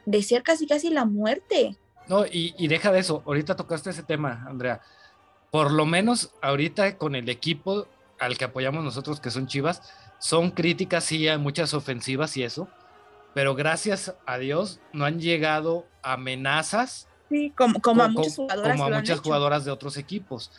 desear 0.07 0.43
casi 0.43 0.67
casi 0.67 0.89
la 0.89 1.05
muerte? 1.05 1.77
No, 2.09 2.25
y, 2.25 2.55
y 2.57 2.69
deja 2.69 2.91
de 2.91 3.01
eso, 3.01 3.23
ahorita 3.27 3.55
tocaste 3.55 3.91
ese 3.91 4.03
tema, 4.03 4.45
Andrea. 4.49 4.81
Por 5.51 5.71
lo 5.71 5.85
menos 5.85 6.33
ahorita 6.41 6.97
con 6.97 7.15
el 7.15 7.29
equipo 7.29 7.87
al 8.19 8.39
que 8.39 8.45
apoyamos 8.45 8.83
nosotros, 8.83 9.21
que 9.21 9.31
son 9.31 9.47
Chivas, 9.47 9.83
son 10.19 10.51
críticas, 10.51 11.05
sí, 11.05 11.29
hay 11.29 11.39
muchas 11.39 11.75
ofensivas 11.75 12.37
y 12.37 12.45
eso, 12.45 12.69
pero 13.35 13.55
gracias 13.55 14.15
a 14.27 14.39
Dios 14.39 14.81
no 14.93 15.05
han 15.05 15.21
llegado 15.21 15.87
amenazas. 16.03 17.09
Sí, 17.31 17.53
como, 17.57 17.81
como, 17.81 18.03
a 18.03 18.09
muchas 18.09 18.37
jugadoras. 18.37 18.73
Como 18.73 18.85
a 18.85 18.99
muchas 18.99 19.21
jugadoras 19.21 19.65
de 19.65 19.71
otros 19.71 19.97
equipos. 19.97 20.51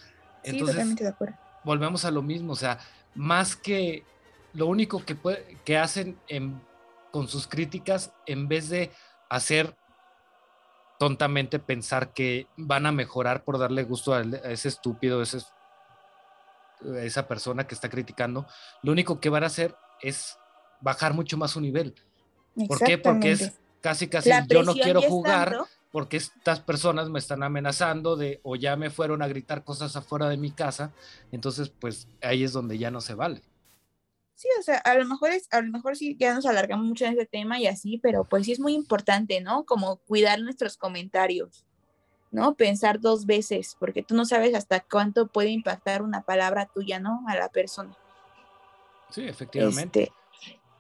Entonces, 0.44 0.96
de 0.96 1.08
acuerdo. 1.08 1.36
volvemos 1.64 2.06
a 2.06 2.12
lo 2.12 2.24
mismo, 2.24 2.54
o 2.54 2.56
sea, 2.56 2.80
más 3.14 3.56
que 3.56 4.06
lo 4.54 4.66
único 4.68 5.04
que, 5.06 5.18
que 5.64 5.78
hacen 5.78 6.18
con 7.12 7.28
sus 7.28 7.46
críticas, 7.46 8.14
en 8.26 8.48
vez 8.48 8.70
de 8.70 8.90
hacer 9.30 9.76
tontamente 10.98 11.60
pensar 11.60 12.14
que 12.14 12.48
van 12.56 12.86
a 12.86 12.92
mejorar 12.92 13.44
por 13.44 13.60
darle 13.60 13.84
gusto 13.84 14.14
a, 14.14 14.22
ese 14.22 14.70
estúpido, 14.70 15.22
ese 15.22 15.40
esa 17.04 17.28
persona 17.28 17.68
que 17.68 17.76
está 17.76 17.90
criticando, 17.90 18.48
lo 18.82 18.92
único 18.92 19.20
que 19.20 19.30
van 19.30 19.44
a 19.44 19.48
hacer 19.48 19.76
es 20.02 20.38
bajar 20.80 21.14
mucho 21.14 21.38
más 21.38 21.52
su 21.52 21.62
nivel. 21.62 21.94
¿Por 22.68 22.80
qué? 22.80 22.98
Porque 22.98 23.34
es 23.34 23.60
casi, 23.82 24.08
casi, 24.08 24.32
yo 24.48 24.64
no 24.64 24.74
quiero 24.74 25.02
jugar 25.02 25.58
porque 25.92 26.18
estas 26.18 26.60
personas 26.60 27.10
me 27.10 27.20
están 27.20 27.44
amenazando 27.44 28.16
de 28.16 28.40
o 28.44 28.56
ya 28.56 28.76
me 28.76 28.90
fueron 28.90 29.22
a 29.22 29.28
gritar 29.28 29.64
cosas 29.64 29.96
afuera 29.96 30.30
de 30.30 30.38
mi 30.38 30.52
casa, 30.52 30.94
entonces 31.32 31.70
pues 31.70 32.08
ahí 32.22 32.44
es 32.44 32.54
donde 32.54 32.78
ya 32.78 32.92
no 32.92 33.02
se 33.02 33.14
vale. 33.14 33.42
Sí, 34.36 34.48
o 34.60 34.64
sea, 34.64 34.78
a 34.78 34.96
lo 34.96 35.06
mejor 35.06 35.32
es, 35.32 35.48
a 35.52 35.62
lo 35.62 35.72
mejor 35.72 35.96
sí 35.96 36.18
ya 36.20 36.34
nos 36.34 36.46
alargamos 36.46 36.86
mucho 36.86 37.06
en 37.06 37.12
este 37.12 37.28
tema 37.28 37.60
y 37.60 37.68
así, 37.68 38.00
pero 38.02 38.24
pues 38.24 38.46
sí 38.46 38.54
es 38.54 38.60
muy 38.60 38.74
importante, 38.74 39.40
¿no? 39.42 39.66
Como 39.66 39.98
cuidar 39.98 40.40
nuestros 40.42 40.78
comentarios. 40.78 41.66
¿no? 42.32 42.56
Pensar 42.56 43.00
dos 43.00 43.26
veces, 43.26 43.76
porque 43.78 44.04
tú 44.04 44.16
no 44.16 44.26
sabes 44.26 44.56
hasta 44.56 44.80
cuánto 44.80 45.28
puede 45.28 45.50
impactar 45.50 46.02
una 46.02 46.22
palabra 46.22 46.66
tuya, 46.66 47.00
¿no? 47.00 47.26
A 47.28 47.36
la 47.36 47.50
persona. 47.50 47.96
Sí, 49.10 49.28
efectivamente. 49.28 50.04
Este, 50.04 50.21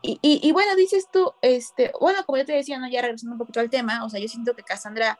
y, 0.04 0.20
y, 0.22 0.52
bueno, 0.52 0.76
dices 0.76 1.08
tú, 1.12 1.34
este, 1.42 1.92
bueno, 2.00 2.26
como 2.26 2.38
yo 2.38 2.46
te 2.46 2.54
decía, 2.54 2.80
¿no? 2.80 2.90
Ya 2.90 3.02
regresando 3.02 3.34
un 3.34 3.40
poquito 3.40 3.60
al 3.60 3.70
tema, 3.70 4.04
o 4.04 4.10
sea, 4.10 4.20
yo 4.20 4.28
siento 4.28 4.56
que 4.56 4.64
Cassandra, 4.64 5.20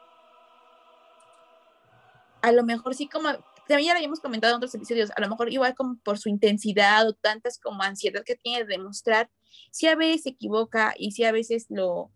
a 2.42 2.52
lo 2.52 2.64
mejor 2.64 2.96
sí 2.96 3.08
como, 3.08 3.30
también 3.68 3.88
ya 3.88 3.94
lo 3.94 3.98
habíamos 3.98 4.20
comentado 4.20 4.54
en 4.54 4.58
otros 4.58 4.74
episodios, 4.74 5.12
a 5.16 5.22
lo 5.22 5.30
mejor 5.30 5.54
igual 5.54 5.76
como 5.76 5.98
por 6.04 6.18
su 6.18 6.30
intensidad 6.30 7.08
o 7.08 7.14
tantas 7.14 7.60
como 7.60 7.84
ansiedad 7.84 8.24
que 8.24 8.36
tiene 8.36 8.66
de 8.66 8.78
demostrar, 8.78 9.30
sí 9.72 9.88
a 9.88 9.96
veces 9.96 10.24
se 10.24 10.30
equivoca 10.30 10.96
y 10.98 11.12
sí 11.12 11.26
a 11.26 11.32
veces 11.32 11.68
lo, 11.70 12.12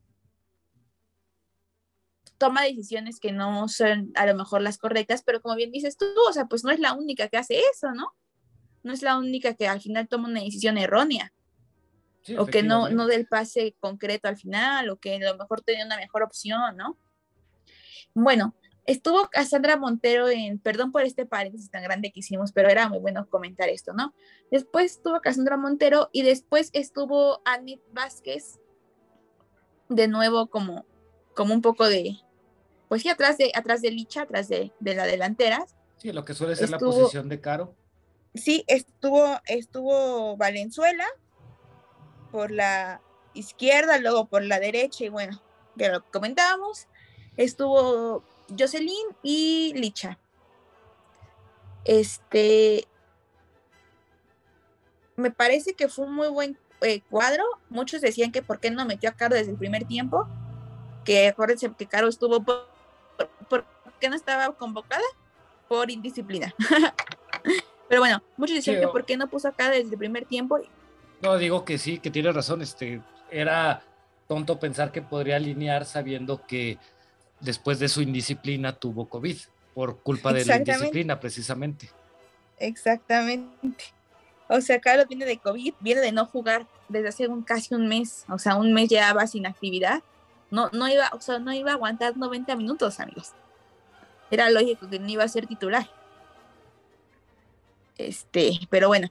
toma 2.38 2.63
decisiones 2.63 3.19
que 3.19 3.32
no 3.32 3.67
son 3.67 4.12
a 4.15 4.25
lo 4.25 4.36
mejor 4.36 4.62
las 4.62 4.78
correctas, 4.78 5.23
pero 5.23 5.41
como 5.41 5.56
bien 5.56 5.71
dices 5.71 5.97
tú, 5.97 6.06
o 6.28 6.34
sea, 6.34 6.45
pues 6.45 6.63
no 6.63 6.71
es 6.71 6.80
la 6.80 6.93
única 6.93 7.28
que 7.28 7.38
hace 7.38 7.60
eso, 7.73 7.91
¿no? 7.93 8.13
No 8.84 8.93
es 8.93 9.01
la 9.01 9.17
única 9.17 9.54
que 9.56 9.67
al 9.67 9.82
final 9.82 10.08
toma 10.08 10.28
una 10.28 10.41
decisión 10.41 10.78
errónea. 10.78 11.34
O 12.38 12.45
que 12.45 12.63
no, 12.63 12.89
no 12.89 13.07
del 13.07 13.27
pase 13.27 13.75
concreto 13.79 14.27
al 14.27 14.38
final, 14.38 14.89
o 14.89 14.97
que 14.97 15.15
a 15.15 15.31
lo 15.31 15.38
mejor 15.38 15.61
tenía 15.61 15.85
una 15.85 15.97
mejor 15.97 16.23
opción, 16.23 16.75
¿no? 16.77 16.97
Bueno, 18.13 18.55
estuvo 18.85 19.27
Cassandra 19.29 19.77
Montero 19.77 20.29
en, 20.29 20.59
perdón 20.59 20.91
por 20.91 21.03
este 21.03 21.25
paréntesis 21.25 21.69
tan 21.69 21.83
grande 21.83 22.11
que 22.11 22.21
hicimos, 22.21 22.51
pero 22.51 22.69
era 22.69 22.88
muy 22.89 22.99
bueno 22.99 23.27
comentar 23.29 23.69
esto, 23.69 23.93
¿no? 23.93 24.13
Después 24.51 24.93
estuvo 24.93 25.19
Cassandra 25.21 25.57
Montero 25.57 26.09
y 26.11 26.23
después 26.23 26.69
estuvo 26.73 27.41
Anit 27.45 27.81
Vázquez, 27.91 28.59
de 29.89 30.07
nuevo 30.07 30.47
como, 30.47 30.85
como 31.35 31.53
un 31.53 31.61
poco 31.61 31.88
de, 31.88 32.17
pues 32.88 33.01
sí, 33.01 33.09
atrás 33.09 33.38
de, 33.38 33.51
atrás 33.53 33.81
de 33.81 33.91
Licha, 33.91 34.23
atrás 34.23 34.47
de, 34.47 34.71
la 34.79 35.05
delantera. 35.05 35.65
Sí, 35.97 36.11
lo 36.11 36.25
que 36.25 36.33
suele 36.33 36.55
ser 36.55 36.69
la 36.69 36.79
posición 36.79 37.29
de 37.29 37.41
Caro. 37.41 37.75
Sí, 38.33 38.63
estuvo, 38.67 39.39
estuvo 39.45 40.35
Valenzuela 40.38 41.05
por 42.36 42.52
la 42.52 43.00
izquierda, 43.34 43.98
luego 43.98 44.26
por 44.26 44.43
la 44.43 44.60
derecha, 44.60 45.06
y 45.06 45.10
bueno, 45.10 45.41
ya 45.76 45.89
lo 45.89 46.04
comentábamos. 46.12 46.86
Estuvo 47.38 48.26
Jocelyn 48.60 49.08
y 49.24 49.71
Licha. 49.74 50.19
Este, 51.86 52.89
me 55.15 55.32
parece 55.32 55.76
que 55.76 55.88
fue 55.88 56.08
un 56.08 56.13
muy 56.13 56.28
buen 56.28 56.58
eh, 56.82 57.00
cuadro. 57.10 57.45
Muchos 57.69 58.02
decían 58.02 58.34
que 58.34 58.41
por 58.41 58.60
qué 58.60 58.69
no 58.69 58.86
metió 58.86 59.10
a 59.10 59.13
Caro 59.13 59.36
desde 59.36 59.52
el 59.52 59.58
primer 59.58 59.86
tiempo. 59.86 60.28
Que 61.06 61.30
acuérdense 61.30 61.71
que 61.78 61.86
Caro 61.86 62.10
estuvo 62.10 62.43
por 62.43 62.67
¿por 63.48 63.63
qué 64.02 64.10
no 64.10 64.17
estaba 64.17 64.54
convocada? 64.58 65.06
Por 65.69 65.89
indisciplina. 65.89 66.54
Pero 67.88 68.02
bueno, 68.02 68.21
muchos 68.36 68.58
dicen 68.58 68.82
que 68.82 68.89
por 68.89 69.06
qué 69.06 69.15
no 69.15 69.30
puso 69.30 69.48
acá 69.48 69.69
desde 69.69 69.91
el 69.91 69.98
primer 69.98 70.26
tiempo. 70.26 70.60
No, 71.21 71.38
digo 71.38 71.65
que 71.65 71.78
sí, 71.78 71.99
que 71.99 72.12
tiene 72.12 72.32
razón. 72.32 72.62
Este, 72.62 73.01
era 73.32 73.82
tonto 74.28 74.60
pensar 74.60 74.91
que 74.91 75.01
podría 75.01 75.38
alinear 75.38 75.86
sabiendo 75.86 76.45
que 76.45 76.78
después 77.39 77.80
de 77.80 77.89
su 77.89 78.01
indisciplina 78.01 78.73
tuvo 78.73 79.08
COVID 79.08 79.38
por 79.73 79.99
culpa 79.99 80.32
de 80.34 80.45
la 80.45 80.58
indisciplina, 80.58 81.19
precisamente. 81.19 81.89
Exactamente. 82.60 83.84
O 84.47 84.62
sea, 84.62 84.80
Carlos 84.80 85.08
viene 85.08 85.25
de 85.25 85.38
COVID, 85.38 85.73
viene 85.80 86.01
de 86.01 86.12
no 86.12 86.25
jugar 86.25 86.67
desde 86.88 87.10
hace 87.10 87.28
un, 87.28 87.43
casi 87.43 87.73
un 87.73 87.88
mes. 87.88 88.25
O 88.30 88.39
sea, 88.39 88.56
un 88.56 88.73
mes 88.73 88.89
llevaba 88.89 89.28
sin 89.28 89.45
actividad. 89.45 90.01
No, 90.51 90.69
no 90.71 90.88
iba, 90.88 91.10
o 91.13 91.19
sea, 91.19 91.39
no 91.39 91.51
iba 91.51 91.71
a 91.71 91.73
aguantar 91.73 92.15
90 92.15 92.56
minutos, 92.56 92.99
amigos. 92.99 93.34
Era 94.32 94.49
lógico 94.49 94.88
que 94.89 94.99
no 94.99 95.10
iba 95.10 95.23
a 95.23 95.28
ser 95.28 95.47
titular. 95.47 95.89
Este, 97.97 98.60
pero 98.69 98.88
bueno. 98.88 99.10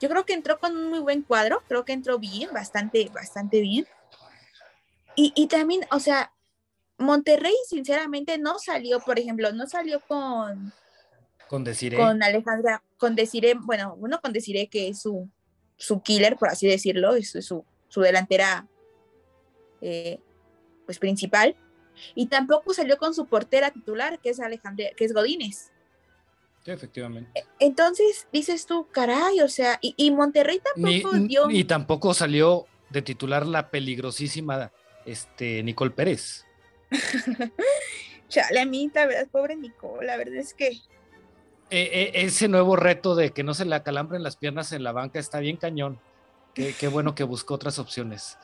Yo 0.00 0.08
creo 0.08 0.24
que 0.24 0.32
entró 0.32 0.58
con 0.58 0.76
un 0.76 0.88
muy 0.88 1.00
buen 1.00 1.22
cuadro. 1.22 1.62
Creo 1.68 1.84
que 1.84 1.92
entró 1.92 2.18
bien, 2.18 2.50
bastante, 2.52 3.10
bastante 3.12 3.60
bien. 3.60 3.86
Y, 5.14 5.32
y 5.36 5.48
también, 5.48 5.82
o 5.90 6.00
sea, 6.00 6.32
Monterrey, 7.00 7.54
sinceramente, 7.66 8.38
no 8.38 8.58
salió, 8.58 9.00
por 9.00 9.18
ejemplo, 9.18 9.52
no 9.52 9.66
salió 9.66 10.00
con, 10.00 10.72
Con 11.48 11.64
Desiree. 11.64 11.98
con 11.98 12.22
Alejandra, 12.22 12.82
con 12.98 13.16
Desiree, 13.16 13.54
bueno, 13.54 13.96
uno 13.98 14.20
con 14.20 14.32
Desiree 14.32 14.68
que 14.68 14.88
es 14.88 15.00
su, 15.00 15.28
su 15.76 16.02
killer, 16.02 16.36
por 16.36 16.50
así 16.50 16.66
decirlo, 16.68 17.14
es 17.14 17.30
su, 17.30 17.64
su 17.88 18.00
delantera 18.02 18.68
eh, 19.80 20.20
pues 20.84 20.98
principal, 20.98 21.56
y 22.14 22.26
tampoco 22.26 22.74
salió 22.74 22.98
con 22.98 23.14
su 23.14 23.26
portera 23.26 23.70
titular, 23.70 24.18
que 24.20 24.30
es 24.30 24.40
Alejandra, 24.40 24.90
que 24.96 25.04
es 25.04 25.12
Godínez. 25.12 25.72
Sí, 26.64 26.70
efectivamente. 26.70 27.44
Entonces 27.58 28.28
dices 28.32 28.66
tú, 28.66 28.86
caray, 28.92 29.40
o 29.40 29.48
sea, 29.48 29.78
y, 29.80 29.94
y 29.96 30.10
Monterrey 30.10 30.60
Ni, 30.76 31.00
tampoco 31.02 31.16
dio. 31.26 31.50
y 31.50 31.64
tampoco 31.64 32.14
salió 32.14 32.66
de 32.90 33.02
titular 33.02 33.46
la 33.46 33.70
peligrosísima 33.70 34.70
este, 35.06 35.62
Nicole 35.62 35.92
Pérez. 35.92 36.44
Chale, 38.28 38.60
a 38.60 38.66
mí, 38.66 38.90
la 38.94 39.06
verdad, 39.06 39.28
pobre 39.30 39.56
Nicole, 39.56 40.06
la 40.06 40.16
verdad 40.16 40.36
es 40.36 40.54
que 40.54 40.68
Eh, 40.68 40.80
eh, 41.70 42.10
ese 42.14 42.48
nuevo 42.48 42.76
reto 42.76 43.14
de 43.14 43.30
que 43.30 43.42
no 43.42 43.54
se 43.54 43.64
le 43.64 43.74
acalambren 43.74 44.22
las 44.22 44.36
piernas 44.36 44.72
en 44.72 44.82
la 44.84 44.92
banca 44.92 45.18
está 45.18 45.40
bien 45.40 45.56
cañón. 45.56 46.00
Qué, 46.54 46.74
qué 46.78 46.88
bueno 46.88 47.14
que 47.14 47.22
buscó 47.24 47.54
otras 47.54 47.78
opciones. 47.78 48.36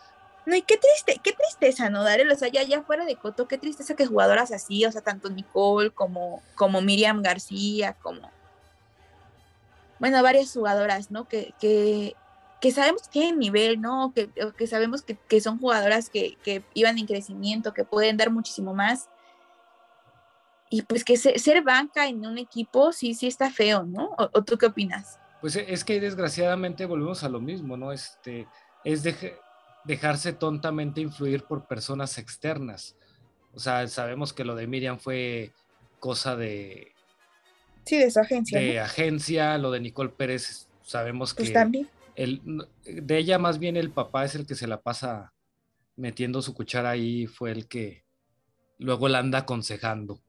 No, 0.47 0.55
y 0.55 0.63
qué 0.63 0.79
triste, 0.79 1.21
qué 1.25 1.33
tristeza, 1.33 1.91
¿no, 1.91 2.05
Darel? 2.05 2.31
O 2.31 2.37
sea, 2.37 2.47
ya, 2.47 2.63
ya 2.63 2.83
fuera 2.83 3.05
de 3.05 3.17
Coto, 3.17 3.49
qué 3.49 3.59
tristeza 3.59 3.97
que 3.97 4.07
jugadoras 4.07 4.53
así, 4.53 4.87
o 4.87 4.93
sea, 4.93 5.01
tanto 5.01 5.29
Nicole 5.29 5.91
como, 5.91 6.41
como 6.55 6.81
Miriam 6.81 7.21
García, 7.21 7.97
como, 8.01 8.31
bueno, 9.99 10.23
varias 10.23 10.53
jugadoras, 10.53 11.11
¿no? 11.11 11.27
Que, 11.27 11.53
que, 11.59 12.15
que 12.61 12.71
sabemos 12.71 13.11
tienen 13.11 13.41
nivel, 13.41 13.81
¿no? 13.81 14.13
Que, 14.15 14.31
que 14.57 14.67
sabemos 14.69 15.03
que, 15.03 15.17
que 15.17 15.41
son 15.41 15.59
jugadoras 15.59 16.11
que, 16.11 16.37
que, 16.45 16.63
iban 16.75 16.97
en 16.97 17.07
crecimiento, 17.07 17.75
que 17.75 17.85
pueden 17.85 18.17
dar 18.17 18.31
muchísimo 18.31 18.73
más. 18.73 19.09
Y 20.71 20.83
pues 20.83 21.03
que 21.05 21.17
se, 21.17 21.41
ser 21.41 21.63
banca 21.63 22.07
en 22.07 22.25
un 22.25 22.39
equipo 22.39 22.93
sí, 22.93 23.15
sí 23.15 23.27
está 23.27 23.51
feo, 23.51 23.83
¿no? 23.83 24.11
¿O, 24.17 24.31
o 24.33 24.45
tú 24.45 24.57
qué 24.59 24.67
opinas? 24.67 25.19
Pues 25.41 25.57
es 25.57 25.85
que 25.85 26.01
desgraciadamente 26.01 26.87
volvemos 26.87 27.25
a 27.25 27.29
lo 27.29 27.41
mismo, 27.41 27.77
¿no? 27.77 27.91
Este, 27.91 28.47
es 28.85 29.03
de, 29.03 29.37
dejarse 29.87 30.33
tontamente 30.33 31.01
influir 31.01 31.45
por 31.45 31.67
personas 31.67 32.19
externas. 32.19 32.97
O 33.55 33.61
sea, 33.61 33.87
sabemos 33.89 34.33
que 34.33 34.45
lo 34.45 34.55
de 34.55 34.67
Miriam 34.67 34.99
fue 34.99 35.53
cosa 36.01 36.37
de... 36.37 36.93
Sí, 37.85 37.99
de 37.99 38.11
su 38.11 38.21
agencia. 38.21 38.59
De 38.59 38.75
¿no? 38.75 38.83
agencia, 38.83 39.59
lo 39.59 39.71
de 39.71 39.81
Nicole 39.81 40.11
Pérez, 40.11 40.69
sabemos 40.83 41.35
pues 41.35 41.49
que... 41.49 41.55
también. 41.55 41.89
El, 42.15 42.67
de 42.85 43.19
ella 43.19 43.39
más 43.39 43.59
bien 43.59 43.77
el 43.77 43.91
papá 43.91 44.25
es 44.25 44.35
el 44.35 44.47
que 44.47 44.55
se 44.55 44.67
la 44.67 44.81
pasa 44.81 45.33
metiendo 45.97 46.43
su 46.43 46.55
cuchara 46.55 46.91
ahí, 46.91 47.27
fue 47.27 47.53
el 47.53 47.67
que 47.69 48.05
luego 48.79 49.09
la 49.09 49.19
anda 49.19 49.41
aconsejando. 49.41 50.21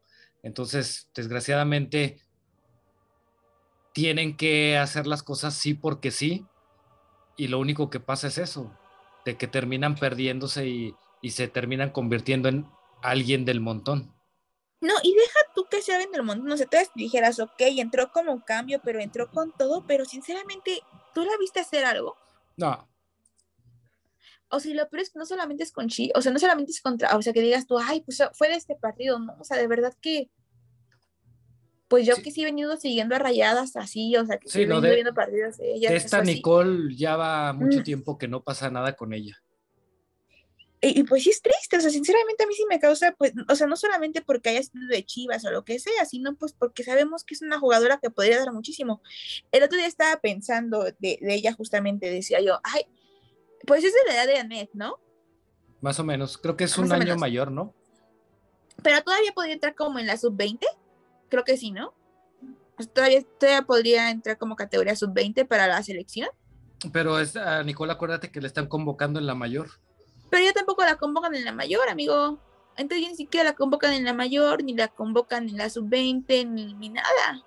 Entonces, 0.43 1.10
desgraciadamente, 1.15 2.20
tienen 3.93 4.38
que 4.38 4.78
hacer 4.78 5.08
las 5.08 5.24
cosas 5.24 5.54
sí 5.56 5.74
porque 5.74 6.12
sí, 6.12 6.46
y 7.36 7.48
lo 7.48 7.60
único 7.60 7.89
que 7.89 8.00
pasa 8.00 8.28
es 8.28 8.38
eso, 8.38 8.72
de 9.27 9.37
que 9.37 9.47
terminan 9.47 9.95
perdiéndose 9.95 10.67
y, 10.67 10.95
y 11.21 11.31
se 11.31 11.49
terminan 11.49 11.91
convirtiendo 11.91 12.47
en 12.47 12.65
alguien 13.03 13.43
del 13.43 13.59
montón. 13.59 14.15
No, 14.79 14.93
y 15.03 15.13
deja 15.13 15.39
tú 15.53 15.65
que 15.69 15.81
se 15.81 15.93
en 16.01 16.11
del 16.11 16.23
montón, 16.23 16.45
no 16.45 16.55
sé, 16.55 16.65
tú 16.65 16.77
dijeras, 16.95 17.39
ok, 17.39 17.59
entró 17.59 18.09
como 18.13 18.31
un 18.31 18.39
cambio, 18.39 18.79
pero 18.81 19.01
entró 19.01 19.29
con 19.29 19.51
todo, 19.51 19.85
pero 19.85 20.05
sinceramente, 20.05 20.79
¿tú 21.13 21.25
la 21.25 21.35
viste 21.37 21.59
hacer 21.59 21.83
algo? 21.83 22.15
No. 22.55 22.87
O 24.49 24.61
sea, 24.61 24.73
lo 24.73 24.87
peor 24.87 25.01
es 25.01 25.09
que 25.09 25.19
no 25.19 25.25
solamente 25.25 25.63
es 25.63 25.73
con 25.73 25.89
Chi, 25.89 26.09
o 26.15 26.21
sea, 26.21 26.31
no 26.31 26.39
solamente 26.39 26.71
es 26.71 26.79
contra, 26.79 27.17
o 27.17 27.21
sea, 27.21 27.33
que 27.33 27.41
digas 27.41 27.67
tú, 27.67 27.77
ay, 27.77 28.01
pues 28.01 28.23
fue 28.33 28.47
de 28.47 28.55
este 28.55 28.75
partido, 28.75 29.19
¿no? 29.19 29.35
O 29.39 29.43
sea, 29.43 29.57
de 29.57 29.67
verdad 29.67 29.93
que, 30.01 30.29
pues 31.88 32.06
yo 32.06 32.15
Sí. 32.15 32.21
que 32.23 32.32
sí 32.32 32.41
he 32.41 32.45
venido 32.45 32.76
siguiendo 32.78 33.15
a 33.15 33.19
rayadas 33.19 33.76
así, 33.76 34.15
o 34.17 34.26
sea, 34.26 34.38
que 34.38 34.50
sí, 34.50 34.60
he 34.62 34.65
venido 34.65 34.82
de- 34.82 34.93
viendo 34.95 35.13
partidos 35.13 35.58
de 35.58 35.73
ellas. 35.73 35.91
Esta. 35.93 36.21
Nicole 36.23 36.95
ya 36.95 37.15
va 37.15 37.54
mucho 37.54 37.80
Mm. 37.80 37.84
tiempo 37.84 38.17
que 38.17 38.28
no 38.28 38.43
pasa 38.43 38.69
nada 38.69 38.93
con 38.95 39.13
ella. 39.13 39.38
Y, 40.80 41.00
y 41.00 41.04
pues 41.04 41.23
sí 41.23 41.32
es 41.32 41.41
triste, 41.41 41.78
o 41.78 41.82
sea, 41.82 41.89
sinceramente 41.89 42.43
a 42.43 42.47
mí 42.47 42.54
sí 42.54 42.63
me 42.69 42.80
causa, 42.80 43.12
pues, 43.17 43.34
o 43.50 43.56
sea, 43.56 43.65
no 43.65 43.76
solamente 43.76 44.21
porque 44.21 44.50
haya 44.50 44.62
sido 44.62 44.86
de 44.88 45.04
Chivas 45.04 45.43
o 45.45 45.50
lo 45.52 45.65
que 45.65 45.80
sea, 45.80 46.06
sino 46.06 46.36
pues 46.36 46.54
porque 46.54 46.84
sabemos 46.84 47.23
que 47.23 47.34
es 47.34 47.41
una 47.41 47.60
jugadora 47.60 47.97
que 48.00 48.12
podría 48.12 48.38
dar 48.38 48.54
muchísimo. 48.54 49.02
El 49.52 49.63
otro 49.63 49.76
día 49.78 49.88
estaba 49.88 50.17
pensando 50.17 50.84
de, 50.84 51.17
de 51.19 51.34
ella 51.34 51.54
justamente, 51.54 52.12
decía 52.12 52.41
yo, 52.41 52.60
ay, 52.63 52.84
pues 53.65 53.84
es 53.84 53.91
de 53.93 54.00
la 54.08 54.13
edad 54.13 54.28
de 54.28 54.38
Annette, 54.39 54.69
¿no? 54.76 55.00
Más 55.82 56.00
o 56.00 56.04
menos. 56.04 56.38
Creo 56.38 56.56
que 56.56 56.65
es 56.65 56.78
Más 56.78 56.86
un 56.88 56.93
año 56.93 57.15
mayor, 57.17 57.52
¿no? 57.52 57.73
Pero 58.84 59.02
todavía 59.02 59.32
podría 59.34 59.56
entrar 59.56 59.73
como 59.73 59.97
en 59.97 60.06
la 60.06 60.15
sub-20, 60.17 60.60
creo 61.29 61.43
que 61.43 61.57
sí, 61.57 61.71
¿no? 61.71 61.93
Sea, 62.77 62.87
Todavía, 62.87 63.21
todavía 63.39 63.61
podría 63.63 64.09
entrar 64.11 64.37
como 64.37 64.55
categoría 64.55 64.95
sub-20 64.95 65.47
para 65.47 65.67
la 65.67 65.81
selección, 65.83 66.29
Pero 66.93 67.19
es, 67.19 67.35
a 67.35 67.63
Nicole, 67.63 67.91
acuérdate 67.93 68.31
que 68.31 68.39
le 68.41 68.47
están 68.47 68.67
convocando 68.67 69.19
en 69.19 69.25
la 69.27 69.35
mayor. 69.35 69.69
pero 70.29 70.43
ya 70.45 70.53
tampoco 70.53 70.83
la 70.83 70.97
convocan 70.97 71.33
en 71.35 71.45
la 71.45 71.51
mayor, 71.53 71.89
amigo. 71.89 72.39
Entonces 72.75 73.03
ya 73.05 73.09
ni 73.11 73.15
siquiera 73.17 73.43
la 73.49 73.55
convocan 73.55 73.93
en 73.93 74.03
la 74.05 74.13
mayor, 74.13 74.63
ni 74.63 74.75
la 74.75 74.87
convocan 74.89 75.49
en 75.49 75.57
la 75.57 75.69
sub-20, 75.69 76.47
ni, 76.47 76.73
ni 76.75 76.89
nada. 76.89 77.43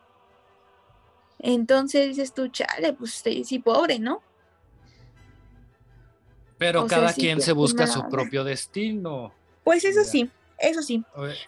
Entonces 1.38 2.08
dices 2.08 2.34
tú, 2.34 2.48
chale, 2.48 2.92
pues 2.92 3.12
sí, 3.14 3.44
sí, 3.44 3.58
pobre, 3.60 3.98
¿no? 3.98 4.22
Pero 6.58 6.84
O 6.84 6.88
sea, 6.88 6.98
cada 6.98 7.12
sí, 7.12 7.20
quien 7.22 7.36
pues, 7.36 7.44
se 7.46 7.52
busca 7.52 7.86
su 7.86 8.08
propio 8.08 8.44
destino. 8.44 9.32
Pues 9.64 9.84
eso 9.84 10.04
sí, 10.04 10.30
eso 10.61 10.83
sí. 10.83 11.03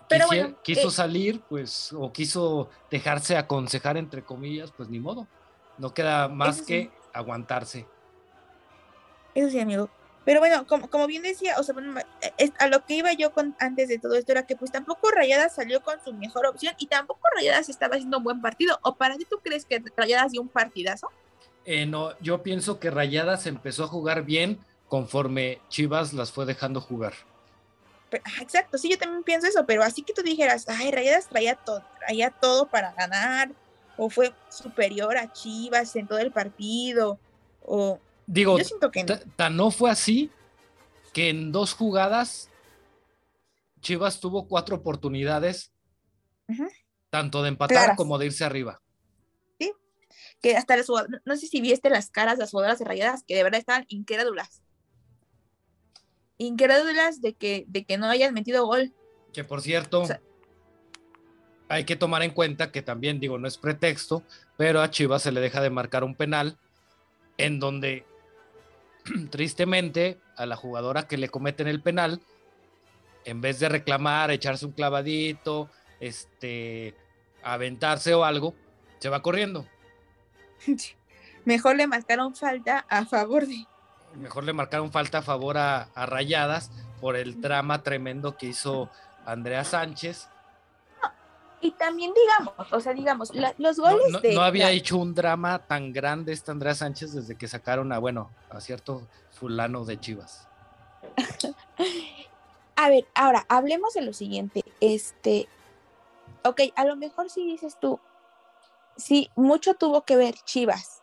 Pero 0.08 0.26
bueno, 0.26 0.56
quiso 0.62 0.88
eh, 0.88 0.90
salir, 0.90 1.40
pues, 1.42 1.92
o 1.92 2.12
quiso 2.12 2.70
dejarse 2.90 3.36
aconsejar, 3.36 3.96
entre 3.96 4.24
comillas, 4.24 4.72
pues 4.72 4.88
ni 4.88 4.98
modo. 5.00 5.28
No 5.78 5.92
queda 5.92 6.28
más 6.28 6.56
Eso 6.56 6.64
sí. 6.64 6.66
que 6.66 6.90
aguantarse. 7.12 7.86
Eso 9.34 9.50
sí, 9.50 9.60
amigo. 9.60 9.90
Pero 10.24 10.40
bueno, 10.40 10.66
como, 10.66 10.88
como 10.88 11.06
bien 11.06 11.22
decía, 11.22 11.56
o 11.58 11.62
sea, 11.62 11.72
bueno, 11.72 12.00
eh, 12.38 12.50
a 12.58 12.68
lo 12.68 12.84
que 12.86 12.94
iba 12.94 13.12
yo 13.12 13.32
con 13.32 13.56
antes 13.58 13.88
de 13.88 13.98
todo 13.98 14.14
esto 14.14 14.32
era 14.32 14.46
que 14.46 14.54
pues 14.54 14.70
tampoco 14.70 15.10
Rayadas 15.10 15.56
salió 15.56 15.82
con 15.82 15.96
su 16.04 16.12
mejor 16.12 16.46
opción 16.46 16.74
y 16.78 16.86
tampoco 16.86 17.20
Rayadas 17.34 17.68
estaba 17.68 17.96
haciendo 17.96 18.18
un 18.18 18.24
buen 18.24 18.40
partido. 18.40 18.78
¿O 18.82 18.94
para 18.94 19.16
ti 19.16 19.26
tú 19.28 19.40
crees 19.42 19.64
que 19.64 19.82
Rayadas 19.96 20.32
dio 20.32 20.40
un 20.40 20.48
partidazo? 20.48 21.08
Eh, 21.64 21.86
no, 21.86 22.16
yo 22.20 22.42
pienso 22.42 22.78
que 22.78 22.90
Rayadas 22.90 23.46
empezó 23.46 23.84
a 23.84 23.88
jugar 23.88 24.22
bien 24.24 24.60
conforme 24.86 25.60
Chivas 25.68 26.12
las 26.12 26.30
fue 26.30 26.46
dejando 26.46 26.80
jugar. 26.80 27.14
Exacto, 28.40 28.78
sí, 28.78 28.90
yo 28.90 28.98
también 28.98 29.22
pienso 29.22 29.46
eso, 29.46 29.64
pero 29.66 29.82
así 29.82 30.02
que 30.02 30.12
tú 30.12 30.22
dijeras, 30.22 30.68
ay, 30.68 30.90
Rayadas 30.90 31.28
traía 31.28 31.56
todo, 31.56 31.84
traía 31.98 32.30
todo 32.30 32.68
para 32.68 32.92
ganar, 32.92 33.52
o 33.96 34.10
fue 34.10 34.34
superior 34.50 35.16
a 35.16 35.32
Chivas 35.32 35.94
en 35.96 36.06
todo 36.06 36.18
el 36.18 36.32
partido, 36.32 37.18
o 37.60 38.00
Digo, 38.26 38.58
yo 38.58 38.64
siento 38.64 38.90
que 38.90 39.02
no. 39.04 39.06
ta- 39.06 39.20
tan 39.36 39.56
no 39.56 39.70
fue 39.70 39.90
así 39.90 40.30
que 41.12 41.28
en 41.28 41.52
dos 41.52 41.74
jugadas 41.74 42.48
Chivas 43.80 44.20
tuvo 44.20 44.46
cuatro 44.46 44.76
oportunidades, 44.76 45.72
tanto 47.10 47.42
de 47.42 47.48
empatar 47.48 47.76
Claras. 47.76 47.96
como 47.96 48.16
de 48.18 48.26
irse 48.26 48.44
arriba. 48.44 48.80
que 50.40 50.56
hasta 50.56 50.76
las 50.76 50.86
no, 51.24 51.36
sé 51.36 51.46
si 51.46 51.60
viste 51.60 51.88
las 51.88 52.10
caras 52.10 52.38
las 52.38 52.50
jugadoras 52.50 52.78
de 52.78 52.84
Rayadas 52.84 53.22
que 53.26 53.36
de 53.36 53.42
verdad 53.44 53.60
estaban 53.60 53.84
incrédulas. 53.88 54.62
Incrédulas 56.42 57.20
de 57.20 57.34
que, 57.34 57.64
de 57.68 57.84
que 57.84 57.98
no 57.98 58.06
hayan 58.06 58.34
metido 58.34 58.66
gol. 58.66 58.92
Que 59.32 59.44
por 59.44 59.60
cierto, 59.62 60.00
O 60.02 60.06
sea- 60.06 60.20
hay 61.68 61.84
que 61.84 61.96
tomar 61.96 62.22
en 62.22 62.32
cuenta 62.32 62.70
que 62.72 62.82
también, 62.82 63.20
digo, 63.20 63.38
no 63.38 63.48
es 63.48 63.56
pretexto, 63.58 64.22
pero 64.56 64.80
a 64.82 64.90
Chivas 64.90 65.22
se 65.22 65.32
le 65.32 65.40
deja 65.40 65.60
de 65.60 65.70
marcar 65.70 66.04
un 66.04 66.14
penal 66.14 66.58
en 67.38 67.60
donde, 67.60 68.04
tristemente, 69.30 70.18
a 70.36 70.46
la 70.46 70.56
jugadora 70.56 71.06
que 71.06 71.16
le 71.16 71.28
cometen 71.28 71.68
el 71.68 71.80
penal, 71.80 72.20
en 73.24 73.40
vez 73.40 73.60
de 73.60 73.68
reclamar, 73.68 74.30
echarse 74.30 74.66
un 74.66 74.72
clavadito, 74.72 75.70
este, 76.00 76.94
aventarse 77.42 78.14
o 78.14 78.24
algo, 78.24 78.54
se 78.98 79.08
va 79.08 79.22
corriendo. 79.22 79.66
Mejor 81.44 81.76
le 81.76 81.86
marcaron 81.86 82.34
falta 82.34 82.80
a 82.88 83.06
favor 83.06 83.46
de. 83.46 83.64
Mejor 84.14 84.44
le 84.44 84.52
marcaron 84.52 84.92
falta 84.92 85.18
a 85.18 85.22
favor 85.22 85.56
a, 85.58 85.88
a 85.94 86.06
Rayadas 86.06 86.70
por 87.00 87.16
el 87.16 87.40
drama 87.40 87.82
tremendo 87.82 88.36
que 88.36 88.46
hizo 88.46 88.90
Andrea 89.26 89.64
Sánchez. 89.64 90.28
Y 91.60 91.70
también 91.72 92.12
digamos, 92.12 92.72
o 92.72 92.80
sea, 92.80 92.92
digamos, 92.92 93.32
la- 93.34 93.54
los 93.58 93.78
goles 93.78 94.10
no- 94.10 94.20
de... 94.20 94.34
no 94.34 94.42
había 94.42 94.66
la- 94.66 94.72
hecho 94.72 94.98
un 94.98 95.14
drama 95.14 95.60
tan 95.60 95.92
grande 95.92 96.32
este 96.32 96.50
Andrea 96.50 96.74
Sánchez 96.74 97.12
desde 97.12 97.36
que 97.38 97.46
sacaron 97.46 97.92
a, 97.92 97.98
bueno, 97.98 98.30
a 98.50 98.60
cierto 98.60 99.06
fulano 99.30 99.84
de 99.84 99.98
Chivas. 100.00 100.48
A 102.76 102.88
ver, 102.88 103.06
ahora, 103.14 103.44
hablemos 103.48 103.94
de 103.94 104.02
lo 104.02 104.12
siguiente. 104.12 104.64
Este, 104.80 105.48
ok, 106.42 106.62
a 106.74 106.84
lo 106.84 106.96
mejor 106.96 107.30
sí 107.30 107.44
dices 107.46 107.76
tú, 107.80 108.00
sí, 108.96 109.30
mucho 109.36 109.74
tuvo 109.74 110.02
que 110.02 110.16
ver 110.16 110.34
Chivas. 110.44 111.00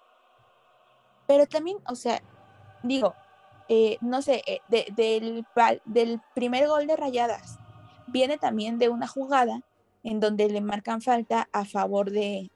Pero 1.27 1.45
también, 1.47 1.77
o 1.87 1.95
sea, 1.95 2.21
digo, 2.83 3.15
eh, 3.67 3.97
no 4.01 4.21
sé, 4.21 4.41
eh, 4.47 4.61
de- 4.67 4.87
del, 4.95 5.45
del 5.85 6.21
primer 6.33 6.67
gol 6.67 6.87
de 6.87 6.95
Rayadas, 6.95 7.57
viene 8.07 8.37
también 8.37 8.79
de 8.79 8.89
una 8.89 9.07
jugada 9.07 9.61
en 10.03 10.19
donde 10.19 10.49
le 10.49 10.61
marcan 10.61 11.01
falta 11.01 11.47
a 11.51 11.65
favor 11.65 12.09
de, 12.11 12.49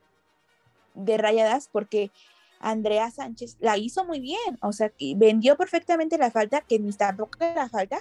de 0.95 1.17
Rayadas 1.17 1.69
porque 1.71 2.11
Andrea 2.59 3.11
Sánchez 3.11 3.57
la 3.59 3.77
hizo 3.77 4.05
muy 4.05 4.19
bien, 4.21 4.57
o 4.61 4.71
sea, 4.71 4.89
que 4.89 5.13
vendió 5.17 5.57
perfectamente 5.57 6.17
la 6.17 6.31
falta, 6.31 6.61
que 6.61 6.79
ni 6.79 6.91
tampoco 6.93 7.37
era 7.41 7.67
falta. 7.69 7.99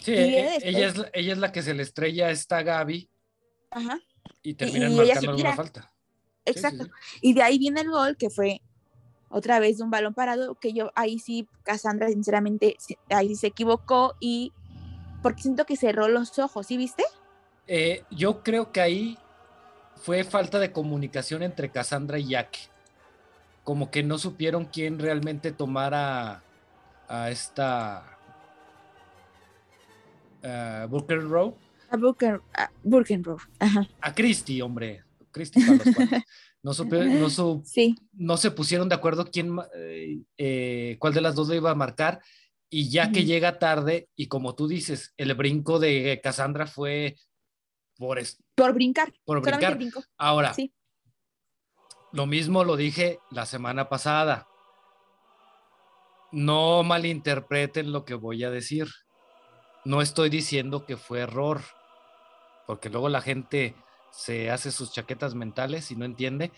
Sí, 0.00 0.12
e- 0.12 0.42
después. 0.42 0.64
ella 0.64 0.86
es, 0.88 0.96
la- 0.98 1.10
ella 1.14 1.32
es 1.32 1.38
la 1.38 1.52
que 1.52 1.62
se 1.62 1.74
le 1.74 1.82
estrella 1.82 2.26
a 2.26 2.30
esta 2.30 2.62
Gaby 2.62 3.08
Ajá. 3.70 3.98
y 4.42 4.54
terminan 4.54 4.92
y 4.92 4.96
marcando 4.96 5.30
alguna 5.30 5.56
falta. 5.56 5.80
Sí, 5.82 5.88
sí, 5.88 6.50
Exacto. 6.52 6.84
sí. 6.84 6.90
Y 7.22 7.32
de 7.34 7.42
ahí 7.42 7.58
viene 7.58 7.80
el 7.80 7.90
gol, 7.90 8.16
que 8.16 8.28
fue 8.30 8.60
otra 9.28 9.58
vez 9.58 9.78
de 9.78 9.84
un 9.84 9.90
balón 9.90 10.14
parado, 10.14 10.54
que 10.54 10.72
yo 10.72 10.92
ahí 10.94 11.18
sí, 11.18 11.48
Cassandra, 11.62 12.08
sinceramente, 12.08 12.76
ahí 13.10 13.28
sí 13.28 13.36
se 13.36 13.46
equivocó 13.48 14.14
y 14.20 14.52
porque 15.22 15.42
siento 15.42 15.66
que 15.66 15.76
cerró 15.76 16.08
los 16.08 16.38
ojos, 16.38 16.66
¿sí 16.66 16.76
viste? 16.76 17.04
Eh, 17.66 18.04
yo 18.10 18.42
creo 18.42 18.70
que 18.70 18.80
ahí 18.80 19.18
fue 19.96 20.22
falta 20.24 20.58
de 20.58 20.72
comunicación 20.72 21.42
entre 21.42 21.70
Cassandra 21.70 22.18
y 22.18 22.28
Yaque. 22.28 22.60
Como 23.64 23.90
que 23.90 24.04
no 24.04 24.18
supieron 24.18 24.66
quién 24.66 24.98
realmente 24.98 25.50
tomara 25.50 26.42
a 27.08 27.30
esta 27.30 28.18
uh, 30.44 30.88
Booker 30.88 31.22
Row. 31.22 31.56
A 31.90 31.96
Burken, 31.96 32.40
a 32.54 32.70
Burkenrow. 32.82 33.38
Ajá. 33.58 33.88
A 34.00 34.14
Christie, 34.14 34.62
hombre. 34.62 35.02
Christie 35.30 35.64
para 35.64 35.78
los. 35.78 35.86
No, 36.66 36.74
supe- 36.74 37.04
no, 37.20 37.30
su- 37.30 37.62
Sí, 37.64 37.94
no 38.12 38.36
se 38.36 38.50
pusieron 38.50 38.88
de 38.88 38.96
acuerdo 38.96 39.30
quién, 39.30 39.56
eh, 39.76 40.18
eh, 40.36 40.96
cuál 40.98 41.14
de 41.14 41.20
las 41.20 41.36
dos 41.36 41.46
lo 41.46 41.54
iba 41.54 41.70
a 41.70 41.76
marcar. 41.76 42.20
Y 42.68 42.90
ya 42.90 43.12
que 43.12 43.24
llega 43.24 43.60
tarde, 43.60 44.08
y 44.16 44.26
como 44.26 44.56
tú 44.56 44.66
dices, 44.66 45.14
el 45.16 45.32
brinco 45.34 45.78
de 45.78 46.20
Cassandra 46.20 46.66
fue 46.66 47.14
por, 47.96 48.18
es- 48.18 48.42
por 48.56 48.72
brincar. 48.74 49.14
por 49.24 49.40
brincar. 49.40 49.78
Ahora, 50.18 50.52
Sí. 50.54 50.74
lo 52.10 52.26
mismo 52.26 52.64
lo 52.64 52.74
dije 52.76 53.20
la 53.30 53.46
semana 53.46 53.88
pasada. 53.88 54.48
No 56.32 56.82
malinterpreten 56.82 57.92
lo 57.92 58.04
que 58.04 58.14
voy 58.14 58.42
a 58.42 58.50
decir. 58.50 58.88
No 59.84 60.02
estoy 60.02 60.30
diciendo 60.30 60.84
que 60.84 60.96
fue 60.96 61.20
error, 61.20 61.60
porque 62.66 62.90
luego 62.90 63.08
la 63.08 63.20
gente 63.20 63.76
se 64.10 64.50
hace 64.50 64.70
sus 64.70 64.92
chaquetas 64.92 65.34
mentales 65.34 65.90
y 65.90 65.96
no 65.96 66.04
entiende. 66.04 66.52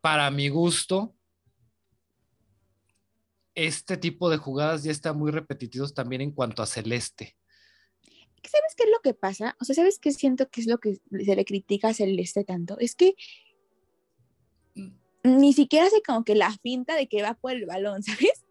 Para 0.00 0.30
mi 0.30 0.48
gusto, 0.48 1.14
este 3.54 3.96
tipo 3.96 4.30
de 4.30 4.36
jugadas 4.36 4.84
ya 4.84 4.92
están 4.92 5.18
muy 5.18 5.32
repetitivos 5.32 5.94
también 5.94 6.20
en 6.20 6.30
cuanto 6.30 6.62
a 6.62 6.66
Celeste. 6.66 7.36
¿Sabes 8.44 8.74
qué 8.76 8.84
es 8.84 8.90
lo 8.90 9.00
que 9.02 9.14
pasa? 9.14 9.56
O 9.60 9.64
sea, 9.64 9.74
¿sabes 9.74 9.98
qué 9.98 10.12
siento 10.12 10.48
que 10.48 10.60
es 10.60 10.66
lo 10.68 10.78
que 10.78 11.00
se 11.10 11.34
le 11.34 11.44
critica 11.44 11.88
a 11.88 11.94
Celeste 11.94 12.44
tanto? 12.44 12.78
Es 12.78 12.94
que 12.94 13.14
ni 15.24 15.52
siquiera 15.52 15.86
hace 15.86 16.02
como 16.02 16.24
que 16.24 16.34
la 16.34 16.52
finta 16.52 16.94
de 16.94 17.08
que 17.08 17.22
va 17.22 17.34
por 17.34 17.52
el 17.52 17.66
balón, 17.66 18.02
¿sabes? 18.04 18.44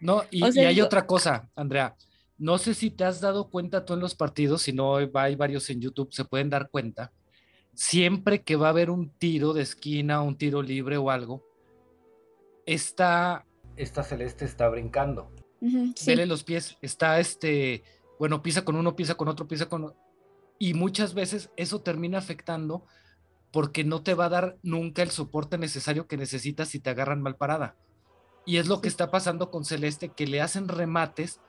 No, 0.00 0.24
y, 0.30 0.42
O 0.42 0.50
sea, 0.50 0.64
y 0.64 0.66
hay 0.66 0.80
otra 0.80 1.06
cosa, 1.06 1.50
Andrea. 1.54 1.94
No 2.38 2.56
sé 2.56 2.72
si 2.72 2.90
te 2.90 3.04
has 3.04 3.20
dado 3.20 3.50
cuenta 3.50 3.84
tú 3.84 3.92
en 3.92 4.00
los 4.00 4.14
partidos, 4.14 4.62
si 4.62 4.72
no 4.72 4.96
hay 4.96 5.36
varios 5.36 5.68
en 5.68 5.82
YouTube, 5.82 6.12
se 6.12 6.24
pueden 6.24 6.48
dar 6.48 6.70
cuenta. 6.70 7.12
Siempre 7.80 8.42
que 8.42 8.56
va 8.56 8.66
a 8.66 8.70
haber 8.70 8.90
un 8.90 9.08
tiro 9.08 9.54
de 9.54 9.62
esquina, 9.62 10.20
un 10.20 10.36
tiro 10.36 10.60
libre 10.60 10.98
o 10.98 11.10
algo, 11.10 11.42
esta, 12.66 13.46
esta 13.74 14.02
celeste 14.02 14.44
está 14.44 14.68
brincando. 14.68 15.32
Sí. 15.62 15.94
Vele 16.04 16.26
los 16.26 16.44
pies, 16.44 16.76
está 16.82 17.18
este, 17.20 17.82
bueno, 18.18 18.42
pisa 18.42 18.66
con 18.66 18.76
uno, 18.76 18.96
pisa 18.96 19.14
con 19.14 19.28
otro, 19.28 19.48
pisa 19.48 19.70
con 19.70 19.94
Y 20.58 20.74
muchas 20.74 21.14
veces 21.14 21.48
eso 21.56 21.80
termina 21.80 22.18
afectando 22.18 22.84
porque 23.50 23.82
no 23.82 24.02
te 24.02 24.12
va 24.12 24.26
a 24.26 24.28
dar 24.28 24.58
nunca 24.62 25.02
el 25.02 25.10
soporte 25.10 25.56
necesario 25.56 26.06
que 26.06 26.18
necesitas 26.18 26.68
si 26.68 26.80
te 26.80 26.90
agarran 26.90 27.22
mal 27.22 27.36
parada. 27.36 27.76
Y 28.44 28.58
es 28.58 28.66
lo 28.66 28.82
que 28.82 28.88
está 28.88 29.10
pasando 29.10 29.50
con 29.50 29.64
Celeste, 29.64 30.10
que 30.10 30.26
le 30.26 30.42
hacen 30.42 30.68
remates 30.68 31.40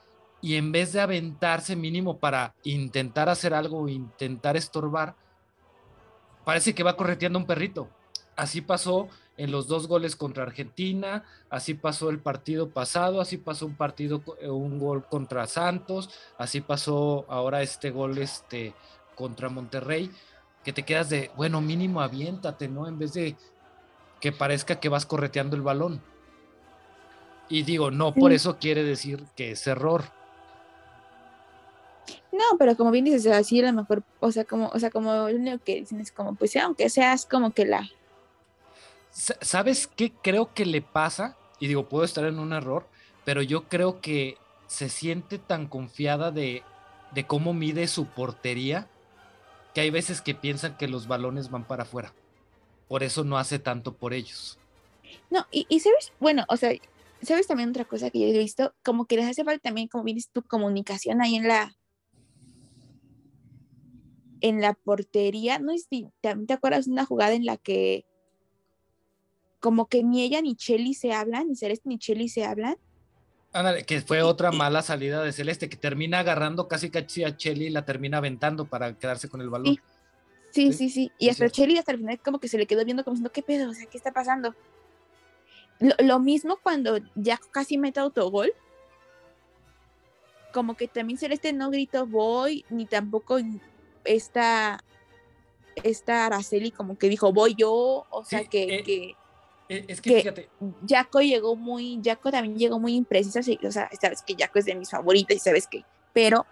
y 0.42 0.56
en 0.56 0.72
vez 0.72 0.94
de 0.94 1.02
aventarse 1.02 1.76
mínimo 1.76 2.20
para 2.20 2.56
intentar 2.64 3.28
hacer 3.28 3.54
algo, 3.54 3.90
intentar 3.90 4.56
estorbar, 4.56 5.18
parece 6.46 6.74
que 6.74 6.84
va 6.84 6.98
correteando 6.98 7.40
un 7.40 7.46
perrito. 7.46 7.90
Así 8.36 8.62
pasó 8.62 9.10
en 9.38 9.52
los 9.52 9.68
dos 9.68 9.88
goles 9.88 10.16
contra 10.16 10.44
Argentina, 10.44 11.24
así 11.50 11.74
pasó 11.74 12.10
el 12.10 12.20
partido 12.20 12.70
pasado, 12.70 13.22
así 13.22 13.38
pasó 13.38 13.66
un 13.66 13.76
partido, 13.76 14.22
eh, 14.40 14.50
un 14.50 14.78
gol 14.80 15.06
contra 15.06 15.48
Santos, 15.48 16.10
así 16.38 16.62
pasó 16.62 17.26
ahora 17.28 17.62
este 17.62 17.92
gol 17.92 18.18
este, 18.18 18.74
contra 19.16 19.50
Monterrey, 19.50 20.12
que 20.64 20.74
te 20.74 20.84
quedas 20.84 21.10
de, 21.10 21.32
bueno, 21.36 21.60
mínimo 21.62 22.02
aviéntate, 22.02 22.68
¿no? 22.68 22.88
En 22.88 23.00
vez 23.00 23.14
de 23.14 23.36
que 24.20 24.32
parezca 24.32 24.80
que 24.80 24.90
vas 24.90 25.06
correteando 25.06 25.56
el 25.56 25.64
balón. 25.64 26.02
Y 27.50 27.64
digo, 27.64 27.92
no 27.92 28.14
por 28.14 28.32
eso 28.32 28.58
quiere 28.60 28.84
decir 28.84 29.26
que 29.36 29.52
es 29.52 29.68
error. 29.68 30.04
No, 32.32 32.44
pero 32.60 32.76
como 32.76 32.92
bien 32.92 33.06
dices, 33.06 33.26
así 33.28 33.60
a 33.62 33.66
lo 33.68 33.74
mejor, 33.74 34.04
o 34.20 34.32
sea, 34.32 34.46
como, 34.46 34.68
o 34.70 34.80
sea, 34.80 34.90
como 34.90 35.14
lo 35.14 35.26
único 35.36 35.60
que 35.64 35.76
dicen 35.82 36.00
es 36.02 36.12
como, 36.12 36.36
pues 36.36 36.56
aunque 36.58 36.90
seas 36.90 37.26
como 37.26 37.54
que 37.54 37.66
la, 37.66 37.88
Sa- 39.10 39.38
¿Sabes 39.42 39.88
qué 39.88 40.20
creo 40.22 40.54
que 40.54 40.66
le 40.66 40.82
pasa? 40.82 41.40
Y 41.60 41.68
digo, 41.68 41.90
puedo 41.90 42.04
estar 42.06 42.26
en 42.26 42.40
un 42.40 42.54
error, 42.54 42.90
pero 43.24 43.42
yo 43.42 43.68
creo 43.68 44.02
que 44.02 44.44
se 44.66 44.90
siente 44.90 45.38
tan 45.40 45.68
confiada 45.68 46.32
de, 46.32 46.70
de 47.10 47.28
cómo 47.28 47.54
mide 47.54 47.88
su 47.88 48.14
portería 48.14 48.92
que 49.74 49.82
hay 49.82 49.92
veces 49.92 50.22
que 50.22 50.36
piensan 50.36 50.78
que 50.78 50.88
los 50.90 51.08
balones 51.08 51.50
van 51.50 51.68
para 51.68 51.84
afuera. 51.84 52.18
Por 52.88 53.04
eso 53.04 53.24
no 53.26 53.38
hace 53.40 53.60
tanto 53.60 53.98
por 53.98 54.14
ellos. 54.14 54.62
no, 55.30 55.46
y, 55.52 55.66
y 55.70 55.80
sabes, 55.80 56.14
bueno, 56.20 56.46
o 56.50 56.58
sea, 56.58 56.74
sabes 57.22 57.48
también 57.48 57.70
otra 57.70 57.86
cosa 57.86 58.10
que 58.12 58.20
yo 58.20 58.28
he 58.28 58.38
visto, 58.38 58.76
como 58.84 59.06
que 59.06 59.18
les 59.18 59.26
hace 59.30 59.44
falta 59.44 59.62
también, 59.70 59.88
como 59.88 60.04
bien 60.04 60.16
dices 60.16 60.32
tu 60.32 60.44
comunicación 60.44 61.22
ahí 61.22 61.36
en 61.36 61.48
la, 61.48 61.74
en 64.42 64.62
la 64.62 64.74
portería, 64.74 65.60
no 65.60 65.78
si 65.78 66.08
también 66.22 66.48
te 66.48 66.54
acuerdas 66.54 66.86
de 66.86 66.92
una 66.92 67.06
jugada 67.06 67.34
en 67.34 67.46
la 67.46 67.58
que 67.58 68.06
como 69.60 69.88
que 69.88 70.04
ni 70.04 70.24
ella 70.24 70.42
ni 70.42 70.56
Chelly 70.56 70.94
se 70.94 71.14
hablan, 71.14 71.48
ni 71.48 71.56
Celeste 71.56 71.88
ni 71.88 72.00
Chelly 72.00 72.30
se 72.30 72.46
hablan, 72.46 72.78
Ándale, 73.54 73.84
que 73.84 74.00
fue 74.02 74.22
otra 74.22 74.52
mala 74.52 74.82
salida 74.82 75.22
de 75.22 75.34
Celeste, 75.34 75.68
que 75.68 75.76
termina 75.76 76.20
agarrando 76.20 76.70
casi 76.70 76.90
casi 76.90 77.26
a 77.26 77.36
Chelly 77.36 77.68
y 77.68 77.70
la 77.70 77.84
termina 77.84 78.18
aventando 78.18 78.66
para 78.66 78.98
quedarse 78.98 79.28
con 79.28 79.42
el 79.42 79.50
balón. 79.50 79.76
Sí. 79.76 79.82
Sí, 80.52 80.72
Sí, 80.72 80.74
sí, 80.74 80.90
sí. 80.90 81.12
Y 81.18 81.26
sí, 81.26 81.30
hasta 81.30 81.50
cierto. 81.50 81.56
Chelly 81.56 81.78
hasta 81.78 81.92
el 81.94 82.00
final 82.00 82.20
como 82.20 82.40
que 82.40 82.48
se 82.48 82.58
le 82.58 82.66
quedó 82.66 82.84
viendo 82.84 83.04
como 83.04 83.16
diciendo, 83.16 83.32
¿qué 83.32 83.42
pedo? 83.42 83.70
O 83.70 83.74
sea, 83.74 83.86
¿qué 83.88 83.98
está 83.98 84.12
pasando? 84.12 84.54
Lo, 85.80 85.96
lo 86.00 86.20
mismo 86.20 86.60
cuando 86.62 86.98
ya 87.16 87.40
casi 87.52 87.78
mete 87.78 88.00
autogol. 88.00 88.52
Como 90.54 90.76
que 90.76 90.88
también 90.88 91.18
Celeste 91.18 91.54
no 91.54 91.72
gritó 91.72 92.06
voy, 92.06 92.66
ni 92.70 92.86
tampoco 92.86 93.40
esta, 94.06 94.84
esta 95.84 96.26
Araceli 96.26 96.72
como 96.72 96.98
que 96.98 97.10
dijo 97.10 97.32
voy 97.34 97.56
yo. 97.56 98.06
O 98.10 98.24
sea, 98.26 98.40
Sí, 98.40 98.48
que, 98.48 98.64
eh, 98.76 98.84
que 98.84 99.16
Eh, 99.70 99.86
Es 99.88 100.02
que 100.02 100.10
que- 100.10 100.20
fíjate, 100.20 100.50
Jaco 100.86 101.22
llegó 101.22 101.56
muy, 101.56 102.02
Jaco 102.04 102.30
también 102.30 102.58
llegó 102.58 102.78
muy 102.78 102.94
imprecisa, 102.94 103.40
o 103.40 103.72
sea, 103.72 103.90
sabes 104.02 104.22
que 104.22 104.36
Jaco 104.38 104.60
es 104.60 104.66
de 104.66 104.76
mis 104.76 104.90
favoritas 104.90 105.38
y 105.38 105.40
sabes 105.40 105.66
que, 105.66 105.86
pero 106.12 106.46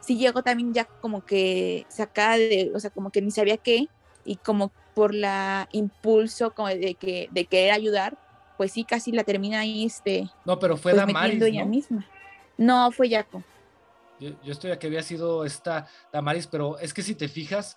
sí 0.00 0.16
llegó 0.16 0.42
también 0.42 0.72
ya 0.72 0.86
como 0.86 1.22
que 1.26 1.84
sacada 1.90 2.38
de, 2.38 2.72
o 2.74 2.80
sea, 2.80 2.88
como 2.88 3.10
que 3.10 3.20
ni 3.20 3.30
sabía 3.30 3.58
qué, 3.58 3.86
y 4.24 4.36
como 4.36 4.72
por 4.94 5.14
la 5.14 5.68
impulso 5.72 6.52
como 6.54 6.68
de 6.68 6.94
que 6.94 7.28
de 7.32 7.44
querer 7.44 7.72
ayudar, 7.72 8.16
pues 8.56 8.72
sí, 8.72 8.84
casi 8.84 9.12
la 9.12 9.24
termina 9.24 9.60
ahí, 9.60 9.84
este, 9.84 10.30
no, 10.46 10.58
pero 10.58 10.78
fue 10.78 10.92
pues 10.92 11.04
Damaris, 11.06 11.38
misma. 11.66 12.06
No, 12.56 12.90
fue 12.92 13.10
Jaco. 13.10 13.42
Yo, 14.42 14.52
estoy 14.52 14.70
a 14.70 14.78
que 14.78 14.86
había 14.86 15.02
sido 15.02 15.44
esta 15.44 15.86
Damaris, 16.12 16.46
pero 16.46 16.78
es 16.78 16.94
que 16.94 17.02
si 17.02 17.14
te 17.14 17.28
fijas, 17.28 17.76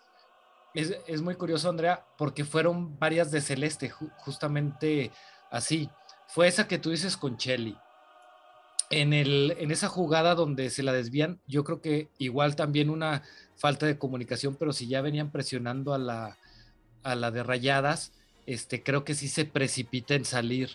es, 0.74 0.96
es 1.08 1.22
muy 1.22 1.36
curioso, 1.36 1.70
Andrea, 1.70 2.06
porque 2.18 2.46
fueron 2.46 3.00
varias 3.00 3.32
de 3.32 3.42
Celeste, 3.42 3.92
ju- 3.92 4.12
justamente 4.18 5.12
así. 5.50 5.90
Fue 6.28 6.48
esa 6.48 6.68
que 6.68 6.80
tú 6.80 6.90
dices 6.92 7.18
con 7.18 7.38
Chelly. 7.38 7.78
en, 8.90 9.14
en 9.14 9.72
esa 9.72 9.88
jugada 9.88 10.36
donde 10.36 10.70
se 10.70 10.84
la 10.84 10.94
desvían, 10.94 11.40
yo 11.48 11.64
creo 11.64 11.82
que 11.82 12.10
igual 12.18 12.56
también 12.56 12.90
una 12.90 13.24
falta 13.56 13.86
de 13.86 13.98
comunicación, 13.98 14.56
pero 14.56 14.74
si 14.74 14.88
ya 14.88 15.02
venían 15.02 15.32
presionando 15.32 15.94
a 15.94 15.98
la, 15.98 16.38
a 17.04 17.16
la 17.16 17.32
de 17.32 17.44
rayadas, 17.44 18.12
este, 18.46 18.84
creo 18.84 19.04
que 19.04 19.16
sí 19.16 19.28
se 19.28 19.46
precipita 19.46 20.14
en 20.14 20.26
salir 20.26 20.72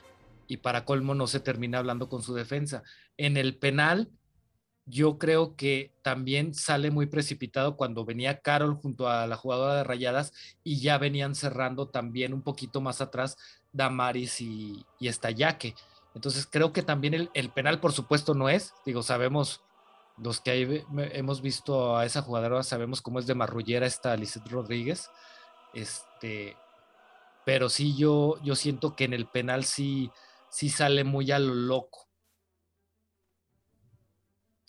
y 0.48 0.56
para 0.56 0.84
colmo 0.84 1.14
no 1.14 1.28
se 1.28 1.38
termina 1.40 1.78
hablando 1.78 2.08
con 2.08 2.22
su 2.22 2.34
defensa. 2.34 2.82
En 3.16 3.36
el 3.36 3.56
penal, 3.56 4.08
yo 4.90 5.18
creo 5.18 5.56
que 5.56 5.92
también 6.02 6.52
sale 6.52 6.90
muy 6.90 7.06
precipitado 7.06 7.76
cuando 7.76 8.04
venía 8.04 8.40
Carol 8.40 8.74
junto 8.74 9.08
a 9.08 9.26
la 9.26 9.36
jugadora 9.36 9.76
de 9.76 9.84
rayadas 9.84 10.32
y 10.64 10.80
ya 10.80 10.98
venían 10.98 11.34
cerrando 11.34 11.88
también 11.88 12.34
un 12.34 12.42
poquito 12.42 12.80
más 12.80 13.00
atrás 13.00 13.36
Damaris 13.72 14.40
y, 14.40 14.84
y. 14.98 15.08
Entonces 16.14 16.46
creo 16.50 16.72
que 16.72 16.82
también 16.82 17.30
el, 17.32 17.50
penal, 17.50 17.80
por 17.80 17.92
supuesto, 17.92 18.34
no 18.34 18.48
es. 18.48 18.74
Digo, 18.84 19.02
sabemos, 19.02 19.62
los 20.18 20.40
que 20.40 20.84
hemos 21.12 21.40
visto 21.40 21.96
a 21.96 22.04
esa 22.04 22.22
jugadora, 22.22 22.62
sabemos 22.62 23.00
cómo 23.00 23.20
es 23.20 23.26
de 23.26 23.34
marrullera 23.34 23.86
esta 23.86 24.16
Lizeth 24.16 24.48
Rodríguez. 24.48 25.08
Este, 25.72 26.56
pero 27.44 27.68
sí, 27.68 27.96
yo, 27.96 28.38
yo 28.42 28.56
siento 28.56 28.96
que 28.96 29.04
en 29.04 29.14
el 29.14 29.26
penal 29.26 29.64
sí, 29.64 30.10
sí 30.48 30.68
sale 30.68 31.04
muy 31.04 31.30
a 31.30 31.38
lo 31.38 31.54
loco. 31.54 32.09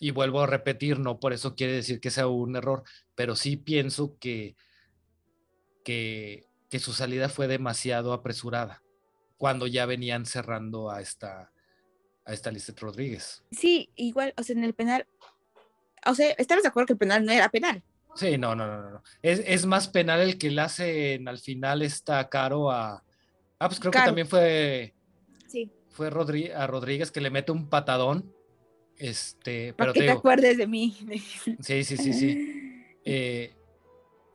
Y 0.02 0.10
vuelvo 0.10 0.40
a 0.40 0.48
repetir, 0.48 0.98
no 0.98 1.20
por 1.20 1.32
eso 1.32 1.54
quiere 1.54 1.74
decir 1.74 2.00
que 2.00 2.10
sea 2.10 2.26
un 2.26 2.56
error, 2.56 2.82
pero 3.14 3.36
sí 3.36 3.56
pienso 3.56 4.16
que, 4.18 4.56
que, 5.84 6.48
que 6.68 6.80
su 6.80 6.92
salida 6.92 7.28
fue 7.28 7.46
demasiado 7.46 8.12
apresurada 8.12 8.82
cuando 9.36 9.68
ya 9.68 9.86
venían 9.86 10.26
cerrando 10.26 10.90
a 10.90 11.00
esta, 11.00 11.52
a 12.24 12.32
esta 12.32 12.50
Lizeth 12.50 12.80
Rodríguez. 12.80 13.44
Sí, 13.52 13.90
igual, 13.94 14.34
o 14.36 14.42
sea, 14.42 14.56
en 14.56 14.64
el 14.64 14.74
penal, 14.74 15.06
o 16.04 16.16
sea, 16.16 16.32
estamos 16.32 16.64
de 16.64 16.70
acuerdo 16.70 16.88
que 16.88 16.92
el 16.94 16.98
penal 16.98 17.24
no 17.24 17.30
era 17.30 17.48
penal. 17.48 17.84
Sí, 18.16 18.36
no, 18.38 18.56
no, 18.56 18.66
no, 18.66 18.90
no. 18.90 19.02
Es, 19.22 19.40
es 19.46 19.66
más 19.66 19.86
penal 19.86 20.20
el 20.20 20.36
que 20.36 20.50
le 20.50 20.62
hace 20.62 21.22
al 21.24 21.38
final 21.38 21.82
está 21.82 22.28
caro 22.28 22.72
a. 22.72 23.04
Ah, 23.60 23.68
pues 23.68 23.78
creo 23.78 23.92
que 23.92 24.00
también 24.00 24.26
fue. 24.26 24.94
Sí. 25.46 25.70
Fue 25.90 26.08
a 26.08 26.66
Rodríguez 26.66 27.12
que 27.12 27.20
le 27.20 27.30
mete 27.30 27.52
un 27.52 27.68
patadón. 27.68 28.34
Este, 28.98 29.74
pero 29.74 29.92
que 29.92 30.00
te, 30.00 30.10
acuerdes 30.10 30.58
de 30.58 30.66
mí. 30.66 30.96
Sí, 31.60 31.84
sí, 31.84 31.96
sí, 31.96 32.12
sí. 32.12 32.58
Eh, 33.04 33.52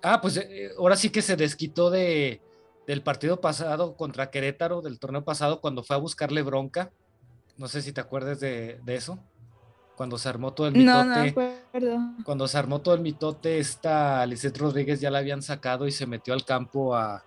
ah, 0.03 0.19
pues 0.19 0.35
eh, 0.35 0.71
ahora 0.77 0.97
sí 0.97 1.09
que 1.09 1.21
se 1.21 1.37
desquitó 1.37 1.89
de, 1.89 2.41
del 2.87 3.01
partido 3.01 3.39
pasado 3.41 3.95
contra 3.95 4.31
Querétaro, 4.31 4.81
del 4.81 4.97
torneo 4.97 5.23
pasado, 5.23 5.61
cuando 5.61 5.83
fue 5.83 5.95
a 5.95 5.99
buscarle 5.99 6.41
bronca. 6.41 6.91
No 7.57 7.67
sé 7.67 7.81
si 7.81 7.91
te 7.91 8.01
acuerdas 8.01 8.39
de, 8.39 8.79
eso. 8.87 9.19
Cuando 9.95 10.17
se 10.17 10.29
armó 10.29 10.53
todo 10.53 10.67
el 10.67 10.73
mitote. 10.73 10.91
No, 10.91 11.03
no 11.05 11.21
acuerdo. 11.21 11.99
Cuando 12.23 12.47
se 12.47 12.57
armó 12.57 12.81
todo 12.81 12.93
el 12.93 13.01
mitote, 13.01 13.59
esta 13.59 14.25
Lisette 14.25 14.57
Rodríguez 14.57 15.01
ya 15.01 15.11
la 15.11 15.19
habían 15.19 15.41
sacado 15.41 15.87
y 15.87 15.91
se 15.91 16.05
metió 16.05 16.33
al 16.33 16.45
campo 16.45 16.95
a, 16.95 17.23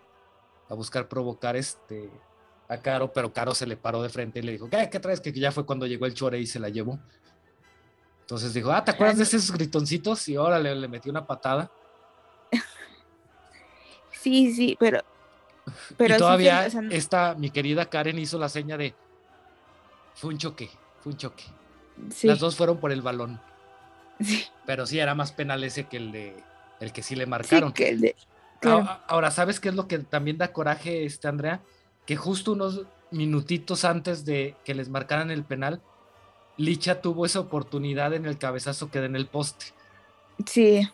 buscar 0.70 1.08
provocar 1.08 1.56
este 1.56 2.08
a 2.70 2.80
Caro, 2.80 3.12
pero 3.12 3.32
Caro 3.32 3.52
se 3.52 3.66
le 3.66 3.76
paró 3.76 4.00
de 4.00 4.08
frente 4.08 4.38
y 4.38 4.42
le 4.42 4.52
dijo, 4.52 4.70
¿qué, 4.70 4.88
qué 4.88 5.00
traes? 5.00 5.20
Que 5.20 5.32
ya 5.32 5.50
fue 5.50 5.66
cuando 5.66 5.88
llegó 5.88 6.06
el 6.06 6.14
chore 6.14 6.38
y 6.38 6.46
se 6.46 6.60
la 6.60 6.68
llevó. 6.68 7.00
Entonces 8.20 8.54
dijo, 8.54 8.70
ah, 8.70 8.84
¿te 8.84 8.92
acuerdas 8.92 9.16
de 9.16 9.24
esos 9.24 9.50
gritoncitos? 9.50 10.28
Y 10.28 10.36
ahora 10.36 10.60
le, 10.60 10.86
metió 10.86 11.10
una 11.10 11.26
patada. 11.26 11.70
Sí, 14.12 14.52
sí, 14.52 14.76
pero 14.78 15.00
y 15.98 16.18
todavía 16.18 16.66
esta, 16.66 17.34
mi 17.36 17.48
querida 17.48 17.86
Karen 17.86 18.18
hizo 18.18 18.38
la 18.38 18.50
seña 18.50 18.76
de 18.76 18.94
fue 20.14 20.30
un 20.30 20.36
choque, 20.38 20.68
fue 21.00 21.12
un 21.12 21.18
choque. 21.18 21.44
Las 22.24 22.38
dos 22.38 22.54
fueron 22.54 22.76
por 22.78 22.92
el 22.92 23.00
balón. 23.00 23.40
Pero 24.66 24.86
sí 24.86 24.98
era 24.98 25.14
más 25.14 25.32
penal 25.32 25.64
ese 25.64 25.84
que 25.84 25.96
el 25.96 26.12
de 26.12 26.44
el 26.80 26.92
que 26.92 27.02
sí 27.02 27.16
le 27.16 27.24
marcaron. 27.24 27.72
ahora, 29.06 29.30
¿sabes 29.30 29.58
qué 29.58 29.70
es 29.70 29.74
lo 29.74 29.88
que 29.88 30.00
también 30.00 30.36
da 30.36 30.52
coraje, 30.52 31.06
este 31.06 31.26
Andrea? 31.26 31.62
Que 32.10 32.16
justo 32.16 32.54
unos 32.54 32.86
minutitos 33.12 33.84
antes 33.84 34.24
de 34.24 34.56
que 34.64 34.74
les 34.74 34.88
marcaran 34.88 35.30
el 35.30 35.44
penal, 35.44 35.80
Licha 36.56 37.00
tuvo 37.00 37.24
esa 37.24 37.38
oportunidad 37.38 38.14
en 38.14 38.26
el 38.26 38.36
cabezazo 38.36 38.90
que 38.90 38.98
da 38.98 39.06
en 39.06 39.14
el 39.14 39.28
poste. 39.28 39.66
Sí. 40.44 40.90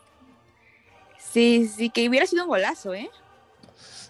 Sí, 1.18 1.68
sí, 1.68 1.88
que 1.88 2.06
hubiera 2.06 2.26
sido 2.26 2.42
un 2.42 2.50
golazo, 2.50 2.92
¿eh? 2.92 3.10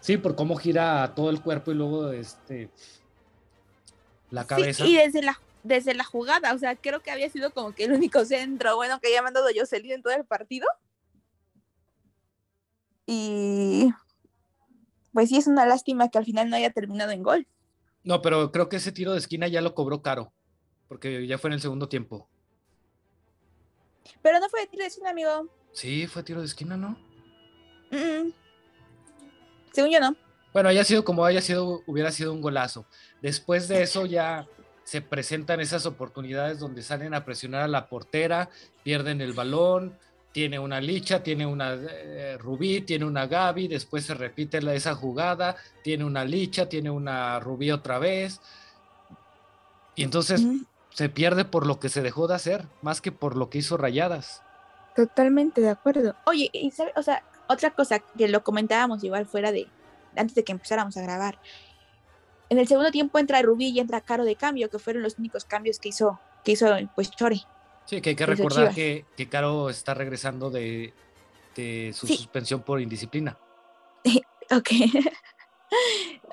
Sí, 0.01 0.17
por 0.17 0.35
cómo 0.35 0.57
gira 0.57 1.13
todo 1.15 1.31
el 1.31 1.41
cuerpo 1.41 1.71
y 1.71 1.75
luego 1.75 2.11
este 2.11 2.71
la 4.33 4.45
cabeza. 4.45 4.85
y 4.85 4.97
desde 4.97 5.23
la, 5.23 5.41
desde 5.63 5.95
la 5.95 6.03
jugada, 6.03 6.55
o 6.55 6.59
sea, 6.59 6.75
creo 6.75 7.05
que 7.05 7.13
había 7.13 7.31
sido 7.31 7.53
como 7.53 7.73
que 7.73 7.85
el 7.85 7.93
único 7.93 8.25
centro, 8.25 8.75
bueno, 8.75 8.99
que 8.99 9.07
había 9.07 9.23
mandado 9.23 9.47
Jocelyn 9.57 9.93
en 9.93 10.03
todo 10.03 10.13
el 10.13 10.25
partido. 10.25 10.67
Y 13.07 13.93
pues 15.17 15.31
sí, 15.31 15.39
es 15.39 15.47
una 15.47 15.65
lástima 15.65 16.11
que 16.11 16.19
al 16.19 16.27
final 16.27 16.51
no 16.51 16.57
haya 16.57 16.69
terminado 16.69 17.11
en 17.11 17.23
gol. 17.23 17.47
No, 18.05 18.21
pero 18.21 18.53
creo 18.53 18.69
que 18.69 18.77
ese 18.77 18.93
tiro 18.93 19.13
de 19.13 19.19
esquina 19.19 19.49
ya 19.49 19.63
lo 19.63 19.75
cobró 19.75 20.03
caro, 20.03 20.31
porque 20.89 21.27
ya 21.27 21.39
fue 21.39 21.49
en 21.49 21.55
el 21.55 21.63
segundo 21.63 21.89
tiempo. 21.89 22.29
Pero 24.21 24.39
no 24.41 24.51
fue 24.51 24.61
de 24.61 24.67
tiro 24.67 24.83
de 24.83 24.89
esquina, 24.89 25.09
amigo. 25.09 25.49
Sí, 25.73 26.07
fue 26.07 26.23
tiro 26.23 26.41
de 26.41 26.47
esquina, 26.47 26.77
¿no? 26.77 26.99
Según 29.73 29.91
yo 29.91 30.01
no. 30.01 30.15
Bueno, 30.53 30.69
haya 30.69 30.85
sido 30.85 31.03
como 31.03 31.25
haya 31.25 31.41
sido, 31.41 31.81
hubiera 31.87 32.13
sido 32.13 32.35
un 32.35 32.43
golazo. 32.43 32.85
Después 33.23 33.69
de 33.69 33.85
eso 33.85 34.05
ya 34.05 34.47
se 34.85 35.01
presentan 35.01 35.61
esas 35.61 35.87
oportunidades 35.87 36.59
donde 36.59 36.83
salen 36.83 37.15
a 37.15 37.25
presionar 37.25 37.63
a 37.63 37.69
la 37.69 37.89
portera, 37.89 38.51
pierden 38.85 39.23
el 39.23 39.33
balón, 39.33 39.99
tiene 40.37 40.59
una 40.59 40.83
Licha, 40.83 41.23
tiene 41.23 41.47
una 41.47 41.73
eh, 41.73 42.37
Rubí, 42.39 42.83
tiene 42.83 43.07
una 43.07 43.27
Gaby, 43.27 43.69
después 43.69 44.05
se 44.05 44.13
repite 44.13 44.59
esa 44.77 44.95
jugada, 44.95 45.57
tiene 45.83 46.05
una 46.05 46.27
Licha, 46.27 46.69
tiene 46.69 46.91
una 46.91 47.41
Rubí 47.41 47.71
otra 47.71 47.99
vez. 47.99 48.43
Y 49.95 50.03
entonces 50.03 50.43
se 50.91 51.09
pierde 51.09 51.47
por 51.47 51.67
lo 51.67 51.81
que 51.81 51.89
se 51.89 52.03
dejó 52.03 52.29
de 52.29 52.35
hacer, 52.35 52.67
más 52.83 53.01
que 53.01 53.13
por 53.13 53.35
lo 53.35 53.49
que 53.49 53.57
hizo 53.57 53.79
Rayadas. 53.79 54.43
Totalmente 54.95 55.63
de 55.63 55.71
acuerdo. 55.71 56.15
Oye, 56.27 56.51
y 56.53 56.71
sabe, 56.71 56.93
o 56.97 57.03
sea, 57.03 57.25
otra 57.49 57.71
cosa 57.71 58.01
que 58.01 58.29
lo 58.29 58.45
comentábamos 58.45 59.03
igual 59.05 59.25
fuera 59.25 59.53
de, 59.53 59.69
antes 60.17 60.35
de 60.35 60.45
que 60.45 60.53
empezáramos 60.53 60.99
a 60.99 61.01
grabar. 61.01 61.39
En 62.51 62.59
el 62.59 62.69
segundo 62.69 62.91
tiempo 62.91 63.19
entra 63.19 63.41
Rubí 63.41 63.69
y 63.69 63.81
entra 63.81 64.03
Caro 64.03 64.27
de 64.27 64.37
cambio, 64.37 64.69
que 64.69 64.79
fueron 64.79 65.03
los 65.03 65.19
únicos 65.19 65.47
cambios 65.47 65.79
que 65.79 65.89
hizo, 65.89 66.21
que 66.45 66.53
hizo 66.53 66.67
pues 66.95 67.11
Chori. 67.11 67.43
Sí, 67.87 68.01
que 68.01 68.11
hay 68.11 68.17
que 68.17 68.27
recordar 68.27 68.75
que, 68.75 69.05
que, 69.17 69.29
Caro 69.29 69.71
está 69.71 69.95
regresando 69.95 70.51
de, 70.51 70.93
su 71.95 72.07
suspensión 72.07 72.63
por 72.63 72.81
indisciplina. 72.81 73.39
ok. 74.51 74.71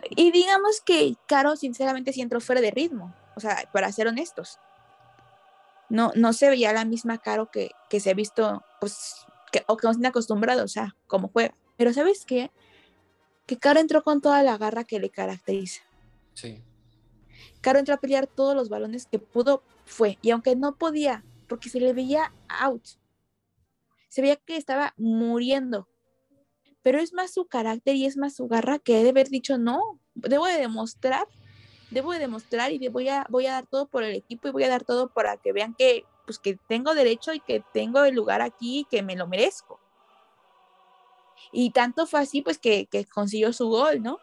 y 0.09 0.31
digamos 0.31 0.81
que 0.81 1.15
Caro 1.27 1.55
sinceramente 1.55 2.11
sí 2.11 2.21
entró 2.21 2.41
fuera 2.41 2.61
de 2.61 2.71
ritmo, 2.71 3.15
o 3.35 3.39
sea, 3.39 3.69
para 3.71 3.91
ser 3.91 4.07
honestos. 4.07 4.59
No, 5.89 6.11
no 6.15 6.33
se 6.33 6.49
veía 6.49 6.73
la 6.73 6.85
misma 6.85 7.19
Caro 7.19 7.51
que, 7.51 7.71
que 7.89 7.99
se 7.99 8.09
ha 8.09 8.15
visto 8.15 8.63
pues 8.79 9.25
o 9.67 9.77
que 9.77 9.87
nos 9.87 9.97
tiene 9.97 10.07
acostumbrados, 10.07 10.63
o 10.63 10.67
sea, 10.67 10.95
como 11.07 11.29
juega. 11.29 11.55
Pero 11.77 11.93
¿sabes 11.93 12.25
qué? 12.25 12.51
Que 13.45 13.57
Caro 13.57 13.79
entró 13.79 14.03
con 14.03 14.21
toda 14.21 14.41
la 14.43 14.57
garra 14.57 14.83
que 14.83 14.99
le 14.99 15.09
caracteriza. 15.09 15.83
Sí. 16.33 16.61
Caro 17.61 17.79
entró 17.79 17.93
a 17.93 17.99
pelear 17.99 18.27
todos 18.27 18.55
los 18.55 18.69
balones 18.69 19.05
que 19.05 19.19
pudo, 19.19 19.63
fue. 19.85 20.17
Y 20.21 20.31
aunque 20.31 20.55
no 20.55 20.75
podía, 20.75 21.23
porque 21.47 21.69
se 21.69 21.79
le 21.79 21.93
veía 21.93 22.33
out, 22.47 22.85
se 24.09 24.21
veía 24.21 24.35
que 24.35 24.57
estaba 24.57 24.93
muriendo. 24.97 25.87
Pero 26.81 26.99
es 26.99 27.13
más 27.13 27.33
su 27.33 27.45
carácter 27.45 27.95
y 27.95 28.05
es 28.05 28.17
más 28.17 28.35
su 28.35 28.47
garra 28.47 28.77
que 28.77 28.95
debe 28.95 29.09
haber 29.09 29.29
dicho, 29.29 29.57
no, 29.57 29.99
debo 30.15 30.45
de 30.45 30.57
demostrar, 30.57 31.27
debo 31.91 32.11
de 32.11 32.19
demostrar 32.19 32.71
y 32.71 32.87
voy 32.89 33.09
a, 33.09 33.25
voy 33.29 33.47
a 33.47 33.53
dar 33.53 33.65
todo 33.65 33.87
por 33.87 34.03
el 34.03 34.15
equipo 34.15 34.47
y 34.47 34.51
voy 34.51 34.63
a 34.63 34.69
dar 34.69 34.83
todo 34.83 35.09
para 35.09 35.37
que 35.37 35.53
vean 35.53 35.73
que 35.73 36.05
pues 36.25 36.39
que 36.39 36.57
tengo 36.67 36.93
derecho 36.93 37.33
y 37.33 37.39
que 37.39 37.63
tengo 37.73 38.03
el 38.03 38.15
lugar 38.15 38.41
aquí 38.41 38.79
y 38.79 38.85
que 38.85 39.01
me 39.01 39.15
lo 39.15 39.27
merezco. 39.27 39.79
Y 41.51 41.71
tanto 41.71 42.07
fue 42.07 42.21
así, 42.21 42.41
pues 42.41 42.57
que, 42.57 42.87
consiguió 43.13 43.53
su 43.53 43.67
gol, 43.67 44.01
¿no? 44.01 44.19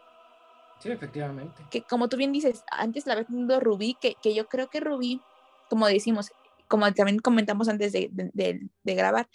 Sí, 0.78 0.90
efectivamente. 0.90 1.62
Que 1.70 1.82
como 1.82 2.08
tú 2.08 2.16
bien 2.16 2.32
dices, 2.32 2.64
antes 2.70 3.06
la 3.06 3.12
había 3.12 3.26
tenido 3.26 3.60
Rubí, 3.60 3.96
que, 4.00 4.14
que 4.22 4.34
yo 4.34 4.48
creo 4.48 4.70
que 4.70 4.80
Rubí, 4.80 5.20
como 5.68 5.86
decimos, 5.86 6.32
como 6.70 6.90
también 6.94 7.18
comentamos 7.18 7.68
antes 7.68 7.92
de, 7.92 8.08
de 8.12 8.94
grabar, 8.94 9.28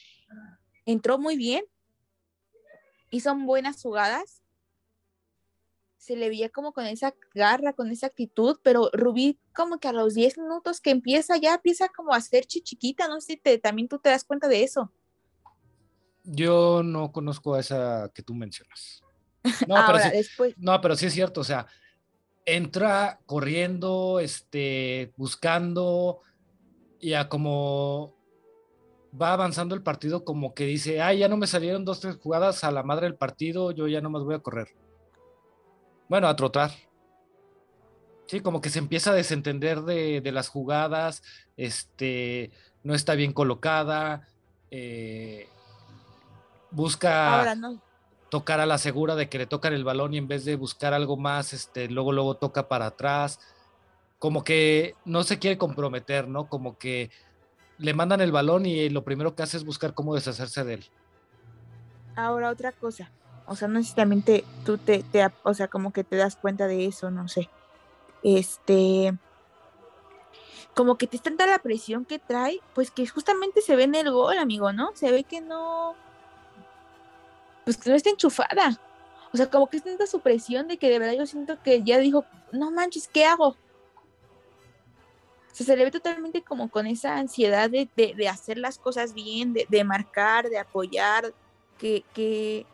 entró 0.85 1.19
muy 1.19 1.35
bien, 1.35 1.65
hizo 3.11 3.35
buenas 3.35 3.81
jugadas, 3.81 4.41
se 6.05 6.15
le 6.15 6.29
veía 6.29 6.49
como 6.49 6.71
con 6.71 6.85
esa 6.85 7.15
garra, 7.33 7.73
con 7.73 7.89
esa 7.89 8.05
actitud, 8.07 8.59
pero 8.61 8.89
Rubí 8.93 9.39
como 9.55 9.79
que 9.79 9.87
a 9.87 9.91
los 9.91 10.13
10 10.13 10.37
minutos 10.37 10.79
que 10.79 10.91
empieza, 10.91 11.35
ya 11.37 11.55
empieza 11.55 11.89
como 11.89 12.13
a 12.13 12.21
ser 12.21 12.45
chiquita, 12.45 13.07
no 13.07 13.19
sé 13.19 13.33
si 13.33 13.37
te, 13.37 13.57
también 13.57 13.87
tú 13.87 13.97
te 13.97 14.09
das 14.09 14.23
cuenta 14.23 14.47
de 14.47 14.63
eso. 14.63 14.93
Yo 16.23 16.83
no 16.83 17.11
conozco 17.11 17.55
a 17.55 17.59
esa 17.59 18.11
que 18.13 18.21
tú 18.21 18.33
mencionas. 18.33 19.03
No, 19.67 19.75
pero 19.85 19.99
sí, 19.99 20.53
no, 20.57 20.81
pero 20.81 20.95
sí 20.95 21.05
es 21.05 21.13
cierto, 21.13 21.41
o 21.41 21.43
sea, 21.43 21.67
entra 22.45 23.19
corriendo, 23.27 24.19
este, 24.19 25.13
buscando, 25.17 26.21
y 26.99 27.13
a 27.13 27.29
como 27.29 28.13
va 29.19 29.33
avanzando 29.33 29.75
el 29.75 29.81
partido, 29.83 30.25
como 30.25 30.53
que 30.53 30.65
dice, 30.65 31.01
ay, 31.01 31.19
ya 31.19 31.27
no 31.27 31.37
me 31.37 31.47
salieron 31.47 31.85
dos, 31.85 31.99
tres 31.99 32.17
jugadas 32.17 32.63
a 32.63 32.71
la 32.71 32.83
madre 32.83 33.05
del 33.05 33.15
partido, 33.15 33.71
yo 33.71 33.87
ya 33.87 34.01
no 34.01 34.09
más 34.09 34.23
voy 34.23 34.35
a 34.35 34.39
correr. 34.39 34.67
Bueno, 36.09 36.27
a 36.27 36.35
trotar. 36.35 36.71
Sí, 38.27 38.41
como 38.41 38.59
que 38.59 38.69
se 38.69 38.79
empieza 38.79 39.11
a 39.11 39.15
desentender 39.15 39.81
de, 39.83 40.19
de 40.21 40.31
las 40.31 40.49
jugadas, 40.49 41.21
este, 41.57 42.51
no 42.83 42.95
está 42.95 43.13
bien 43.15 43.33
colocada, 43.33 44.27
eh, 44.71 45.47
busca 46.71 47.39
Ahora 47.39 47.55
no. 47.55 47.79
tocar 48.29 48.59
a 48.59 48.65
la 48.65 48.79
segura 48.79 49.15
de 49.15 49.29
que 49.29 49.37
le 49.37 49.45
tocan 49.45 49.73
el 49.73 49.83
balón 49.83 50.13
y 50.13 50.17
en 50.17 50.27
vez 50.27 50.43
de 50.43 50.55
buscar 50.55 50.93
algo 50.93 51.17
más, 51.17 51.53
este, 51.53 51.87
luego, 51.87 52.11
luego 52.11 52.35
toca 52.35 52.67
para 52.67 52.87
atrás. 52.87 53.39
Como 54.19 54.43
que 54.43 54.95
no 55.05 55.23
se 55.23 55.39
quiere 55.39 55.57
comprometer, 55.57 56.27
¿no? 56.27 56.47
Como 56.47 56.77
que 56.77 57.11
le 57.77 57.93
mandan 57.93 58.21
el 58.21 58.31
balón 58.31 58.65
y 58.65 58.89
lo 58.89 59.03
primero 59.03 59.35
que 59.35 59.43
hace 59.43 59.57
es 59.57 59.65
buscar 59.65 59.93
cómo 59.93 60.15
deshacerse 60.15 60.63
de 60.63 60.75
él. 60.75 60.85
Ahora 62.15 62.49
otra 62.49 62.71
cosa. 62.71 63.11
O 63.47 63.55
sea, 63.55 63.67
no 63.67 63.75
necesariamente 63.79 64.43
tú 64.65 64.77
te, 64.77 65.03
te, 65.03 65.25
o 65.43 65.53
sea, 65.53 65.67
como 65.67 65.93
que 65.93 66.03
te 66.03 66.15
das 66.15 66.35
cuenta 66.35 66.67
de 66.67 66.85
eso, 66.85 67.11
no 67.11 67.27
sé. 67.27 67.49
Este, 68.23 69.13
como 70.73 70.97
que 70.97 71.07
te 71.07 71.17
es 71.17 71.21
tanta 71.21 71.45
la 71.45 71.59
presión 71.59 72.05
que 72.05 72.19
trae, 72.19 72.59
pues 72.73 72.91
que 72.91 73.05
justamente 73.07 73.61
se 73.61 73.75
ve 73.75 73.83
en 73.83 73.95
el 73.95 74.11
gol, 74.11 74.37
amigo, 74.37 74.73
¿no? 74.73 74.91
Se 74.95 75.11
ve 75.11 75.23
que 75.23 75.41
no, 75.41 75.95
pues 77.65 77.77
que 77.77 77.89
no 77.89 77.95
está 77.95 78.09
enchufada. 78.09 78.79
O 79.33 79.37
sea, 79.37 79.49
como 79.49 79.67
que 79.67 79.77
es 79.77 79.83
tanta 79.83 80.07
su 80.07 80.21
presión 80.21 80.67
de 80.67 80.77
que 80.77 80.89
de 80.89 80.99
verdad 80.99 81.13
yo 81.13 81.25
siento 81.25 81.61
que 81.61 81.83
ya 81.83 81.97
dijo, 81.97 82.25
no 82.51 82.71
manches, 82.71 83.07
¿qué 83.07 83.25
hago? 83.25 83.57
Sea, 85.55 85.65
se 85.65 85.77
le 85.77 85.85
ve 85.85 85.91
totalmente 85.91 86.41
como 86.43 86.69
con 86.69 86.85
esa 86.85 87.15
ansiedad 87.17 87.69
de, 87.69 87.87
de- 87.95 88.13
de 88.13 88.27
hacer 88.27 88.57
las 88.57 88.77
cosas 88.77 89.13
bien, 89.13 89.53
de, 89.53 89.65
de 89.69 89.83
marcar, 89.85 90.49
de 90.49 90.57
apoyar, 90.59 91.33
que, 91.79 92.03
que, 92.13 92.65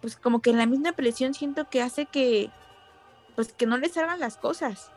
pues 0.00 0.16
como 0.16 0.40
que 0.40 0.50
en 0.50 0.58
la 0.58 0.66
misma 0.66 0.92
presión 0.92 1.34
siento 1.34 1.68
que 1.68 1.82
hace 1.82 2.06
que, 2.06 2.48
pues 3.34 3.52
que 3.52 3.66
no 3.66 3.76
le 3.76 3.88
salgan 3.88 4.20
las 4.20 4.36
cosas. 4.36 4.92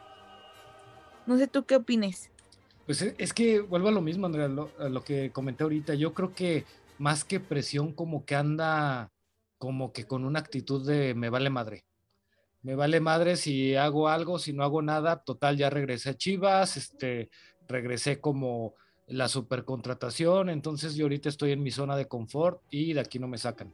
No 1.26 1.36
sé 1.40 1.48
tú 1.48 1.66
qué 1.66 1.78
opines. 1.78 2.30
Pues 2.86 3.02
e- 3.02 3.16
es 3.18 3.34
que 3.34 3.62
vuelvo 3.62 3.88
a 3.88 3.92
lo 3.92 4.02
mismo, 4.02 4.28
Andrea, 4.28 4.48
lo, 4.48 4.70
a 4.78 4.88
lo 4.88 5.04
que 5.04 5.32
comenté 5.32 5.64
ahorita. 5.64 5.96
Yo 5.96 6.14
creo 6.14 6.36
que 6.36 6.66
más 7.00 7.24
que 7.24 7.40
presión, 7.40 7.92
como 7.92 8.24
que 8.24 8.36
anda 8.36 9.10
como 9.58 9.92
que 9.94 10.06
con 10.06 10.26
una 10.26 10.40
actitud 10.42 10.86
de 10.86 11.16
me 11.16 11.32
vale 11.32 11.50
madre. 11.50 11.86
Me 12.66 12.74
vale 12.74 13.00
madre 13.00 13.38
si 13.38 13.76
hago 13.76 14.10
algo, 14.10 14.40
si 14.40 14.52
no 14.52 14.64
hago 14.64 14.82
nada, 14.82 15.22
total, 15.24 15.56
ya 15.56 15.70
regresé 15.70 16.10
a 16.10 16.18
Chivas, 16.18 16.78
este, 16.78 17.30
regresé 17.68 18.20
como 18.20 18.74
la 19.06 19.28
supercontratación, 19.28 20.50
entonces 20.50 20.96
yo 20.96 21.06
ahorita 21.06 21.30
estoy 21.30 21.52
en 21.52 21.62
mi 21.62 21.70
zona 21.70 21.96
de 21.96 22.08
confort 22.08 22.64
y 22.72 22.94
de 22.94 23.02
aquí 23.02 23.20
no 23.20 23.28
me 23.28 23.38
sacan. 23.38 23.72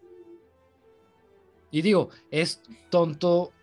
Y 1.72 1.82
digo, 1.82 2.10
es 2.32 2.64
tonto 2.90 3.54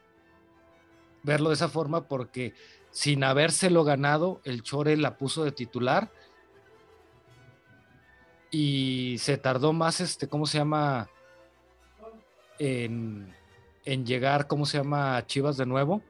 verlo 1.23 1.51
de 1.51 1.57
esa 1.57 1.69
forma 1.69 2.09
porque 2.09 2.55
sin 2.91 3.23
habérselo 3.23 3.85
ganado, 3.85 4.41
el 4.45 4.63
Chore 4.63 4.97
la 4.97 5.19
puso 5.19 5.45
de 5.45 5.53
titular 5.53 6.11
y 8.51 9.17
se 9.19 9.37
tardó 9.37 9.75
más, 9.75 10.01
este, 10.01 10.27
¿cómo 10.27 10.47
se 10.47 10.57
llama? 10.57 11.11
En, 12.59 13.37
en 13.89 14.05
llegar, 14.05 14.49
¿cómo 14.49 14.67
se 14.67 14.77
llama? 14.77 15.17
A 15.17 15.27
Chivas 15.27 15.57
de 15.57 15.65
nuevo, 15.65 16.03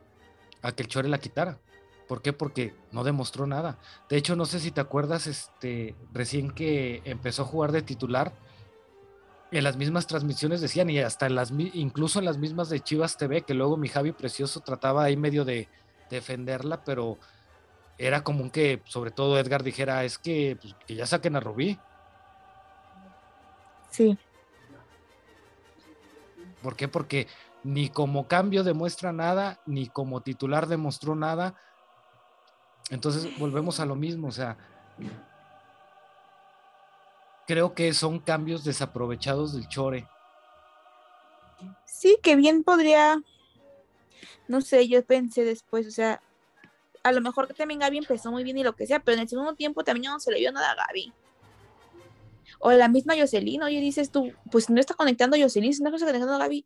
a 0.62 0.72
que 0.72 0.82
el 0.82 0.88
Chore 0.88 1.08
la 1.08 1.18
quitara. 1.18 1.60
¿Por 2.08 2.22
qué? 2.22 2.32
Porque 2.32 2.74
no 2.90 3.04
demostró 3.04 3.46
nada. 3.46 3.78
De 4.08 4.16
hecho, 4.16 4.34
no 4.34 4.46
sé 4.46 4.58
si 4.58 4.72
te 4.72 4.80
acuerdas, 4.80 5.28
este, 5.28 5.94
recién 6.12 6.50
que 6.50 7.02
empezó 7.04 7.42
a 7.42 7.44
jugar 7.44 7.70
de 7.70 7.82
titular, 7.82 8.32
en 9.52 9.62
las 9.62 9.76
mismas 9.76 10.08
transmisiones 10.08 10.60
decían, 10.60 10.90
y 10.90 10.98
hasta 10.98 11.26
en 11.26 11.36
las, 11.36 11.52
incluso 11.52 12.18
en 12.18 12.24
las 12.24 12.36
mismas 12.36 12.68
de 12.68 12.80
Chivas 12.80 13.16
TV, 13.16 13.42
que 13.42 13.54
luego 13.54 13.76
mi 13.76 13.88
Javi 13.88 14.10
Precioso 14.10 14.58
trataba 14.58 15.04
ahí 15.04 15.16
medio 15.16 15.44
de 15.44 15.68
defenderla, 16.10 16.82
pero 16.82 17.16
era 17.96 18.24
común 18.24 18.50
que, 18.50 18.82
sobre 18.86 19.12
todo 19.12 19.38
Edgar 19.38 19.62
dijera, 19.62 20.02
es 20.02 20.18
que, 20.18 20.58
pues, 20.60 20.74
que 20.84 20.96
ya 20.96 21.06
saquen 21.06 21.36
a 21.36 21.40
Rubí. 21.40 21.78
Sí. 23.90 24.18
¿Por 26.62 26.74
qué? 26.74 26.88
Porque 26.88 27.28
ni 27.64 27.88
como 27.88 28.28
cambio 28.28 28.64
demuestra 28.64 29.12
nada, 29.12 29.60
ni 29.66 29.88
como 29.88 30.22
titular 30.22 30.66
demostró 30.66 31.14
nada. 31.14 31.54
Entonces 32.90 33.38
volvemos 33.38 33.80
a 33.80 33.86
lo 33.86 33.94
mismo, 33.94 34.28
o 34.28 34.32
sea, 34.32 34.56
creo 37.46 37.74
que 37.74 37.92
son 37.92 38.18
cambios 38.18 38.64
desaprovechados 38.64 39.54
del 39.54 39.68
Chore. 39.68 40.08
Sí, 41.84 42.18
que 42.22 42.36
bien 42.36 42.62
podría, 42.62 43.20
no 44.46 44.60
sé, 44.60 44.88
yo 44.88 45.04
pensé 45.04 45.44
después, 45.44 45.86
o 45.86 45.90
sea, 45.90 46.22
a 47.02 47.12
lo 47.12 47.20
mejor 47.20 47.48
que 47.48 47.54
también 47.54 47.80
Gaby 47.80 47.98
empezó 47.98 48.30
muy 48.30 48.44
bien 48.44 48.58
y 48.58 48.62
lo 48.62 48.74
que 48.74 48.86
sea, 48.86 49.00
pero 49.00 49.16
en 49.16 49.22
el 49.22 49.28
segundo 49.28 49.54
tiempo 49.54 49.84
también 49.84 50.12
no 50.12 50.20
se 50.20 50.30
le 50.30 50.38
vio 50.38 50.52
nada 50.52 50.72
a 50.72 50.86
Gaby. 50.86 51.12
O 52.60 52.72
la 52.72 52.88
misma 52.88 53.14
Jocelyn, 53.18 53.62
oye, 53.62 53.80
dices 53.80 54.10
tú, 54.10 54.32
pues 54.50 54.70
no 54.70 54.80
está 54.80 54.94
conectando 54.94 55.36
a 55.36 55.40
Jocelyn, 55.40 55.70
no 55.80 55.88
está 55.88 56.06
conectando 56.06 56.34
a 56.34 56.38
Gaby, 56.38 56.64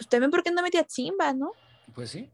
pues 0.00 0.08
también 0.08 0.30
¿por 0.30 0.42
qué 0.42 0.50
no 0.50 0.62
mete 0.62 0.78
a 0.78 0.86
Chimba, 0.86 1.34
no? 1.34 1.52
Pues 1.94 2.08
sí. 2.10 2.30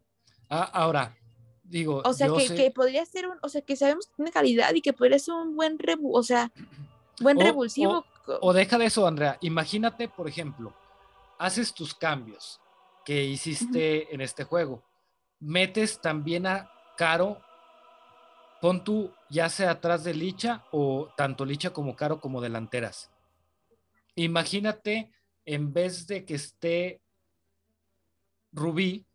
Ah, 0.49 0.63
ahora, 0.73 1.17
digo, 1.65 2.01
O 2.05 2.13
sea, 2.13 2.29
que, 2.33 2.47
sé- 2.47 2.55
que 2.55 2.71
podría 2.71 3.05
ser 3.05 3.27
un, 3.27 3.39
o 3.43 3.49
sea, 3.49 3.61
que 3.61 3.75
sabemos 3.75 4.07
que 4.07 4.13
tiene 4.15 4.31
calidad 4.31 4.73
y 4.73 4.81
que 4.81 4.93
podría 4.93 5.19
ser 5.19 5.35
un 5.35 5.57
buen 5.57 5.77
rebu, 5.81 6.17
o 6.17 6.23
sea, 6.23 6.53
buen 7.21 7.37
O- 7.39 7.41
revulsivo. 7.41 8.05
O 8.41 8.53
deja 8.53 8.79
de 8.79 8.85
eso, 8.87 9.05
Andrea. 9.07 9.37
Imagínate, 9.41 10.09
por 10.09 10.29
ejemplo, 10.29 10.73
haces 11.39 11.75
tus 11.75 11.93
cambios 11.93 12.61
que 13.05 13.25
hiciste 13.25 14.15
en 14.15 14.21
este 14.21 14.45
juego. 14.45 14.85
Metes 15.41 16.01
también 16.01 16.47
a 16.47 16.71
Caro. 16.97 17.41
Pon 18.61 18.83
tú 18.85 19.13
ya 19.29 19.49
sea 19.49 19.73
atrás 19.73 20.05
de 20.05 20.15
Licha 20.15 20.65
o 20.71 21.09
tanto 21.17 21.45
Licha 21.45 21.71
como 21.73 21.97
Caro 21.97 22.21
como 22.21 22.41
delanteras. 22.41 23.11
Imagínate, 24.15 25.11
en 25.45 25.73
vez 25.73 26.07
de 26.07 26.25
que 26.25 26.35
esté 26.35 27.03
Rubí, 28.57 29.07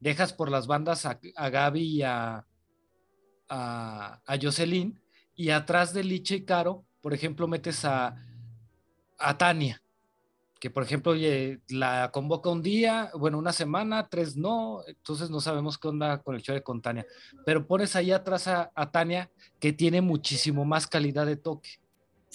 dejas 0.00 0.32
por 0.32 0.50
las 0.50 0.66
bandas 0.66 1.04
a, 1.04 1.18
Gaby 1.50 1.82
y 1.82 2.02
a, 2.02 2.46
a, 3.48 4.38
Jocelyn, 4.40 5.00
y 5.34 5.50
atrás 5.50 5.92
de 5.92 6.04
Licha 6.04 6.36
y 6.36 6.44
Caro, 6.44 6.84
por 7.02 7.12
ejemplo, 7.12 7.48
metes 7.48 7.84
a, 7.84 8.16
a 9.18 9.36
Tania, 9.36 9.82
que 10.58 10.70
por 10.70 10.82
ejemplo 10.82 11.14
la 11.68 12.10
convoca 12.12 12.48
un 12.48 12.62
día, 12.62 13.10
bueno, 13.14 13.38
una 13.38 13.52
semana, 13.52 14.08
tres 14.08 14.36
no, 14.36 14.82
entonces 14.86 15.28
no 15.28 15.40
sabemos 15.40 15.76
qué 15.76 15.88
onda 15.88 16.22
con 16.22 16.34
el 16.34 16.42
show 16.42 16.54
de 16.54 16.62
con 16.62 16.80
Tania, 16.80 17.06
pero 17.44 17.66
pones 17.66 17.94
ahí 17.96 18.12
atrás 18.12 18.48
a 18.48 18.90
Tania 18.90 19.30
que 19.60 19.72
tiene 19.72 20.00
muchísimo 20.00 20.64
más 20.64 20.86
calidad 20.86 21.26
de 21.26 21.36
toque. 21.36 21.80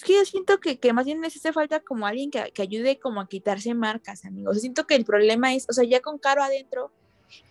Es 0.02 0.06
que 0.06 0.14
yo 0.14 0.24
siento 0.24 0.58
que, 0.58 0.80
que 0.80 0.92
más 0.92 1.04
bien 1.04 1.20
les 1.20 1.36
hace 1.36 1.52
falta 1.52 1.78
como 1.78 2.08
alguien 2.08 2.32
que, 2.32 2.50
que 2.50 2.62
ayude 2.62 2.98
como 2.98 3.20
a 3.20 3.28
quitarse 3.28 3.72
marcas, 3.72 4.24
amigos. 4.24 4.60
siento 4.60 4.84
que 4.84 4.96
el 4.96 5.04
problema 5.04 5.54
es, 5.54 5.64
o 5.70 5.72
sea, 5.72 5.84
ya 5.84 6.00
con 6.00 6.18
Caro 6.18 6.42
adentro, 6.42 6.90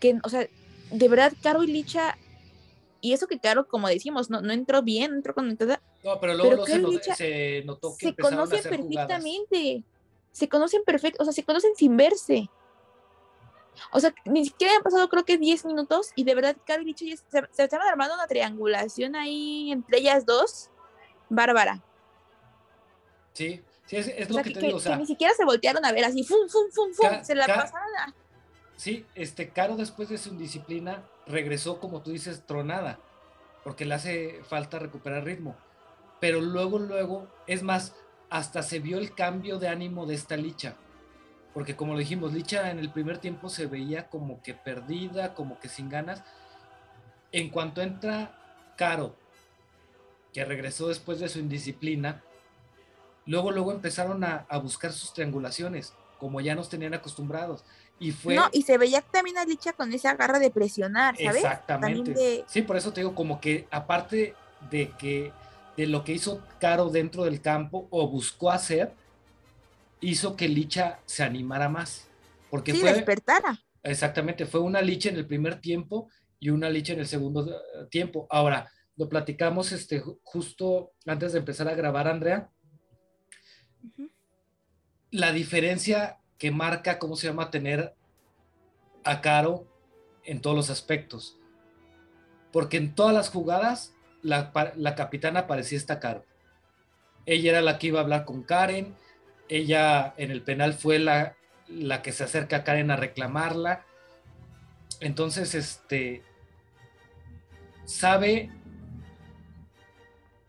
que, 0.02 0.20
o 0.22 0.28
sea, 0.28 0.46
de 0.92 1.08
verdad, 1.08 1.32
Caro 1.42 1.64
y 1.64 1.68
Licha, 1.68 2.18
y 3.00 3.14
eso 3.14 3.28
que 3.28 3.40
Caro, 3.40 3.70
como 3.70 3.88
decimos, 3.88 4.30
no, 4.30 4.42
no 4.42 4.52
entró 4.52 4.82
bien, 4.82 5.12
no 5.12 5.18
entró 5.18 5.34
conectada, 5.34 5.82
No, 6.04 6.20
pero 6.20 6.34
luego 6.34 6.50
luego 6.50 6.66
se 6.66 6.74
se, 6.74 6.78
Caro 6.78 6.92
y 6.92 6.94
Licha 6.94 7.16
se 7.16 7.64
notó 7.66 7.96
que 7.98 8.08
se 8.08 8.10
a 8.10 8.16
conocen 8.16 8.60
jugadas. 8.64 8.68
perfectamente, 8.68 9.84
se 10.34 10.50
conocen 10.50 10.84
perfecto, 10.84 11.22
o 11.22 11.24
sea, 11.24 11.32
se 11.32 11.46
conocen 11.46 11.72
sin 11.78 11.96
verse. 11.96 12.50
O 13.94 14.02
sea, 14.02 14.14
ni 14.26 14.44
siquiera 14.44 14.76
han 14.76 14.84
pasado 14.84 15.08
creo 15.08 15.24
que 15.24 15.38
10 15.38 15.64
minutos 15.64 16.12
y 16.18 16.26
de 16.26 16.36
verdad 16.36 16.58
Caro 16.66 16.82
y 16.82 16.88
Licha 16.88 17.06
ya 17.06 17.16
se, 17.16 17.48
se 17.50 17.64
estaban 17.64 17.88
armando 17.88 18.14
una 18.14 18.28
triangulación 18.28 19.16
ahí 19.16 19.72
entre 19.72 20.00
ellas 20.00 20.26
dos, 20.26 20.70
bárbara. 21.30 21.82
Sí, 23.34 23.62
sí, 23.86 23.96
es, 23.98 24.08
es 24.08 24.26
O 24.26 24.30
lo 24.30 24.34
sea, 24.36 24.44
que 24.44 24.50
que, 24.50 24.54
te 24.56 24.60
que- 24.60 24.66
digo, 24.68 24.78
que 24.80 24.84
sea, 24.84 24.96
ni 24.98 25.06
siquiera 25.06 25.34
se 25.34 25.46
voltearon 25.46 25.86
a 25.86 25.92
ver 25.92 26.06
así, 26.06 26.24
fum, 26.24 26.48
fum, 26.50 26.70
fum, 26.72 26.94
fum, 26.94 27.24
se 27.24 27.36
la 27.36 27.48
pasaron 27.48 27.96
a... 27.98 28.14
Sí, 28.76 29.06
este 29.16 29.50
Caro 29.50 29.76
después 29.78 30.10
de 30.10 30.18
su 30.18 30.30
indisciplina 30.30 31.04
regresó, 31.28 31.80
como 31.80 32.02
tú 32.02 32.12
dices, 32.12 32.46
tronada, 32.46 33.00
porque 33.64 33.86
le 33.86 33.94
hace 33.94 34.42
falta 34.44 34.80
recuperar 34.80 35.24
ritmo. 35.24 35.56
Pero 36.20 36.42
luego, 36.42 36.80
luego, 36.80 37.28
es 37.48 37.62
más, 37.64 37.96
hasta 38.30 38.64
se 38.64 38.80
vio 38.80 38.98
el 38.98 39.14
cambio 39.14 39.60
de 39.60 39.68
ánimo 39.68 40.06
de 40.06 40.16
esta 40.16 40.36
Licha. 40.36 40.76
Porque 41.54 41.76
como 41.76 41.94
lo 41.94 42.00
dijimos, 42.00 42.34
Licha 42.34 42.72
en 42.72 42.80
el 42.80 42.92
primer 42.92 43.18
tiempo 43.20 43.50
se 43.50 43.66
veía 43.68 44.08
como 44.10 44.42
que 44.42 44.54
perdida, 44.56 45.34
como 45.36 45.60
que 45.60 45.68
sin 45.70 45.90
ganas. 45.90 46.24
En 47.32 47.50
cuanto 47.50 47.82
entra 47.82 48.74
Caro, 48.78 49.16
que 50.34 50.44
regresó 50.46 50.88
después 50.88 51.20
de 51.20 51.30
su 51.30 51.40
indisciplina, 51.40 52.24
luego, 53.26 53.52
luego 53.52 53.72
empezaron 53.72 54.24
a, 54.24 54.46
a 54.50 54.58
buscar 54.58 54.92
sus 54.94 55.14
triangulaciones, 55.14 55.94
como 56.20 56.42
ya 56.42 56.56
nos 56.56 56.70
tenían 56.70 56.94
acostumbrados. 56.94 57.64
Y 58.00 58.12
fue... 58.12 58.36
No, 58.36 58.50
y 58.52 58.64
se 58.64 58.78
veía 58.78 59.02
también 59.02 59.38
a 59.38 59.46
Licha 59.46 59.74
con 59.74 59.94
esa 59.94 60.16
garra 60.16 60.40
de 60.40 60.50
presionar, 60.50 61.16
¿sabes? 61.18 61.36
Exactamente. 61.44 62.14
De... 62.14 62.46
Sí, 62.48 62.62
por 62.64 62.78
eso 62.78 62.92
te 62.92 63.02
digo, 63.02 63.14
como 63.14 63.40
que 63.40 63.68
aparte 63.72 64.36
de 64.70 64.90
que 64.98 65.32
de 65.78 65.88
lo 65.88 66.04
que 66.04 66.14
hizo 66.14 66.42
Caro 66.60 66.90
dentro 66.90 67.24
del 67.24 67.42
campo 67.42 67.88
o 67.92 68.08
buscó 68.08 68.52
hacer, 68.52 68.94
hizo 70.00 70.36
que 70.36 70.48
Licha 70.50 71.00
se 71.06 71.24
animara 71.24 71.70
más. 71.70 72.08
Porque 72.50 72.72
Sí, 72.74 72.80
fue, 72.80 72.94
despertara. 72.94 73.58
exactamente, 73.84 74.46
fue 74.46 74.60
una 74.60 74.82
Licha 74.82 75.10
en 75.10 75.16
el 75.16 75.26
primer 75.28 75.62
tiempo 75.62 76.10
y 76.40 76.50
una 76.50 76.70
Licha 76.70 76.94
en 76.94 77.00
el 77.00 77.08
segundo 77.08 77.48
eh, 77.50 77.54
tiempo. 77.90 78.28
Ahora, 78.30 78.70
lo 78.98 79.08
platicamos 79.08 79.72
este, 79.72 80.02
ju- 80.04 80.20
justo 80.24 80.92
antes 81.06 81.34
de 81.34 81.40
empezar 81.40 81.68
a 81.68 81.76
grabar, 81.76 82.08
Andrea, 82.08 82.50
La 85.12 85.32
diferencia 85.32 86.20
que 86.38 86.52
marca, 86.52 87.00
¿cómo 87.00 87.16
se 87.16 87.28
llama?, 87.28 87.52
tener 87.52 87.94
a 89.04 89.22
Caro 89.22 89.66
en 90.24 90.42
todos 90.42 90.56
los 90.56 90.70
aspectos. 90.70 91.38
Porque 92.52 92.78
en 92.78 92.96
todas 92.96 93.14
las 93.14 93.30
jugadas, 93.30 93.94
la, 94.22 94.52
la 94.76 94.96
capitana 94.96 95.48
parecía 95.48 95.78
estar 95.78 96.00
Caro. 96.00 96.26
Ella 97.26 97.52
era 97.52 97.62
la 97.62 97.78
que 97.78 97.88
iba 97.88 98.00
a 98.00 98.04
hablar 98.04 98.26
con 98.26 98.44
Karen. 98.44 98.96
Ella 99.50 100.14
en 100.18 100.32
el 100.32 100.42
penal 100.42 100.74
fue 100.74 101.00
la, 101.00 101.36
la 101.68 102.02
que 102.02 102.12
se 102.12 102.24
acerca 102.24 102.58
a 102.58 102.64
Karen 102.64 102.92
a 102.92 102.96
reclamarla. 102.96 103.86
Entonces, 105.00 105.56
este, 105.56 106.24
sabe, 107.86 108.52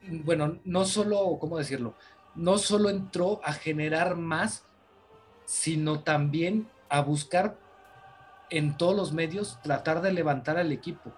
bueno, 0.02 0.60
no 0.64 0.84
solo, 0.84 1.38
¿cómo 1.40 1.58
decirlo? 1.58 1.96
No 2.34 2.58
solo 2.58 2.90
entró 2.90 3.40
a 3.44 3.52
generar 3.52 4.16
más, 4.16 4.64
sino 5.44 6.00
también 6.00 6.68
a 6.88 7.00
buscar 7.02 7.58
en 8.50 8.76
todos 8.76 8.94
los 8.94 9.12
medios 9.12 9.58
tratar 9.62 10.02
de 10.02 10.12
levantar 10.12 10.58
al 10.58 10.72
equipo. 10.72 11.12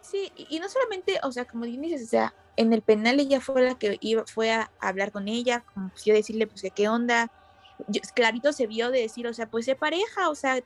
Sí, 0.00 0.32
y 0.36 0.58
no 0.58 0.68
solamente, 0.68 1.20
o 1.22 1.32
sea, 1.32 1.44
como 1.44 1.64
dices, 1.64 2.02
o 2.02 2.10
sea, 2.10 2.34
en 2.56 2.72
el 2.72 2.82
penal 2.82 3.20
ella 3.20 3.40
fue 3.40 3.62
la 3.62 3.78
que 3.78 3.96
iba, 4.00 4.24
fue 4.26 4.52
a 4.52 4.70
hablar 4.80 5.12
con 5.12 5.28
ella, 5.28 5.64
como 5.72 5.88
pues 5.90 6.04
yo 6.04 6.14
decirle, 6.14 6.46
pues, 6.46 6.62
qué 6.74 6.88
onda. 6.88 7.30
Clarito 8.14 8.52
se 8.52 8.66
vio 8.66 8.90
de 8.90 9.00
decir, 9.00 9.26
o 9.26 9.32
sea, 9.32 9.48
pues 9.48 9.64
se 9.64 9.74
pareja, 9.74 10.28
o 10.28 10.34
sea, 10.34 10.62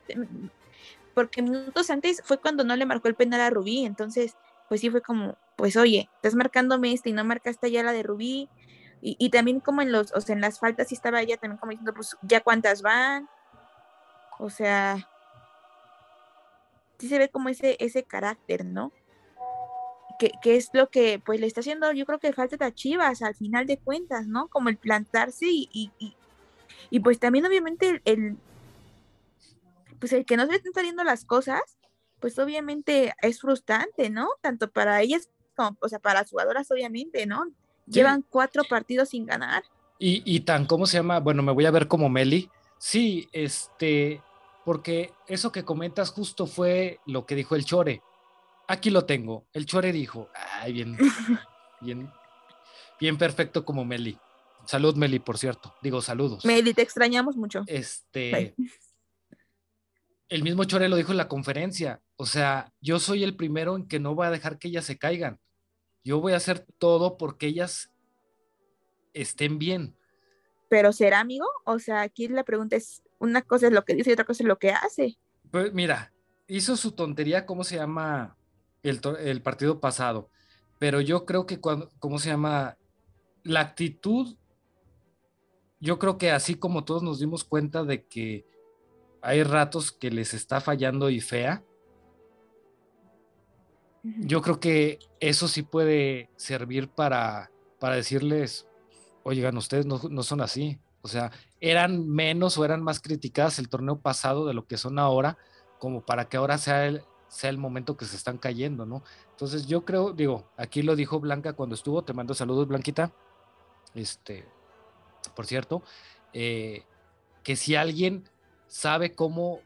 porque 1.13 1.41
minutos 1.41 1.89
antes 1.89 2.21
fue 2.25 2.39
cuando 2.39 2.63
no 2.63 2.75
le 2.75 2.85
marcó 2.85 3.07
el 3.07 3.15
penal 3.15 3.41
a 3.41 3.49
Rubí, 3.49 3.85
entonces, 3.85 4.35
pues 4.67 4.81
sí 4.81 4.89
fue 4.89 5.01
como, 5.01 5.37
pues 5.55 5.77
oye, 5.77 6.09
estás 6.15 6.35
marcándome 6.35 6.91
esta 6.91 7.09
y 7.09 7.13
no 7.13 7.23
marcaste 7.23 7.71
ya 7.71 7.83
la 7.83 7.93
de 7.93 8.03
Rubí. 8.03 8.49
Y, 9.01 9.29
también 9.29 9.59
como 9.59 9.81
en 9.81 9.91
los, 9.91 10.11
o 10.13 10.21
sea, 10.21 10.33
en 10.33 10.41
las 10.41 10.59
faltas 10.59 10.87
sí 10.87 10.95
estaba 10.95 11.21
ella 11.21 11.37
también 11.37 11.59
como 11.59 11.69
diciendo, 11.69 11.93
pues 11.93 12.17
ya 12.23 12.41
cuántas 12.41 12.81
van. 12.81 13.29
O 14.39 14.49
sea, 14.49 15.07
sí 16.97 17.07
se 17.07 17.19
ve 17.19 17.29
como 17.29 17.49
ese, 17.49 17.77
ese 17.79 18.03
carácter, 18.03 18.65
¿no? 18.65 18.91
Que, 20.19 20.31
que 20.41 20.55
es 20.55 20.69
lo 20.73 20.89
que 20.89 21.21
pues 21.23 21.39
le 21.39 21.45
está 21.45 21.59
haciendo, 21.59 21.91
yo 21.91 22.05
creo 22.05 22.17
que 22.19 22.33
falta 22.33 22.65
a 22.65 22.73
Chivas 22.73 23.21
al 23.21 23.35
final 23.35 23.67
de 23.67 23.77
cuentas, 23.77 24.25
¿no? 24.25 24.47
Como 24.47 24.69
el 24.69 24.77
plantarse 24.77 25.45
y, 25.45 25.69
y, 25.71 26.15
y- 26.89 26.99
pues 26.99 27.19
también 27.19 27.45
obviamente 27.45 28.01
el, 28.03 28.37
pues 29.99 30.11
el 30.13 30.25
que 30.25 30.37
no 30.37 30.45
se 30.45 30.51
le 30.51 30.57
estén 30.57 30.73
saliendo 30.73 31.03
las 31.03 31.23
cosas, 31.23 31.61
pues 32.19 32.39
obviamente 32.39 33.13
es 33.21 33.39
frustrante, 33.41 34.09
¿no? 34.09 34.27
Tanto 34.41 34.71
para 34.71 35.01
ellas 35.01 35.29
como, 35.55 35.77
o 35.81 35.87
sea, 35.87 35.99
para 35.99 36.21
las 36.21 36.31
jugadoras 36.31 36.71
obviamente, 36.71 37.27
¿no? 37.27 37.45
Llevan 37.87 38.23
cuatro 38.29 38.63
partidos 38.63 39.09
sin 39.09 39.25
ganar. 39.25 39.63
Y, 39.99 40.21
y 40.25 40.41
tan, 40.41 40.65
¿cómo 40.65 40.85
se 40.85 40.97
llama? 40.97 41.19
Bueno, 41.19 41.41
me 41.41 41.51
voy 41.51 41.65
a 41.65 41.71
ver 41.71 41.87
como 41.87 42.09
Meli. 42.09 42.49
Sí, 42.77 43.27
este, 43.31 44.21
porque 44.65 45.11
eso 45.27 45.51
que 45.51 45.63
comentas 45.63 46.11
justo 46.11 46.45
fue 46.45 46.99
lo 47.05 47.25
que 47.25 47.35
dijo 47.35 47.55
el 47.55 47.65
Chore. 47.65 48.01
Aquí 48.67 48.89
lo 48.89 49.05
tengo. 49.05 49.47
El 49.53 49.65
Chore 49.65 49.91
dijo, 49.91 50.29
ay, 50.61 50.73
bien, 50.73 50.97
bien, 51.81 52.11
bien 52.99 53.17
perfecto 53.17 53.65
como 53.65 53.85
Meli. 53.85 54.17
Salud, 54.65 54.95
Meli, 54.95 55.19
por 55.19 55.37
cierto. 55.37 55.73
Digo, 55.81 56.01
saludos. 56.01 56.43
Meli, 56.43 56.73
te 56.73 56.81
extrañamos 56.81 57.37
mucho. 57.37 57.63
Este, 57.67 58.53
el 60.29 60.43
mismo 60.43 60.65
Chore 60.65 60.89
lo 60.89 60.97
dijo 60.97 61.11
en 61.11 61.17
la 61.17 61.29
conferencia. 61.29 62.01
O 62.17 62.25
sea, 62.25 62.73
yo 62.81 62.99
soy 62.99 63.23
el 63.23 63.35
primero 63.35 63.75
en 63.77 63.87
que 63.87 63.99
no 63.99 64.13
voy 64.13 64.27
a 64.27 64.31
dejar 64.31 64.59
que 64.59 64.67
ellas 64.67 64.85
se 64.85 64.97
caigan. 64.97 65.39
Yo 66.07 66.21
voy 66.21 66.31
a 66.31 66.37
hacer 66.37 66.65
todo 66.77 67.17
porque 67.17 67.47
ellas 67.47 67.91
estén 69.13 69.59
bien. 69.59 69.93
Pero 70.69 70.93
será 70.93 71.19
amigo, 71.19 71.45
o 71.65 71.79
sea, 71.79 71.99
aquí 71.99 72.29
la 72.29 72.45
pregunta 72.45 72.77
es, 72.77 73.03
una 73.19 73.41
cosa 73.41 73.67
es 73.67 73.73
lo 73.73 73.83
que 73.83 73.93
dice 73.93 74.11
y 74.11 74.13
otra 74.13 74.23
cosa 74.23 74.41
es 74.41 74.47
lo 74.47 74.57
que 74.57 74.71
hace. 74.71 75.17
Pues 75.51 75.73
mira, 75.73 76.13
hizo 76.47 76.77
su 76.77 76.93
tontería, 76.93 77.45
¿cómo 77.45 77.65
se 77.65 77.75
llama 77.75 78.37
el, 78.83 79.01
el 79.19 79.41
partido 79.41 79.81
pasado? 79.81 80.29
Pero 80.79 81.01
yo 81.01 81.25
creo 81.25 81.45
que 81.45 81.59
cuando, 81.59 81.91
¿cómo 81.99 82.19
se 82.19 82.29
llama? 82.29 82.77
La 83.43 83.59
actitud, 83.59 84.37
yo 85.81 85.99
creo 85.99 86.17
que 86.17 86.31
así 86.31 86.55
como 86.55 86.85
todos 86.85 87.03
nos 87.03 87.19
dimos 87.19 87.43
cuenta 87.43 87.83
de 87.83 88.05
que 88.05 88.45
hay 89.21 89.43
ratos 89.43 89.91
que 89.91 90.09
les 90.09 90.33
está 90.33 90.61
fallando 90.61 91.09
y 91.09 91.19
fea, 91.19 91.65
yo 94.19 94.41
creo 94.41 94.59
que 94.59 94.99
eso 95.19 95.47
sí 95.47 95.63
puede 95.63 96.29
servir 96.35 96.89
para, 96.89 97.51
para 97.79 97.95
decirles, 97.95 98.67
oigan, 99.23 99.57
ustedes 99.57 99.85
no, 99.85 99.99
no 100.09 100.23
son 100.23 100.41
así. 100.41 100.79
O 101.01 101.07
sea, 101.07 101.31
eran 101.61 102.07
menos 102.07 102.57
o 102.57 102.65
eran 102.65 102.81
más 102.81 102.99
criticadas 102.99 103.59
el 103.59 103.69
torneo 103.69 103.99
pasado 103.99 104.45
de 104.45 104.53
lo 104.53 104.67
que 104.67 104.77
son 104.77 104.99
ahora, 104.99 105.37
como 105.79 106.01
para 106.01 106.27
que 106.27 106.37
ahora 106.37 106.57
sea 106.57 106.85
el, 106.85 107.03
sea 107.27 107.49
el 107.49 107.57
momento 107.57 107.97
que 107.97 108.05
se 108.05 108.15
están 108.15 108.37
cayendo, 108.37 108.85
¿no? 108.85 109.03
Entonces 109.31 109.67
yo 109.67 109.85
creo, 109.85 110.13
digo, 110.13 110.49
aquí 110.57 110.81
lo 110.81 110.95
dijo 110.95 111.19
Blanca 111.19 111.53
cuando 111.53 111.75
estuvo, 111.75 112.03
te 112.03 112.13
mando 112.13 112.33
saludos, 112.33 112.67
Blanquita. 112.67 113.11
Este, 113.93 114.45
por 115.35 115.45
cierto, 115.45 115.83
eh, 116.33 116.83
que 117.43 117.55
si 117.55 117.75
alguien 117.75 118.29
sabe 118.67 119.13
cómo 119.13 119.61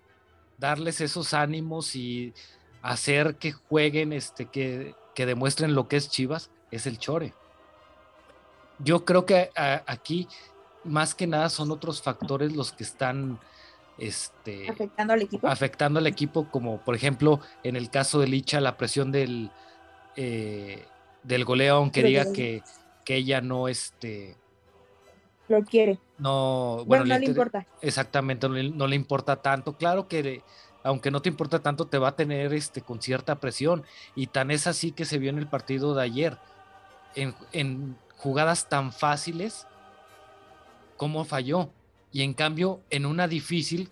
darles 0.57 1.01
esos 1.01 1.33
ánimos 1.33 1.95
y 1.95 2.33
hacer 2.81 3.35
que 3.35 3.51
jueguen, 3.51 4.13
este, 4.13 4.45
que, 4.47 4.95
que 5.15 5.25
demuestren 5.25 5.75
lo 5.75 5.87
que 5.87 5.97
es 5.97 6.09
Chivas, 6.09 6.49
es 6.71 6.85
el 6.87 6.97
Chore. 6.99 7.33
Yo 8.79 9.05
creo 9.05 9.25
que 9.25 9.51
a- 9.55 9.83
aquí, 9.85 10.27
más 10.83 11.13
que 11.13 11.27
nada, 11.27 11.49
son 11.49 11.71
otros 11.71 12.01
factores 12.01 12.55
los 12.55 12.71
que 12.71 12.83
están 12.83 13.39
este, 13.97 14.67
Afectando 14.69 15.13
al 15.13 15.21
equipo. 15.21 15.47
afectando 15.47 15.99
al 15.99 16.07
equipo, 16.07 16.49
como 16.49 16.79
por 16.83 16.95
ejemplo 16.95 17.39
en 17.63 17.75
el 17.75 17.91
caso 17.91 18.19
de 18.19 18.27
Licha, 18.27 18.59
la 18.59 18.77
presión 18.77 19.11
del, 19.11 19.51
eh, 20.15 20.85
del 21.23 21.45
goleo, 21.45 21.75
aunque 21.75 22.01
diga 22.01 22.31
que, 22.33 22.63
que 23.05 23.15
ella 23.17 23.41
no, 23.41 23.67
este, 23.67 24.35
Lo 25.49 25.61
quiere. 25.63 25.99
no, 26.17 26.83
Bueno, 26.87 27.05
no 27.05 27.19
le 27.19 27.25
importa. 27.25 27.67
Exactamente, 27.81 28.47
no 28.47 28.55
le, 28.55 28.69
no 28.71 28.87
le 28.87 28.95
importa 28.95 29.35
tanto. 29.35 29.73
Claro 29.77 30.07
que 30.07 30.41
aunque 30.83 31.11
no 31.11 31.21
te 31.21 31.29
importa 31.29 31.59
tanto, 31.59 31.87
te 31.87 31.97
va 31.97 32.09
a 32.09 32.15
tener 32.15 32.53
este, 32.53 32.81
con 32.81 33.01
cierta 33.01 33.39
presión. 33.39 33.83
Y 34.15 34.27
tan 34.27 34.51
es 34.51 34.67
así 34.67 34.91
que 34.91 35.05
se 35.05 35.17
vio 35.17 35.29
en 35.29 35.37
el 35.37 35.47
partido 35.47 35.93
de 35.93 36.03
ayer. 36.03 36.37
En, 37.15 37.35
en 37.51 37.97
jugadas 38.17 38.69
tan 38.69 38.91
fáciles, 38.91 39.67
cómo 40.97 41.25
falló. 41.25 41.71
Y 42.11 42.23
en 42.23 42.33
cambio, 42.33 42.83
en 42.89 43.05
una 43.05 43.27
difícil, 43.27 43.89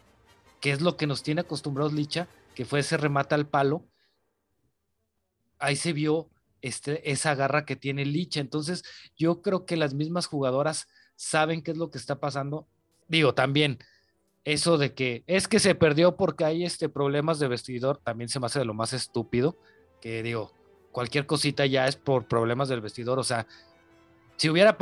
que 0.60 0.72
es 0.72 0.82
lo 0.82 0.98
que 0.98 1.08
nos 1.08 1.24
tiene 1.24 1.42
acostumbrados 1.42 1.94
Licha, 1.94 2.28
que 2.56 2.66
fue 2.66 2.80
ese 2.80 2.98
remate 2.98 3.36
al 3.36 3.48
palo, 3.48 3.86
ahí 5.58 5.76
se 5.76 5.94
vio 5.94 6.30
este, 6.62 7.12
esa 7.12 7.36
garra 7.36 7.66
que 7.66 7.76
tiene 7.76 8.06
Licha. 8.06 8.40
Entonces, 8.40 8.84
yo 9.18 9.42
creo 9.42 9.66
que 9.66 9.78
las 9.78 9.94
mismas 9.94 10.26
jugadoras 10.26 10.88
saben 11.16 11.62
qué 11.62 11.72
es 11.72 11.78
lo 11.78 11.92
que 11.92 11.98
está 11.98 12.20
pasando. 12.20 12.68
Digo, 13.08 13.34
también 13.34 13.80
eso 14.46 14.78
de 14.78 14.94
que 14.94 15.24
es 15.28 15.48
que 15.48 15.60
se 15.60 15.76
perdió 15.76 16.16
porque 16.16 16.46
hay 16.46 16.66
este 16.66 16.90
problemas 16.90 17.40
de 17.40 17.48
vestidor, 17.48 17.98
también 17.98 18.30
se 18.30 18.40
me 18.40 18.46
hace 18.46 18.60
de 18.60 18.66
lo 18.66 18.74
más 18.74 18.94
estúpido, 18.94 19.58
que 20.02 20.24
digo, 20.24 20.54
cualquier 20.92 21.26
cosita 21.26 21.66
ya 21.66 21.88
es 21.88 21.96
por 21.96 22.28
problemas 22.28 22.70
del 22.70 22.82
vestidor, 22.82 23.20
o 23.20 23.24
sea, 23.24 23.48
si 24.38 24.50
hubiera 24.50 24.78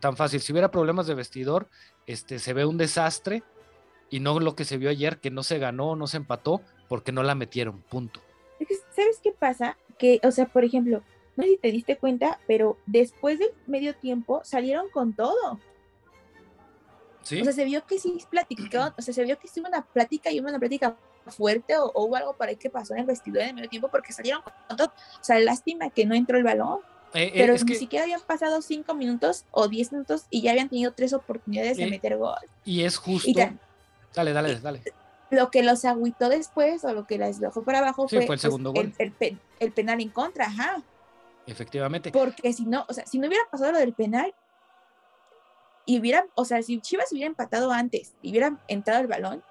tan 0.00 0.16
fácil, 0.16 0.40
si 0.40 0.52
hubiera 0.52 0.70
problemas 0.70 1.06
de 1.06 1.14
vestidor, 1.14 1.68
este 2.06 2.38
se 2.38 2.52
ve 2.52 2.64
un 2.64 2.78
desastre 2.78 3.44
y 4.10 4.20
no 4.20 4.40
lo 4.40 4.56
que 4.56 4.64
se 4.64 4.76
vio 4.76 4.90
ayer 4.90 5.18
que 5.20 5.30
no 5.30 5.42
se 5.42 5.58
ganó, 5.58 5.94
no 5.94 6.06
se 6.06 6.16
empató 6.16 6.62
porque 6.88 7.12
no 7.12 7.22
la 7.22 7.34
metieron, 7.34 7.82
punto. 7.82 8.20
¿Sabes 8.96 9.20
qué 9.22 9.30
pasa? 9.30 9.76
Que, 9.98 10.20
o 10.24 10.32
sea, 10.32 10.46
por 10.46 10.64
ejemplo, 10.64 11.02
no 11.36 11.44
sé 11.44 11.50
si 11.50 11.56
te 11.58 11.70
diste 11.70 11.96
cuenta, 11.96 12.40
pero 12.48 12.76
después 12.86 13.38
del 13.38 13.50
medio 13.66 13.94
tiempo 13.94 14.40
salieron 14.42 14.90
con 14.90 15.12
todo. 15.12 15.60
¿Sí? 17.28 17.40
O 17.40 17.44
sea, 17.44 17.52
se 17.52 17.64
vio 17.64 17.84
que 17.84 17.98
sí 17.98 18.18
platicaron, 18.30 18.94
o 18.96 19.02
sea, 19.02 19.12
se 19.12 19.22
vio 19.24 19.38
que 19.38 19.48
sí 19.48 19.60
hubo 19.60 19.68
una 19.68 19.82
plática 19.82 20.30
y 20.30 20.40
hubo 20.40 20.48
una 20.48 20.58
plática 20.58 20.96
fuerte 21.26 21.76
o, 21.76 21.84
o 21.92 22.04
hubo 22.06 22.16
algo 22.16 22.32
por 22.34 22.48
ahí 22.48 22.56
que 22.56 22.70
pasó 22.70 22.94
en 22.94 23.00
el 23.00 23.06
vestidor 23.06 23.42
en 23.42 23.48
el 23.50 23.54
medio 23.56 23.68
tiempo 23.68 23.88
porque 23.88 24.12
salieron 24.14 24.40
con 24.42 24.52
todo. 24.76 24.86
O 25.20 25.24
sea, 25.24 25.38
lástima 25.40 25.90
que 25.90 26.06
no 26.06 26.14
entró 26.14 26.38
el 26.38 26.44
balón, 26.44 26.78
Eh, 27.12 27.24
eh, 27.24 27.32
pero 27.34 27.52
es 27.54 27.64
ni 27.64 27.72
que- 27.72 27.78
siquiera 27.78 28.04
habían 28.04 28.22
pasado 28.22 28.62
cinco 28.62 28.94
minutos 28.94 29.44
o 29.50 29.68
diez 29.68 29.92
minutos 29.92 30.24
y 30.30 30.40
ya 30.40 30.52
habían 30.52 30.68
tenido 30.70 30.92
tres 30.92 31.12
oportunidades 31.12 31.76
de 31.76 31.84
Eh, 31.84 31.90
meter 31.90 32.16
gol. 32.16 32.38
y 32.64 32.82
es 32.84 32.96
justo. 32.96 33.28
Y 33.28 33.34
Dale, 34.14 34.32
dale, 34.32 34.58
dale. 34.60 34.82
lo 35.30 35.50
que 35.50 35.62
los 35.62 35.84
agüitó 35.84 36.30
después 36.30 36.82
o 36.84 36.94
lo 36.94 37.06
que 37.06 37.18
las 37.18 37.38
dejó 37.40 37.62
para 37.62 37.80
abajo 37.80 38.08
Sí, 38.08 38.16
fue, 38.16 38.24
fue 38.26 38.34
el 38.36 38.40
pues, 38.40 38.40
segundo 38.40 38.72
gol. 38.72 38.94
el, 38.98 39.12
el 39.60 39.72
penal 39.72 40.00
en 40.00 40.08
contra, 40.08 40.46
ajá. 40.46 40.82
Efectivamente. 41.46 42.10
Porque 42.10 42.52
si 42.52 42.64
no, 42.64 42.84
o 42.88 42.92
sea, 42.94 43.04
si 43.06 43.18
no 43.18 43.26
hubiera 43.28 43.44
pasado 43.50 43.72
lo 43.72 43.78
del 43.78 43.92
penal 43.92 44.34
y 45.88 45.98
hubiera, 45.98 46.26
o 46.34 46.44
sea, 46.44 46.62
si 46.62 46.82
Chivas 46.82 47.10
hubiera 47.12 47.28
empatado 47.28 47.72
antes 47.72 48.14
y 48.20 48.30
hubiera 48.30 48.62
entrado 48.68 49.00
el 49.00 49.06
balón, 49.06 49.42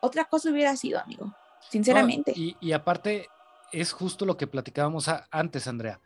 otra 0.00 0.24
cosa 0.24 0.50
hubiera 0.50 0.76
sido, 0.76 0.98
amigo, 0.98 1.32
sinceramente. 1.70 2.32
Y, 2.34 2.72
aparte, 2.72 3.28
es 3.70 3.92
justo 3.92 4.26
lo 4.26 4.36
que 4.36 4.48
platicábamos 4.48 5.08
antes, 5.30 5.68
Andrea. 5.68 6.00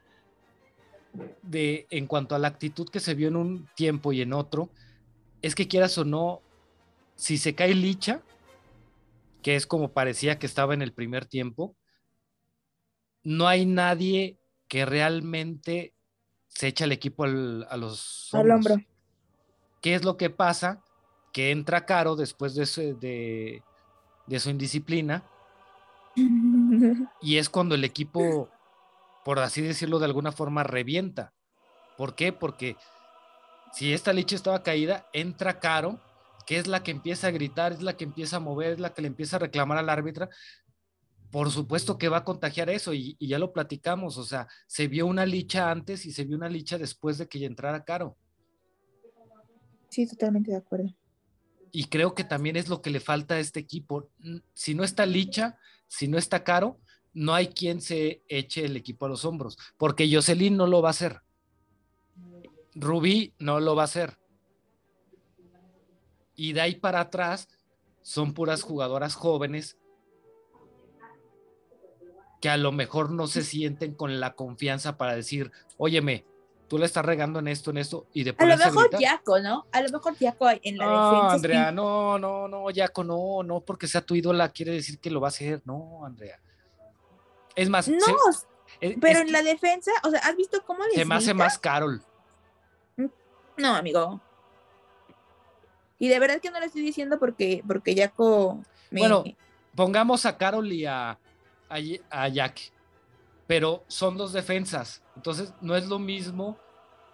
De 1.41 1.87
en 1.89 2.07
cuanto 2.07 2.35
a 2.35 2.39
la 2.39 2.49
actitud 2.49 2.91
que 2.91 3.01
se 3.01 3.15
vio 3.15 3.29
en 3.29 3.37
un 3.37 3.71
tiempo 3.75 4.13
y 4.13 4.21
en 4.21 4.35
otro, 4.35 4.69
es 5.41 5.55
que 5.55 5.67
quieras 5.67 5.97
o 5.97 6.05
no, 6.05 6.43
si 7.15 7.39
se 7.39 7.55
cae 7.55 7.73
Licha, 7.73 8.21
que 9.43 9.57
es 9.57 9.67
como 9.67 9.93
parecía 9.93 10.39
que 10.39 10.47
estaba 10.47 10.75
en 10.75 10.83
el 10.83 10.93
primer 10.93 11.25
tiempo, 11.25 11.75
no 13.23 13.49
hay 13.49 13.65
nadie 13.65 14.39
que 14.69 14.85
realmente 14.85 15.95
se 16.49 16.69
echa 16.69 16.85
el 16.85 16.93
equipo 16.93 17.25
al, 17.25 17.67
a 17.71 17.77
los 17.77 18.31
al 18.33 18.51
hombro. 18.51 18.77
¿Qué 19.81 19.95
es 19.95 20.05
lo 20.05 20.17
que 20.17 20.31
pasa? 20.31 20.83
Que 21.33 21.51
entra 21.51 21.87
Caro 21.87 22.17
después 22.17 22.55
de 22.55 22.67
su, 22.67 22.99
de, 22.99 23.63
de 24.27 24.41
su 24.41 24.51
indisciplina 24.51 25.23
y 27.23 27.37
es 27.37 27.49
cuando 27.49 27.75
el 27.75 27.85
equipo, 27.85 28.49
por 29.25 29.39
así 29.39 29.63
decirlo 29.63 29.99
de 29.99 30.07
alguna 30.07 30.33
forma, 30.33 30.63
revienta. 30.63 31.33
¿Por 31.97 32.15
qué? 32.15 32.33
Porque 32.33 32.77
si 33.73 33.93
esta 33.93 34.13
leche 34.13 34.37
estaba 34.37 34.63
caída, 34.63 35.09
entra 35.13 35.61
Caro, 35.61 36.01
que 36.47 36.59
es 36.59 36.67
la 36.67 36.83
que 36.83 36.91
empieza 36.91 37.27
a 37.27 37.31
gritar, 37.31 37.73
es 37.73 37.83
la 37.83 37.97
que 37.97 38.05
empieza 38.05 38.37
a 38.37 38.41
mover, 38.41 38.73
es 38.73 38.81
la 38.81 38.95
que 38.95 39.03
le 39.03 39.09
empieza 39.09 39.37
a 39.37 39.41
reclamar 39.41 39.79
al 39.79 39.91
árbitra. 39.91 40.29
Por 41.31 41.51
supuesto 41.51 41.99
que 41.99 42.09
va 42.09 42.19
a 42.19 42.25
contagiar 42.25 42.71
eso 42.71 42.95
y, 42.95 43.17
y 43.19 43.29
ya 43.29 43.39
lo 43.39 43.53
platicamos, 43.53 44.17
o 44.17 44.25
sea, 44.25 44.49
se 44.67 44.89
vio 44.89 45.07
una 45.07 45.27
licha 45.27 45.71
antes 45.71 46.07
y 46.07 46.13
se 46.13 46.25
vio 46.25 46.37
una 46.37 46.49
licha 46.49 46.79
después 46.79 47.19
de 47.19 47.29
que 47.29 47.39
ya 47.39 47.47
entrara 47.47 47.85
Caro. 47.85 48.17
Sí, 49.89 50.07
totalmente 50.07 50.51
de 50.51 50.57
acuerdo. 50.57 50.95
Y 51.71 51.85
creo 51.85 52.15
que 52.15 52.25
también 52.25 52.57
es 52.57 52.69
lo 52.69 52.83
que 52.83 52.91
le 52.91 53.01
falta 53.01 53.35
a 53.35 53.41
este 53.41 53.61
equipo. 53.61 54.11
Si 54.55 54.75
no 54.75 54.85
está 54.85 55.07
licha, 55.07 55.59
si 55.87 56.09
no 56.09 56.19
está 56.19 56.45
caro, 56.45 56.79
no 57.13 57.35
hay 57.35 57.49
quien 57.49 57.81
se 57.81 58.23
eche 58.29 58.65
el 58.65 58.77
equipo 58.77 59.07
a 59.07 59.09
los 59.09 59.25
hombros, 59.25 59.59
porque 59.77 60.09
Jocelyn 60.13 60.57
no 60.57 60.67
lo 60.67 60.83
va 60.83 60.89
a 60.89 60.91
hacer. 60.91 61.23
Rubí 62.75 63.35
no 63.39 63.61
lo 63.61 63.75
va 63.75 63.83
a 63.83 63.85
hacer. 63.87 64.19
Y 66.37 66.53
de 66.53 66.61
ahí 66.61 66.77
para 66.77 67.01
atrás 67.01 67.49
son 68.03 68.35
puras 68.35 68.63
jugadoras 68.63 69.15
jóvenes 69.15 69.78
que 72.41 72.49
a 72.49 72.57
lo 72.57 72.73
mejor 72.73 73.11
no 73.11 73.27
se 73.27 73.43
sienten 73.43 73.95
con 73.95 74.21
la 74.21 74.35
confianza 74.35 74.97
para 74.97 75.15
decir, 75.15 75.51
óyeme, 75.77 76.25
tú 76.69 76.79
le 76.79 76.87
estás 76.87 77.05
regando 77.05 77.39
en 77.39 77.49
esto, 77.49 77.71
en 77.71 77.79
esto, 77.79 78.07
y 78.13 78.25
de 78.25 78.35
A 78.39 78.45
lo 78.45 78.57
mejor 78.57 78.91
Yaco, 78.99 79.41
¿no? 79.41 79.67
A 79.73 79.81
lo 79.81 79.91
mejor 79.91 80.17
Yaco 80.19 80.49
en 80.63 80.77
la 80.79 80.87
no, 80.87 81.11
defensa. 81.11 81.35
Andrea, 81.35 81.73
no, 81.73 82.19
no, 82.19 82.47
no, 82.47 82.71
Yaco, 82.71 83.03
no, 83.03 83.43
no, 83.43 83.61
porque 83.61 83.87
sea 83.87 84.03
tu 84.03 84.15
ídola 84.15 84.49
quiere 84.51 84.73
decir 84.73 84.99
que 84.99 85.11
lo 85.11 85.21
va 85.21 85.29
a 85.29 85.31
hacer, 85.31 85.63
no, 85.65 86.05
Andrea. 86.05 86.39
Es 87.57 87.69
más, 87.69 87.89
No, 87.89 87.99
se, 87.99 88.47
es- 88.81 88.97
pero 89.01 89.19
es 89.21 89.25
en 89.25 89.33
la 89.33 89.43
defensa, 89.43 89.91
o 90.05 90.11
sea, 90.11 90.21
¿has 90.21 90.37
visto 90.37 90.63
cómo 90.65 90.85
les 90.85 90.95
se 90.95 91.05
me 91.05 91.15
hace 91.17 91.35
más 91.35 91.59
Carol. 91.59 92.03
No, 93.57 93.75
amigo. 93.75 94.21
Y 95.99 96.07
de 96.07 96.21
verdad 96.21 96.41
que 96.41 96.53
no 96.53 96.61
lo 96.61 96.67
estoy 96.67 96.83
diciendo 96.83 97.19
porque, 97.19 97.65
porque 97.67 97.97
Yaco 97.97 98.63
me... 98.91 99.01
Bueno, 99.01 99.25
Pongamos 99.75 100.27
a 100.27 100.37
Carol 100.37 100.73
y 100.73 100.87
a, 100.87 101.19
a, 101.69 102.29
Jack, 102.29 102.73
pero 103.47 103.85
son 103.89 104.17
dos 104.17 104.33
defensas, 104.33 105.03
entonces 105.17 105.53
no 105.61 105.77
es 105.77 105.87
lo 105.87 105.99
mismo 105.99 106.59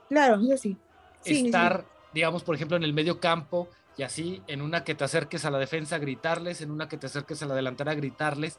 claro, 0.09 0.40
eso 0.40 0.57
sí. 0.57 0.76
Sí, 1.20 1.34
sí, 1.34 1.40
sí. 1.40 1.46
estar, 1.46 1.84
digamos, 2.12 2.42
por 2.42 2.55
ejemplo, 2.55 2.76
en 2.76 2.82
el 2.82 2.92
medio 2.92 3.18
campo 3.18 3.68
y 3.96 4.02
así, 4.02 4.42
en 4.46 4.61
una 4.61 4.84
que 4.84 4.94
te 4.94 5.05
acerques 5.05 5.44
a 5.44 5.50
la 5.50 5.59
defensa, 5.59 5.98
gritarles, 5.98 6.61
en 6.61 6.70
una 6.70 6.88
que 6.88 6.96
te 6.96 7.07
acerques 7.07 7.42
a 7.42 7.46
la 7.46 7.55
delantera, 7.55 7.94
gritarles, 7.94 8.59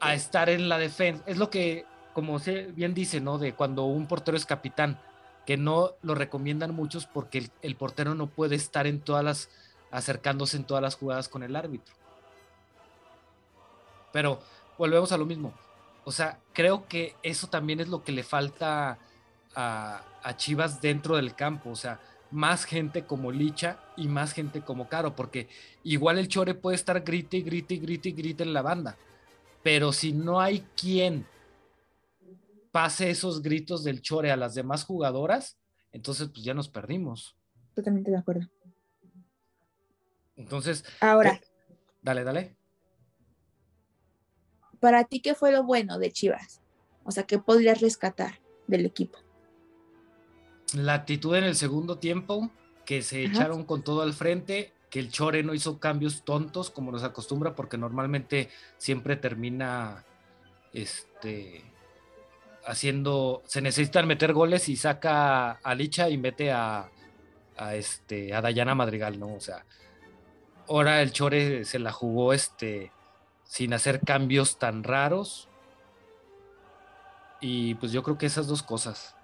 a 0.00 0.14
estar 0.14 0.48
en 0.48 0.68
la 0.68 0.78
defensa. 0.78 1.24
Es 1.26 1.38
lo 1.38 1.50
que, 1.50 1.84
como 2.12 2.38
se 2.38 2.66
bien 2.72 2.94
dice, 2.94 3.20
¿no? 3.20 3.38
De 3.38 3.54
cuando 3.54 3.84
un 3.84 4.06
portero 4.06 4.36
es 4.36 4.46
capitán, 4.46 5.00
que 5.44 5.56
no 5.56 5.94
lo 6.02 6.14
recomiendan 6.14 6.74
muchos 6.74 7.06
porque 7.06 7.38
el, 7.38 7.50
el 7.62 7.76
portero 7.76 8.14
no 8.14 8.28
puede 8.28 8.56
estar 8.56 8.86
en 8.86 9.00
todas 9.00 9.24
las, 9.24 9.50
acercándose 9.90 10.56
en 10.56 10.64
todas 10.64 10.82
las 10.82 10.96
jugadas 10.96 11.28
con 11.28 11.42
el 11.42 11.56
árbitro. 11.56 11.94
Pero 14.12 14.40
volvemos 14.78 15.12
a 15.12 15.18
lo 15.18 15.26
mismo. 15.26 15.52
O 16.04 16.12
sea, 16.12 16.38
creo 16.52 16.86
que 16.86 17.14
eso 17.22 17.48
también 17.48 17.80
es 17.80 17.88
lo 17.88 18.04
que 18.04 18.12
le 18.12 18.22
falta 18.22 18.98
a, 19.54 20.02
a 20.22 20.36
Chivas 20.36 20.80
dentro 20.80 21.16
del 21.16 21.34
campo. 21.34 21.70
O 21.70 21.76
sea, 21.76 22.00
más 22.30 22.64
gente 22.64 23.04
como 23.04 23.32
Licha 23.32 23.78
y 23.96 24.08
más 24.08 24.32
gente 24.32 24.60
como 24.60 24.88
Caro, 24.88 25.14
porque 25.16 25.48
igual 25.82 26.18
el 26.18 26.28
Chore 26.28 26.54
puede 26.54 26.76
estar 26.76 27.00
grite 27.02 27.38
y 27.38 27.42
grite 27.42 27.74
y 27.74 27.78
grite 27.78 28.08
y 28.10 28.12
grite 28.12 28.42
en 28.42 28.52
la 28.52 28.62
banda. 28.62 28.96
Pero 29.62 29.92
si 29.92 30.12
no 30.12 30.40
hay 30.40 30.60
quien 30.76 31.26
pase 32.70 33.10
esos 33.10 33.42
gritos 33.42 33.82
del 33.84 34.02
Chore 34.02 34.30
a 34.30 34.36
las 34.36 34.54
demás 34.54 34.84
jugadoras, 34.84 35.58
entonces 35.92 36.28
pues 36.28 36.44
ya 36.44 36.54
nos 36.54 36.68
perdimos. 36.68 37.34
Totalmente 37.74 38.10
de 38.10 38.18
acuerdo. 38.18 38.48
Entonces, 40.36 40.84
Ahora, 41.00 41.38
¿qué? 41.38 41.46
dale, 42.02 42.22
dale. 42.22 42.56
Para 44.80 45.04
ti, 45.04 45.20
¿qué 45.20 45.34
fue 45.34 45.52
lo 45.52 45.64
bueno 45.64 45.98
de 45.98 46.10
Chivas? 46.10 46.60
O 47.04 47.10
sea, 47.10 47.24
¿qué 47.24 47.38
podrías 47.38 47.80
rescatar 47.80 48.40
del 48.66 48.86
equipo? 48.86 49.18
La 50.74 50.94
actitud 50.94 51.34
en 51.36 51.44
el 51.44 51.54
segundo 51.54 51.98
tiempo, 51.98 52.50
que 52.84 53.02
se 53.02 53.24
Ajá. 53.24 53.32
echaron 53.32 53.64
con 53.64 53.82
todo 53.82 54.02
al 54.02 54.12
frente, 54.12 54.72
que 54.90 55.00
el 55.00 55.10
Chore 55.10 55.42
no 55.42 55.54
hizo 55.54 55.78
cambios 55.78 56.24
tontos 56.24 56.70
como 56.70 56.92
nos 56.92 57.02
acostumbra, 57.04 57.54
porque 57.54 57.78
normalmente 57.78 58.50
siempre 58.78 59.16
termina 59.16 60.04
este 60.72 61.64
haciendo, 62.66 63.42
se 63.46 63.60
necesitan 63.60 64.06
meter 64.06 64.32
goles 64.32 64.68
y 64.68 64.76
saca 64.76 65.52
a 65.52 65.74
Licha 65.74 66.10
y 66.10 66.18
mete 66.18 66.50
a, 66.50 66.90
a 67.56 67.74
este 67.76 68.34
a 68.34 68.40
Dayana 68.40 68.74
Madrigal, 68.74 69.18
¿no? 69.18 69.34
O 69.34 69.40
sea, 69.40 69.64
ahora 70.68 71.00
el 71.02 71.12
Chore 71.12 71.64
se 71.64 71.78
la 71.78 71.92
jugó 71.92 72.32
este 72.32 72.90
sin 73.46 73.72
hacer 73.72 74.00
cambios 74.00 74.58
tan 74.58 74.84
raros. 74.84 75.48
Y 77.40 77.74
pues 77.76 77.92
yo 77.92 78.02
creo 78.02 78.18
que 78.18 78.26
esas 78.26 78.46
dos 78.46 78.62
cosas 78.62 79.16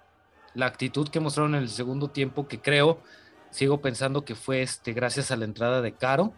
la 0.53 0.67
actitud 0.67 1.09
que 1.09 1.19
mostraron 1.19 1.55
en 1.55 1.63
el 1.63 1.69
segundo 1.69 2.09
tiempo, 2.09 2.47
que 2.47 2.59
creo, 2.59 2.99
sigo 3.49 3.81
pensando 3.81 4.25
que 4.25 4.35
fue 4.35 4.61
este, 4.61 4.93
gracias 4.93 5.31
a 5.31 5.35
la 5.35 5.45
entrada 5.45 5.81
de 5.81 5.93
Caro 5.93 6.33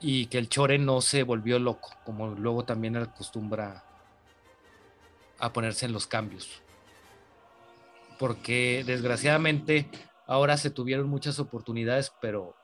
y 0.00 0.26
que 0.26 0.38
el 0.38 0.48
Chore 0.48 0.78
no 0.78 1.00
se 1.00 1.22
volvió 1.22 1.58
loco, 1.58 1.90
como 2.04 2.28
luego 2.28 2.64
también 2.64 2.96
acostumbra 2.96 3.84
a 5.38 5.52
ponerse 5.52 5.86
en 5.86 5.92
los 5.92 6.06
cambios. 6.06 6.62
Porque 8.18 8.84
desgraciadamente 8.86 9.88
ahora 10.26 10.56
se 10.56 10.70
tuvieron 10.70 11.08
muchas 11.08 11.38
oportunidades, 11.38 12.12
pero 12.20 12.54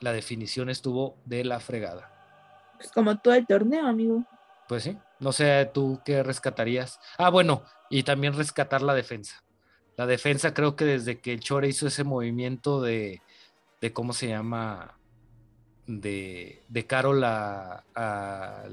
la 0.00 0.12
definición 0.12 0.68
estuvo 0.68 1.16
de 1.24 1.44
la 1.44 1.60
fregada. 1.60 2.19
Pues 2.80 2.92
como 2.92 3.18
todo 3.18 3.34
el 3.34 3.46
torneo, 3.46 3.86
amigo. 3.86 4.24
Pues 4.66 4.84
sí, 4.84 4.96
no 5.18 5.32
sé 5.32 5.70
tú 5.74 6.00
qué 6.02 6.22
rescatarías. 6.22 6.98
Ah, 7.18 7.28
bueno, 7.28 7.62
y 7.90 8.04
también 8.04 8.32
rescatar 8.32 8.80
la 8.80 8.94
defensa. 8.94 9.44
La 9.98 10.06
defensa 10.06 10.54
creo 10.54 10.76
que 10.76 10.86
desde 10.86 11.20
que 11.20 11.34
el 11.34 11.40
Chore 11.40 11.68
hizo 11.68 11.86
ese 11.86 12.04
movimiento 12.04 12.80
de, 12.80 13.20
de 13.82 13.92
¿cómo 13.92 14.14
se 14.14 14.28
llama? 14.28 14.98
De, 15.86 16.62
de 16.68 16.86
Carol 16.86 17.22
a, 17.22 17.84
a 17.94 18.64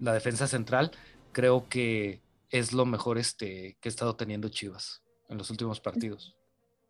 la 0.00 0.12
defensa 0.12 0.48
central, 0.48 0.90
creo 1.30 1.68
que 1.68 2.20
es 2.50 2.72
lo 2.72 2.84
mejor 2.84 3.16
este, 3.18 3.76
que 3.80 3.88
ha 3.88 3.90
estado 3.90 4.16
teniendo 4.16 4.48
Chivas 4.48 5.02
en 5.28 5.38
los 5.38 5.50
últimos 5.50 5.78
partidos. 5.78 6.34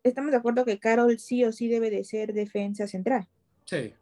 Estamos 0.01 0.31
de 0.31 0.37
acuerdo 0.37 0.65
que 0.65 0.79
Carol 0.79 1.19
sí 1.19 1.43
o 1.45 1.51
sí 1.51 1.67
debe 1.67 1.91
de 1.91 2.03
ser 2.03 2.33
defensa 2.33 2.87
central. 2.87 3.27
Sí. 3.65 3.93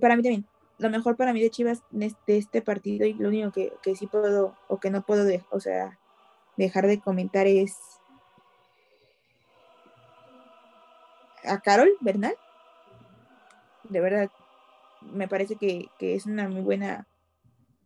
Para 0.00 0.16
mí 0.16 0.22
también. 0.22 0.46
Lo 0.78 0.90
mejor 0.90 1.16
para 1.16 1.32
mí 1.32 1.40
de 1.40 1.50
Chivas 1.50 1.82
de 1.90 2.14
este, 2.26 2.60
partido 2.60 3.06
y 3.06 3.14
lo 3.14 3.28
único 3.28 3.50
que, 3.50 3.72
que 3.82 3.96
sí 3.96 4.06
puedo 4.06 4.54
o 4.68 4.78
que 4.78 4.90
no 4.90 5.06
puedo 5.06 5.26
o 5.50 5.60
sea, 5.60 5.98
dejar 6.58 6.86
de 6.86 7.00
comentar 7.00 7.46
es 7.46 7.74
a 11.44 11.60
Carol 11.60 11.90
Bernal. 12.00 12.34
De 13.84 14.00
verdad, 14.00 14.30
me 15.00 15.28
parece 15.28 15.56
que, 15.56 15.88
que 15.98 16.14
es 16.14 16.26
una 16.26 16.48
muy 16.48 16.62
buena 16.62 17.06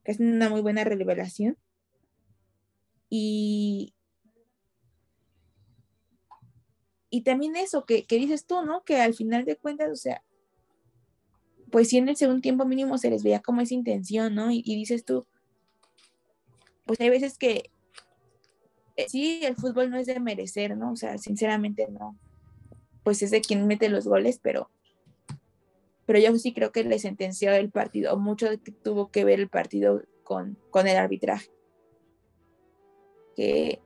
que 0.04 0.12
es 0.12 0.20
una 0.20 0.48
muy 0.48 0.60
buena 0.60 0.84
revelación. 0.84 1.56
Y, 3.08 3.94
y 7.10 7.22
también 7.22 7.56
eso 7.56 7.84
que, 7.84 8.04
que 8.04 8.16
dices 8.16 8.46
tú, 8.46 8.62
¿no? 8.64 8.82
Que 8.82 9.00
al 9.00 9.14
final 9.14 9.44
de 9.44 9.56
cuentas, 9.56 9.90
o 9.90 9.96
sea, 9.96 10.22
pues 11.70 11.88
sí 11.88 11.98
en 11.98 12.08
el 12.08 12.16
segundo 12.16 12.40
tiempo 12.40 12.64
mínimo 12.64 12.98
se 12.98 13.10
les 13.10 13.22
veía 13.22 13.40
como 13.40 13.60
esa 13.60 13.74
intención, 13.74 14.34
¿no? 14.34 14.50
Y, 14.50 14.62
dices 14.62 15.04
tú, 15.04 15.26
pues 16.86 17.00
hay 17.00 17.10
veces 17.10 17.38
que 17.38 17.70
eh, 18.96 19.06
sí, 19.08 19.40
el 19.44 19.56
fútbol 19.56 19.90
no 19.90 19.96
es 19.96 20.06
de 20.06 20.20
merecer, 20.20 20.76
¿no? 20.76 20.92
O 20.92 20.96
sea, 20.96 21.18
sinceramente 21.18 21.88
no. 21.88 22.16
Pues 23.02 23.22
es 23.22 23.30
de 23.30 23.40
quien 23.40 23.66
mete 23.66 23.88
los 23.88 24.06
goles, 24.06 24.40
pero 24.42 24.70
pero 26.10 26.18
yo 26.18 26.36
sí 26.38 26.52
creo 26.52 26.72
que 26.72 26.82
le 26.82 26.98
sentenció 26.98 27.52
el 27.52 27.70
partido, 27.70 28.16
mucho 28.16 28.48
que 28.64 28.72
tuvo 28.72 29.12
que 29.12 29.24
ver 29.24 29.38
el 29.38 29.48
partido 29.48 30.02
con, 30.24 30.58
con 30.70 30.88
el 30.88 30.96
arbitraje. 30.96 31.52
Que, 33.36 33.80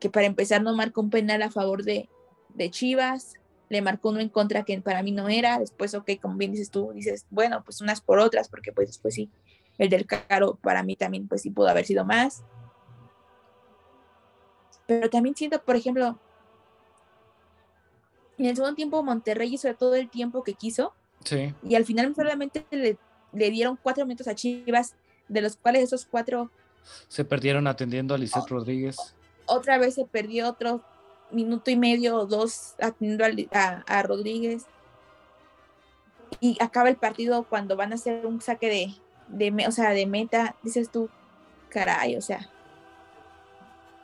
que 0.00 0.10
para 0.10 0.26
empezar 0.26 0.64
no 0.64 0.74
marcó 0.74 1.00
un 1.00 1.10
penal 1.10 1.42
a 1.42 1.50
favor 1.52 1.84
de, 1.84 2.08
de 2.56 2.70
Chivas, 2.70 3.34
le 3.72 3.80
marcó 3.80 4.10
uno 4.10 4.20
en 4.20 4.28
contra 4.28 4.64
que 4.64 4.78
para 4.82 5.02
mí 5.02 5.12
no 5.12 5.30
era, 5.30 5.58
después, 5.58 5.94
ok, 5.94 6.10
como 6.20 6.36
bien 6.36 6.52
dices 6.52 6.70
tú, 6.70 6.92
dices, 6.92 7.24
bueno, 7.30 7.64
pues 7.64 7.80
unas 7.80 8.02
por 8.02 8.18
otras, 8.18 8.50
porque 8.50 8.70
pues 8.70 8.88
después 8.88 9.14
sí, 9.14 9.30
el 9.78 9.88
del 9.88 10.04
Caro 10.04 10.56
para 10.56 10.82
mí 10.82 10.94
también 10.94 11.26
pues 11.26 11.40
sí 11.40 11.50
pudo 11.50 11.68
haber 11.68 11.86
sido 11.86 12.04
más. 12.04 12.42
Pero 14.86 15.08
también 15.08 15.34
siento, 15.34 15.62
por 15.62 15.74
ejemplo, 15.74 16.18
en 18.36 18.44
el 18.44 18.56
segundo 18.56 18.74
tiempo 18.74 19.02
Monterrey 19.02 19.54
hizo 19.54 19.74
todo 19.74 19.94
el 19.94 20.10
tiempo 20.10 20.44
que 20.44 20.52
quiso. 20.52 20.92
Sí. 21.24 21.54
Y 21.62 21.74
al 21.74 21.86
final 21.86 22.14
solamente 22.14 22.66
le, 22.70 22.98
le 23.32 23.50
dieron 23.50 23.78
cuatro 23.82 24.04
minutos 24.04 24.28
a 24.28 24.34
Chivas, 24.34 24.96
de 25.28 25.40
los 25.40 25.56
cuales 25.56 25.84
esos 25.84 26.04
cuatro... 26.04 26.50
Se 27.08 27.24
perdieron 27.24 27.66
atendiendo 27.66 28.14
a 28.14 28.18
Lisette. 28.18 28.50
Rodríguez. 28.50 28.98
Otra 29.46 29.78
vez 29.78 29.94
se 29.94 30.04
perdió 30.04 30.50
otro 30.50 30.84
minuto 31.32 31.70
y 31.70 31.76
medio 31.76 32.16
o 32.16 32.26
dos 32.26 32.74
atendiendo 32.78 33.24
a, 33.24 33.58
a- 33.86 33.98
a 33.98 34.02
Rodríguez. 34.02 34.66
Y 36.40 36.56
acaba 36.60 36.88
el 36.88 36.96
partido 36.98 37.46
cuando 37.48 37.76
van 37.76 37.92
a 37.92 37.96
hacer 37.96 38.26
un 38.26 38.40
saque 38.40 38.68
de, 38.68 39.50
de, 39.50 39.66
o 39.66 39.72
sea, 39.72 39.90
de 39.90 40.06
meta. 40.06 40.56
Dices 40.62 40.90
tú, 40.90 41.10
caray, 41.68 42.16
o 42.16 42.20
sea, 42.22 42.50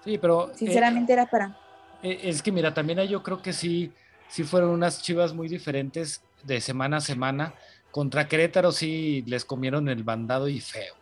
Sí, 0.05 0.19
pero... 0.19 0.51
eh, 0.51 0.55
sinceramente 0.57 1.13
era 1.13 1.27
para... 1.27 1.59
Eh, 2.03 2.21
Es 2.25 2.43
que 2.43 2.53
mira, 2.53 2.73
también 2.75 3.01
yo 3.09 3.23
creo 3.23 3.43
que 3.43 3.53
sí, 3.53 3.93
sí 4.31 4.45
fueron 4.45 4.71
unas 4.71 5.03
chivas 5.03 5.35
muy 5.35 5.49
diferentes 5.49 6.25
de 6.43 6.61
semana 6.61 6.99
a 6.99 7.01
semana. 7.01 7.55
Contra 7.91 8.29
Querétaro 8.29 8.73
sí 8.73 9.23
les 9.27 9.45
comieron 9.45 9.89
el 9.89 10.05
bandado 10.05 10.49
y 10.49 10.61
feo. 10.61 10.95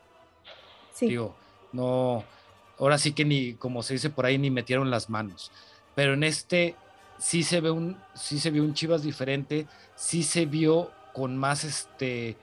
Sí, 0.94 1.08
Digo, 1.08 1.36
no, 1.72 2.24
ahora 2.78 2.98
sí 2.98 3.14
que 3.14 3.24
ni, 3.24 3.56
como 3.58 3.82
se 3.82 3.94
dice 3.94 4.10
por 4.10 4.26
ahí, 4.26 4.38
ni 4.38 4.50
metieron 4.50 4.90
las 4.90 5.08
manos. 5.10 5.52
Pero 5.96 6.14
en 6.14 6.24
este 6.24 6.76
sí 7.18 7.42
se 7.42 7.60
ve 7.60 7.72
un, 7.72 7.98
sí 8.14 8.38
se 8.40 8.52
vio 8.52 8.62
un 8.64 8.74
Chivas 8.74 9.02
diferente, 9.02 9.66
sí 9.96 10.22
se 10.22 10.46
vio 10.46 10.92
con 11.14 11.36
más 11.36 11.64
este 11.64 12.38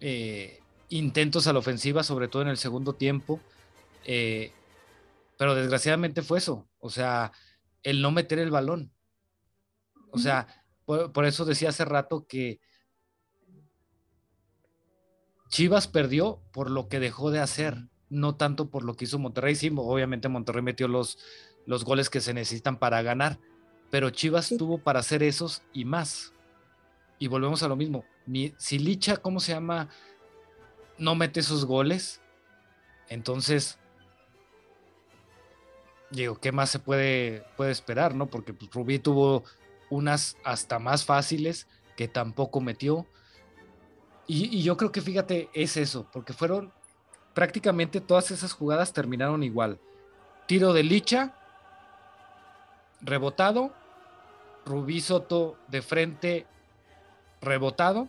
eh, 0.00 0.60
intentos 0.88 1.46
a 1.46 1.52
la 1.52 1.60
ofensiva, 1.60 2.02
sobre 2.02 2.28
todo 2.28 2.42
en 2.42 2.48
el 2.48 2.58
segundo 2.58 2.94
tiempo. 2.94 3.40
eh, 4.04 4.52
pero 5.38 5.54
desgraciadamente 5.54 6.22
fue 6.22 6.38
eso. 6.38 6.68
O 6.80 6.90
sea, 6.90 7.32
el 7.82 8.02
no 8.02 8.12
meter 8.12 8.38
el 8.40 8.50
balón. 8.50 8.92
O 10.10 10.18
sea, 10.18 10.46
por, 10.84 11.12
por 11.12 11.24
eso 11.24 11.44
decía 11.44 11.70
hace 11.70 11.84
rato 11.84 12.26
que 12.28 12.60
Chivas 15.48 15.86
perdió 15.88 16.42
por 16.52 16.70
lo 16.70 16.88
que 16.88 16.98
dejó 17.00 17.30
de 17.30 17.40
hacer, 17.40 17.76
no 18.08 18.36
tanto 18.36 18.70
por 18.70 18.84
lo 18.84 18.94
que 18.96 19.04
hizo 19.04 19.18
Monterrey. 19.18 19.54
Sí, 19.54 19.70
obviamente 19.74 20.28
Monterrey 20.28 20.62
metió 20.62 20.88
los, 20.88 21.18
los 21.66 21.84
goles 21.84 22.10
que 22.10 22.20
se 22.20 22.34
necesitan 22.34 22.78
para 22.78 23.02
ganar, 23.02 23.38
pero 23.90 24.10
Chivas 24.10 24.46
Sí. 24.46 24.56
tuvo 24.58 24.78
para 24.78 25.00
hacer 25.00 25.22
esos 25.22 25.62
y 25.72 25.84
más. 25.84 26.32
Y 27.18 27.28
volvemos 27.28 27.62
a 27.62 27.68
lo 27.68 27.76
mismo. 27.76 28.04
Mi- 28.26 28.54
si 28.58 28.78
Licha, 28.78 29.16
¿cómo 29.18 29.38
se 29.40 29.52
llama? 29.52 29.88
No 30.98 31.14
mete 31.14 31.40
esos 31.40 31.64
goles, 31.64 32.20
entonces 33.08 33.78
digo, 36.10 36.36
¿qué 36.38 36.52
más 36.52 36.70
se 36.70 36.78
puede, 36.78 37.44
puede 37.56 37.70
esperar, 37.70 38.14
no? 38.14 38.26
Porque 38.26 38.52
pues, 38.52 38.70
Rubí 38.72 38.98
tuvo 38.98 39.44
unas 39.90 40.36
hasta 40.44 40.78
más 40.78 41.04
fáciles 41.04 41.66
que 41.96 42.08
tampoco 42.08 42.60
metió. 42.60 43.06
Y, 44.26 44.56
y 44.56 44.62
yo 44.62 44.76
creo 44.76 44.92
que 44.92 45.00
fíjate, 45.00 45.48
es 45.54 45.76
eso, 45.76 46.08
porque 46.12 46.32
fueron 46.32 46.72
prácticamente 47.34 48.00
todas 48.00 48.30
esas 48.30 48.52
jugadas 48.52 48.92
terminaron 48.92 49.42
igual. 49.42 49.80
Tiro 50.46 50.72
de 50.72 50.82
Licha, 50.82 51.34
rebotado, 53.02 53.72
Rubí 54.64 55.00
Soto 55.00 55.58
de 55.68 55.82
frente, 55.82 56.46
rebotado. 57.40 58.08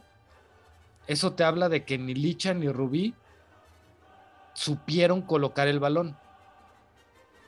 Eso 1.08 1.34
te 1.34 1.44
habla 1.44 1.68
de 1.68 1.84
que 1.84 1.98
ni 1.98 2.14
Licha 2.14 2.54
ni 2.54 2.70
Rubí 2.70 3.14
supieron 4.54 5.22
colocar 5.24 5.68
el 5.68 5.80
balón 5.80 6.16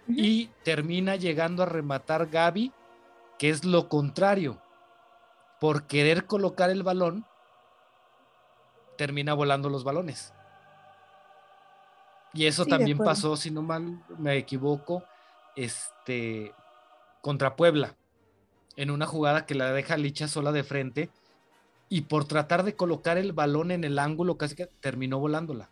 y 0.07 0.47
termina 0.63 1.15
llegando 1.15 1.63
a 1.63 1.67
rematar 1.67 2.27
Gaby, 2.27 2.73
que 3.37 3.49
es 3.49 3.63
lo 3.63 3.87
contrario. 3.87 4.61
Por 5.59 5.87
querer 5.87 6.25
colocar 6.25 6.69
el 6.69 6.83
balón, 6.83 7.25
termina 8.97 9.33
volando 9.33 9.69
los 9.69 9.83
balones. 9.83 10.33
Y 12.33 12.45
eso 12.45 12.65
Sí, 12.65 12.69
también 12.69 12.97
pasó, 12.97 13.37
si 13.37 13.49
no 13.49 13.61
mal 13.61 14.03
me 14.17 14.35
equivoco, 14.35 15.03
este 15.55 16.53
contra 17.25 17.55
Puebla, 17.55 17.97
en 18.75 18.91
una 18.91 19.07
jugada 19.07 19.47
que 19.47 19.55
la 19.55 19.73
deja 19.73 19.97
Licha 19.97 20.27
sola 20.27 20.51
de 20.51 20.63
frente 20.63 21.09
y 21.89 22.01
por 22.01 22.25
tratar 22.25 22.61
de 22.61 22.75
colocar 22.75 23.17
el 23.17 23.33
balón 23.33 23.71
en 23.71 23.83
el 23.83 23.97
ángulo 23.97 24.37
casi 24.37 24.55
que 24.55 24.67
terminó 24.67 25.17
volándola. 25.17 25.67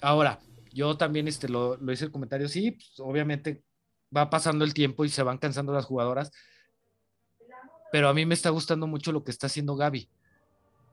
Ahora, 0.00 0.38
yo 0.72 0.96
también 0.96 1.26
este, 1.26 1.48
lo, 1.48 1.76
hice 1.90 2.04
el 2.04 2.12
comentario, 2.12 2.46
sí, 2.46 2.70
pues, 2.70 3.00
obviamente 3.00 3.64
va 4.16 4.30
pasando 4.30 4.64
el 4.64 4.74
tiempo 4.74 5.04
y 5.04 5.08
se 5.08 5.24
van 5.24 5.38
cansando 5.38 5.72
las 5.72 5.86
jugadoras, 5.86 6.30
pero 7.90 8.08
a 8.08 8.14
mí 8.14 8.24
me 8.24 8.34
está 8.34 8.50
gustando 8.50 8.86
mucho 8.86 9.10
lo 9.10 9.24
que 9.24 9.32
está 9.32 9.48
haciendo 9.48 9.74
Gaby, 9.74 10.08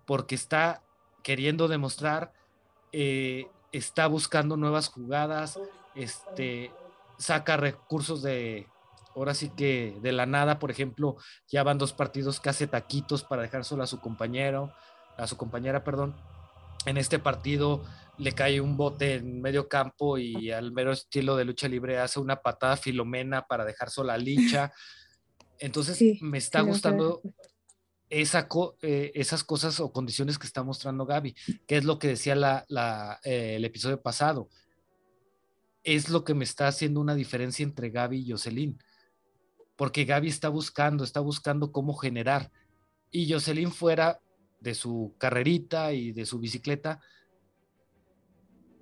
porque 0.08 0.34
está 0.34 0.82
queriendo 1.22 1.68
demostrar, 1.68 2.34
eh, 2.93 3.45
está 3.72 4.08
buscando 4.08 4.58
nuevas 4.58 4.88
jugadas, 4.88 5.60
este, 5.93 6.72
saca 7.20 7.58
recursos 7.58 8.24
de, 8.24 8.66
ahora 9.16 9.34
sí 9.36 9.50
que 9.50 9.98
de 10.02 10.12
la 10.12 10.26
nada, 10.26 10.58
por 10.58 10.72
ejemplo, 10.72 11.18
ya 11.48 11.62
van 11.64 11.78
dos 11.78 11.94
partidos 11.94 12.40
que 12.40 12.50
hace 12.50 12.66
taquitos 12.66 13.24
para 13.24 13.44
dejar 13.44 13.64
sola 13.66 13.84
a 13.84 13.88
su 13.88 14.00
compañero, 14.00 14.72
a 15.18 15.28
su 15.28 15.38
compañera, 15.38 15.84
perdón. 15.84 16.16
En 16.86 16.98
este 16.98 17.20
partido 17.20 17.84
le 18.18 18.32
cae 18.32 18.62
un 18.62 18.78
bote 18.78 19.16
en 19.16 19.42
medio 19.42 19.68
campo 19.68 20.18
y 20.18 20.52
al 20.52 20.72
mero 20.72 20.94
estilo 20.94 21.36
de 21.36 21.46
lucha 21.46 21.68
libre 21.68 22.00
hace 22.00 22.20
una 22.20 22.38
patada 22.42 22.78
filomena 22.78 23.46
para 23.46 23.66
dejar 23.66 23.90
sola 23.90 24.14
a 24.14 24.18
Licha. 24.18 24.72
Entonces 25.60 25.98
Sí, 25.98 26.18
me 26.22 26.38
está 26.38 26.60
sí, 26.60 26.66
no, 26.66 26.72
gustando 26.72 27.22
esa 28.10 28.48
co- 28.48 28.76
eh, 28.82 29.12
esas 29.14 29.44
cosas 29.44 29.80
o 29.82 29.92
condiciones 29.92 30.40
que 30.40 30.48
está 30.48 30.64
mostrando 30.64 31.06
Gaby, 31.06 31.36
que 31.68 31.78
es 31.78 31.84
lo 31.84 32.00
que 32.00 32.08
decía 32.08 32.34
la, 32.36 32.66
la, 32.70 33.20
eh, 33.24 33.56
el 33.58 33.66
episodio 33.66 34.02
pasado. 34.02 34.50
Es 35.84 36.10
lo 36.10 36.24
que 36.24 36.34
me 36.34 36.44
está 36.44 36.68
haciendo 36.68 37.00
una 37.00 37.16
diferencia 37.16 37.64
entre 37.64 37.90
Gaby 37.90 38.20
y 38.20 38.32
Jocelyn. 38.32 38.82
Porque 39.76 40.06
Gaby 40.06 40.28
está 40.28 40.50
buscando, 40.50 41.04
está 41.04 41.20
buscando 41.20 41.72
cómo 41.72 41.94
generar. 41.94 42.52
Y 43.12 43.32
Jocelyn 43.32 43.72
fuera 43.72 44.20
de 44.60 44.76
su 44.76 45.16
carrerita 45.18 45.94
y 45.94 46.12
de 46.12 46.26
su 46.26 46.40
bicicleta, 46.40 47.00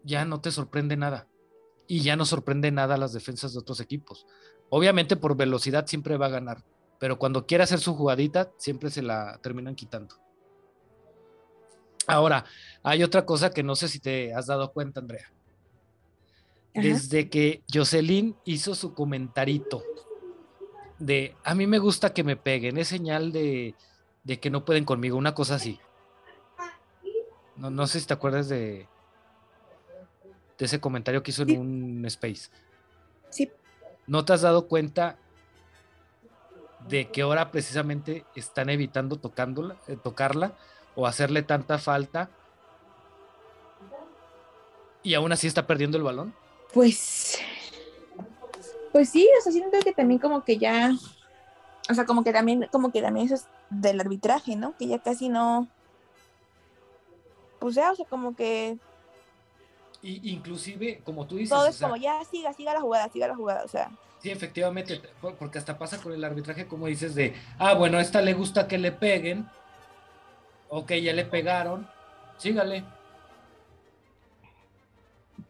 ya 0.04 0.26
no 0.26 0.42
te 0.42 0.52
sorprende 0.52 0.98
nada. 0.98 1.28
Y 1.88 2.02
ya 2.02 2.16
no 2.16 2.26
sorprende 2.26 2.72
nada 2.72 2.98
las 2.98 3.14
defensas 3.14 3.54
de 3.54 3.60
otros 3.60 3.80
equipos. 3.80 4.26
Obviamente 4.70 5.16
por 5.16 5.38
velocidad 5.38 5.86
siempre 5.88 6.18
va 6.18 6.26
a 6.26 6.30
ganar, 6.30 6.64
pero 7.00 7.18
cuando 7.18 7.46
quiere 7.46 7.64
hacer 7.64 7.80
su 7.80 7.96
jugadita, 7.96 8.52
siempre 8.58 8.90
se 8.90 9.02
la 9.02 9.40
terminan 9.42 9.76
quitando. 9.76 10.16
Ahora, 12.08 12.46
hay 12.84 13.04
otra 13.04 13.26
cosa 13.26 13.52
que 13.52 13.64
no 13.64 13.76
sé 13.76 13.88
si 13.88 14.00
te 14.00 14.34
has 14.34 14.48
dado 14.48 14.72
cuenta, 14.72 15.00
Andrea. 15.00 15.32
Ajá. 16.78 16.88
Desde 16.88 17.30
que 17.30 17.64
Jocelyn 17.72 18.36
hizo 18.46 18.76
su 18.76 18.94
comentarito 18.94 19.84
de 21.00 21.36
a 21.44 21.54
mí 21.56 21.68
me 21.68 21.80
gusta 21.80 22.14
que 22.14 22.24
me 22.24 22.36
peguen, 22.36 22.78
es 22.78 22.88
señal 22.88 23.32
de, 23.32 23.76
de 24.24 24.40
que 24.40 24.50
no 24.50 24.66
pueden 24.66 24.86
conmigo, 24.86 25.18
una 25.18 25.34
cosa 25.34 25.56
así. 25.56 25.80
No, 27.56 27.70
no 27.70 27.88
sé 27.88 28.00
si 28.00 28.08
te 28.08 28.14
acuerdas 28.14 28.50
de, 28.50 28.88
de 30.58 30.66
ese 30.66 30.80
comentario 30.80 31.24
que 31.24 31.32
hizo 31.32 31.44
en 31.44 31.60
un 31.60 32.06
space. 32.06 32.50
Sí, 33.30 33.52
¿No 34.08 34.24
te 34.24 34.34
has 34.34 34.42
dado 34.42 34.68
cuenta 34.68 35.18
de 36.88 37.10
que 37.12 37.24
ahora 37.24 37.52
precisamente 37.52 38.26
están 38.36 38.70
evitando 38.70 39.18
tocándola, 39.18 39.76
eh, 39.88 39.98
tocarla 40.02 40.54
o 40.96 41.06
hacerle 41.06 41.44
tanta 41.44 41.78
falta 41.78 42.30
y 45.04 45.14
aún 45.14 45.32
así 45.32 45.48
está 45.48 45.68
perdiendo 45.68 45.98
el 45.98 46.04
balón? 46.04 46.34
Pues, 46.74 47.40
pues 48.92 49.10
sí, 49.10 49.28
o 49.40 49.42
sea, 49.44 49.52
siento 49.52 49.78
que 49.80 49.94
también 49.94 50.20
como 50.20 50.44
que 50.44 50.58
ya, 50.58 50.92
o 51.90 51.94
sea, 51.94 52.06
como 52.06 52.24
que 52.24 52.34
también, 52.34 52.68
como 52.72 52.92
que 52.92 53.02
también 53.02 53.26
eso 53.26 53.36
es 53.36 53.46
del 53.70 54.00
arbitraje, 54.00 54.56
¿no? 54.56 54.76
Que 54.78 54.88
ya 54.88 55.00
casi 55.00 55.30
no, 55.30 55.68
pues 57.60 57.76
ya, 57.76 57.92
o 57.92 57.96
sea, 57.96 58.06
como 58.06 58.36
que 58.36 58.78
Y 60.02 60.32
inclusive, 60.32 61.02
como 61.04 61.26
tú 61.26 61.38
dices, 61.38 61.58
Todo 61.58 61.66
o 61.66 61.70
es 61.70 61.76
sea, 61.76 61.88
como 61.90 62.00
ya 62.02 62.24
siga, 62.26 62.54
siga 62.54 62.74
la 62.74 62.82
jugada, 62.82 63.10
siga 63.10 63.28
la 63.28 63.36
jugada. 63.36 63.64
O 63.64 63.68
sea, 63.68 63.90
Sí, 64.22 64.32
efectivamente, 64.32 65.00
por- 65.22 65.36
porque 65.36 65.60
hasta 65.60 65.78
pasa 65.78 66.02
con 66.02 66.12
el 66.12 66.24
arbitraje, 66.24 66.66
como 66.68 66.88
dices, 66.88 67.14
de, 67.14 67.36
ah, 67.60 67.76
bueno, 67.76 67.98
a 67.98 68.02
esta 68.02 68.22
le 68.22 68.34
gusta 68.34 68.68
que 68.68 68.78
le 68.78 68.92
peguen, 68.92 69.48
ok, 70.70 70.92
ya 70.94 71.14
le 71.14 71.26
pegaron, 71.26 71.88
sígale. 72.38 72.84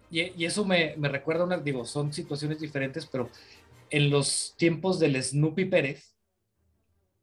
Y, 0.09 0.45
eso 0.45 0.65
me, 0.65 0.95
me 0.97 1.09
recuerda, 1.09 1.43
unas, 1.43 1.63
digo, 1.63 1.85
son 1.85 2.13
situaciones 2.13 2.59
diferentes, 2.59 3.05
pero 3.05 3.29
en 3.89 4.09
los 4.09 4.55
tiempos 4.57 4.99
del 4.99 5.21
Snoopy 5.21 5.65
Pérez, 5.65 6.15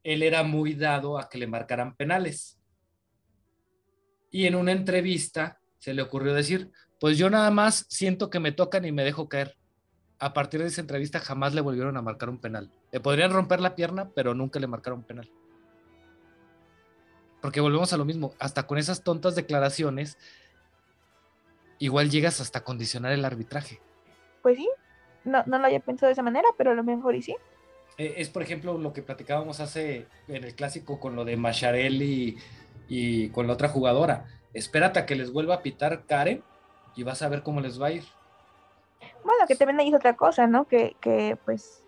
él 0.02 0.22
era 0.22 0.42
muy 0.42 0.74
dado 0.74 1.18
a 1.18 1.28
que 1.28 1.38
le 1.38 1.46
marcaran 1.46 1.96
penales. 1.96 2.58
Y 4.30 4.46
en 4.46 4.54
una 4.54 4.72
entrevista 4.72 5.58
se 5.78 5.94
le 5.94 6.02
ocurrió 6.02 6.34
decir, 6.34 6.70
pues 7.00 7.16
yo 7.16 7.30
nada 7.30 7.50
más 7.50 7.86
siento 7.88 8.30
que 8.30 8.40
me 8.40 8.52
tocan 8.52 8.84
y 8.84 8.92
me 8.92 9.04
dejo 9.04 9.28
caer 9.28 9.56
a 10.18 10.32
partir 10.32 10.60
de 10.60 10.68
esa 10.68 10.80
entrevista 10.80 11.20
jamás 11.20 11.54
le 11.54 11.60
volvieron 11.60 11.96
a 11.96 12.02
marcar 12.02 12.30
un 12.30 12.38
penal. 12.38 12.70
Le 12.92 13.00
podrían 13.00 13.32
romper 13.32 13.60
la 13.60 13.74
pierna, 13.74 14.10
pero 14.14 14.34
nunca 14.34 14.60
le 14.60 14.66
marcaron 14.66 15.02
penal. 15.02 15.30
Porque 17.42 17.60
volvemos 17.60 17.92
a 17.92 17.96
lo 17.96 18.04
mismo, 18.04 18.32
hasta 18.38 18.66
con 18.66 18.78
esas 18.78 19.02
tontas 19.02 19.34
declaraciones, 19.34 20.16
igual 21.78 22.10
llegas 22.10 22.40
hasta 22.40 22.62
condicionar 22.64 23.12
el 23.12 23.24
arbitraje. 23.24 23.80
pues 24.42 24.56
sí, 24.56 24.68
no, 25.24 25.42
no 25.46 25.58
lo 25.58 25.66
había 25.66 25.80
pensado 25.80 26.08
de 26.08 26.12
esa 26.12 26.22
manera, 26.22 26.48
pero 26.58 26.72
a 26.72 26.74
lo 26.74 26.84
mejor 26.84 27.14
y 27.14 27.22
sí. 27.22 27.34
Eh, 27.96 28.14
es, 28.18 28.28
por 28.28 28.42
ejemplo, 28.42 28.76
lo 28.76 28.92
que 28.92 29.02
platicábamos 29.02 29.60
hace 29.60 30.06
en 30.28 30.44
el 30.44 30.54
clásico 30.54 30.98
con 31.00 31.16
lo 31.16 31.24
de 31.24 31.36
Macharelli 31.36 32.36
y 32.88 33.28
con 33.30 33.46
la 33.46 33.52
otra 33.54 33.68
jugadora. 33.68 34.26
Espérate 34.52 34.98
a 34.98 35.06
que 35.06 35.14
les 35.16 35.32
vuelva 35.32 35.54
a 35.56 35.62
pitar 35.62 36.04
Karen 36.04 36.42
y 36.96 37.02
vas 37.04 37.22
a 37.22 37.28
ver 37.28 37.42
cómo 37.42 37.60
les 37.60 37.80
va 37.80 37.86
a 37.86 37.92
ir. 37.92 38.04
Bueno, 39.24 39.46
que 39.48 39.56
también 39.56 39.80
ahí 39.80 39.88
es 39.88 39.94
otra 39.94 40.14
cosa, 40.16 40.46
¿no? 40.46 40.66
Que, 40.66 40.96
que 41.00 41.38
pues 41.44 41.82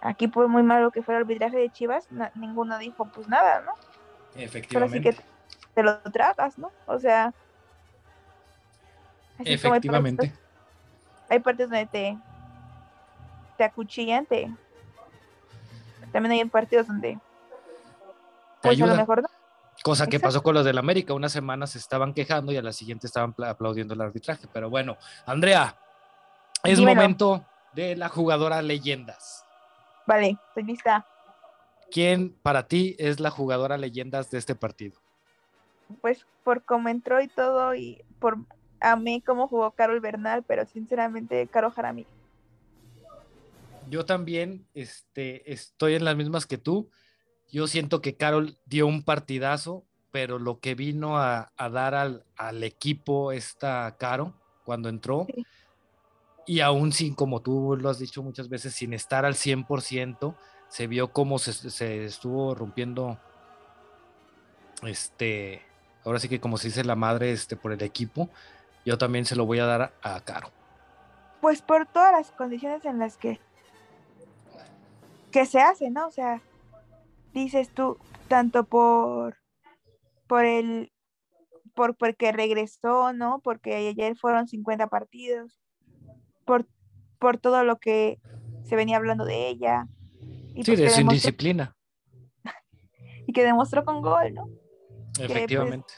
aquí 0.00 0.26
por 0.28 0.48
muy 0.48 0.62
malo 0.62 0.90
que 0.90 1.02
fuera 1.02 1.18
el 1.18 1.24
arbitraje 1.24 1.58
de 1.58 1.70
Chivas, 1.70 2.10
na- 2.10 2.32
ninguno 2.34 2.78
dijo 2.78 3.08
pues 3.14 3.28
nada, 3.28 3.60
¿no? 3.62 3.72
Pero 4.34 4.44
Efectivamente. 4.46 5.00
que 5.14 5.16
te 5.74 5.82
lo 5.82 6.00
tragas, 6.02 6.58
¿no? 6.58 6.72
O 6.86 6.98
sea... 6.98 7.32
así 9.38 9.56
como 9.58 9.74
hay 9.74 9.78
Efectivamente. 9.78 10.26
partes- 10.28 10.40
hay 11.30 11.38
partes 11.40 11.68
donde 11.70 11.86
te, 11.86 12.18
te 13.56 13.64
acuchillan, 13.64 14.26
te... 14.26 14.50
También 16.12 16.32
hay 16.32 16.44
partidos 16.46 16.86
donde 16.86 17.14
Te 17.14 17.20
pues 18.62 18.76
a 18.76 18.78
lo 18.80 18.84
ayuda. 18.86 18.96
mejor 18.96 19.22
no. 19.22 19.28
Cosa 19.82 20.06
que 20.06 20.16
Exacto. 20.16 20.28
pasó 20.28 20.42
con 20.42 20.54
los 20.54 20.64
del 20.64 20.78
América. 20.78 21.14
Unas 21.14 21.30
semanas 21.32 21.70
se 21.70 21.78
estaban 21.78 22.12
quejando 22.14 22.50
y 22.50 22.56
a 22.56 22.62
la 22.62 22.72
siguiente 22.72 23.06
estaban 23.06 23.32
pla- 23.32 23.50
aplaudiendo 23.50 23.94
el 23.94 24.00
arbitraje. 24.00 24.48
Pero 24.52 24.68
bueno, 24.70 24.96
Andrea, 25.26 25.76
es 26.64 26.78
Dímelo. 26.78 26.96
momento 26.96 27.44
de 27.74 27.94
la 27.94 28.08
jugadora 28.08 28.60
leyendas. 28.62 29.44
Vale, 30.06 30.36
estoy 30.48 30.64
lista. 30.64 31.06
¿Quién 31.92 32.34
para 32.42 32.66
ti 32.66 32.96
es 32.98 33.20
la 33.20 33.30
jugadora 33.30 33.78
leyendas 33.78 34.30
de 34.30 34.38
este 34.38 34.54
partido? 34.56 34.98
Pues 36.00 36.26
por 36.42 36.64
cómo 36.64 36.88
entró 36.88 37.20
y 37.20 37.28
todo 37.28 37.74
y 37.74 38.02
por 38.18 38.38
amé 38.80 39.22
cómo 39.24 39.48
jugó 39.48 39.70
Carol 39.72 40.00
Bernal, 40.00 40.42
pero 40.46 40.66
sinceramente 40.66 41.46
Caro 41.48 41.70
Jaramillo. 41.70 42.08
Yo 43.90 44.04
también 44.04 44.66
este, 44.74 45.50
estoy 45.52 45.94
en 45.94 46.04
las 46.04 46.16
mismas 46.16 46.46
que 46.46 46.58
tú. 46.58 46.90
Yo 47.50 47.66
siento 47.66 48.02
que 48.02 48.16
Carol 48.16 48.58
dio 48.66 48.86
un 48.86 49.02
partidazo, 49.02 49.84
pero 50.10 50.38
lo 50.38 50.60
que 50.60 50.74
vino 50.74 51.16
a, 51.18 51.52
a 51.56 51.68
dar 51.70 51.94
al, 51.94 52.24
al 52.36 52.62
equipo 52.64 53.32
esta 53.32 53.96
Caro 53.98 54.34
cuando 54.64 54.90
entró, 54.90 55.26
Sí. 55.34 55.46
y 56.46 56.60
aún 56.60 56.92
sin, 56.92 57.14
como 57.14 57.40
tú 57.40 57.76
lo 57.80 57.88
has 57.88 57.98
dicho 57.98 58.22
muchas 58.22 58.50
veces, 58.50 58.74
sin 58.74 58.92
estar 58.92 59.24
al 59.24 59.34
100%, 59.34 60.34
se 60.68 60.86
vio 60.86 61.10
cómo 61.12 61.38
se, 61.38 61.54
se 61.54 62.04
estuvo 62.04 62.54
rompiendo, 62.54 63.18
este, 64.82 65.62
ahora 66.04 66.18
sí 66.20 66.28
que 66.28 66.40
como 66.40 66.58
se 66.58 66.68
dice 66.68 66.84
la 66.84 66.94
madre 66.96 67.32
este, 67.32 67.56
por 67.56 67.72
el 67.72 67.82
equipo, 67.82 68.28
yo 68.88 68.96
también 68.96 69.26
se 69.26 69.36
lo 69.36 69.44
voy 69.44 69.58
a 69.58 69.66
dar 69.66 69.92
a, 70.02 70.20
Caro. 70.20 70.50
Pues 71.42 71.60
por 71.60 71.86
todas 71.86 72.10
las 72.10 72.32
condiciones 72.32 72.86
en 72.86 72.98
las 72.98 73.18
que 73.18 73.38
que 75.30 75.44
se 75.44 75.60
hace, 75.60 75.90
¿no? 75.90 76.06
O 76.06 76.10
sea, 76.10 76.40
dices 77.34 77.68
tú 77.68 77.98
tanto 78.28 78.64
por 78.64 79.36
por 80.26 80.46
el 80.46 80.90
por 81.74 81.96
porque 81.96 82.32
regresó, 82.32 83.12
¿no? 83.12 83.40
Porque 83.40 83.74
ayer 83.74 84.16
fueron 84.16 84.48
50 84.48 84.86
partidos. 84.86 85.60
Por 86.46 86.66
por 87.18 87.36
todo 87.36 87.64
lo 87.64 87.78
que 87.78 88.18
se 88.64 88.74
venía 88.74 88.96
hablando 88.96 89.26
de 89.26 89.48
ella. 89.48 89.86
Y, 90.54 90.64
Sí, 90.64 90.70
pues 90.70 90.78
de 90.78 90.90
su 90.90 91.02
indisciplina, 91.02 91.76
y 93.26 93.32
que 93.34 93.44
demostró 93.44 93.84
con 93.84 94.00
gol, 94.00 94.32
¿no? 94.32 94.48
pues, 95.14 95.30
efectivamente. 95.30 95.92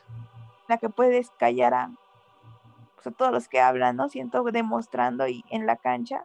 la 0.68 0.76
que 0.78 0.90
puedes 0.90 1.30
callar 1.38 1.72
a, 1.72 1.99
a 3.08 3.12
todos 3.12 3.32
los 3.32 3.48
que 3.48 3.60
hablan, 3.60 3.96
¿no? 3.96 4.08
Siento 4.08 4.42
demostrando 4.44 5.26
y 5.26 5.44
en 5.50 5.66
la 5.66 5.76
cancha. 5.76 6.24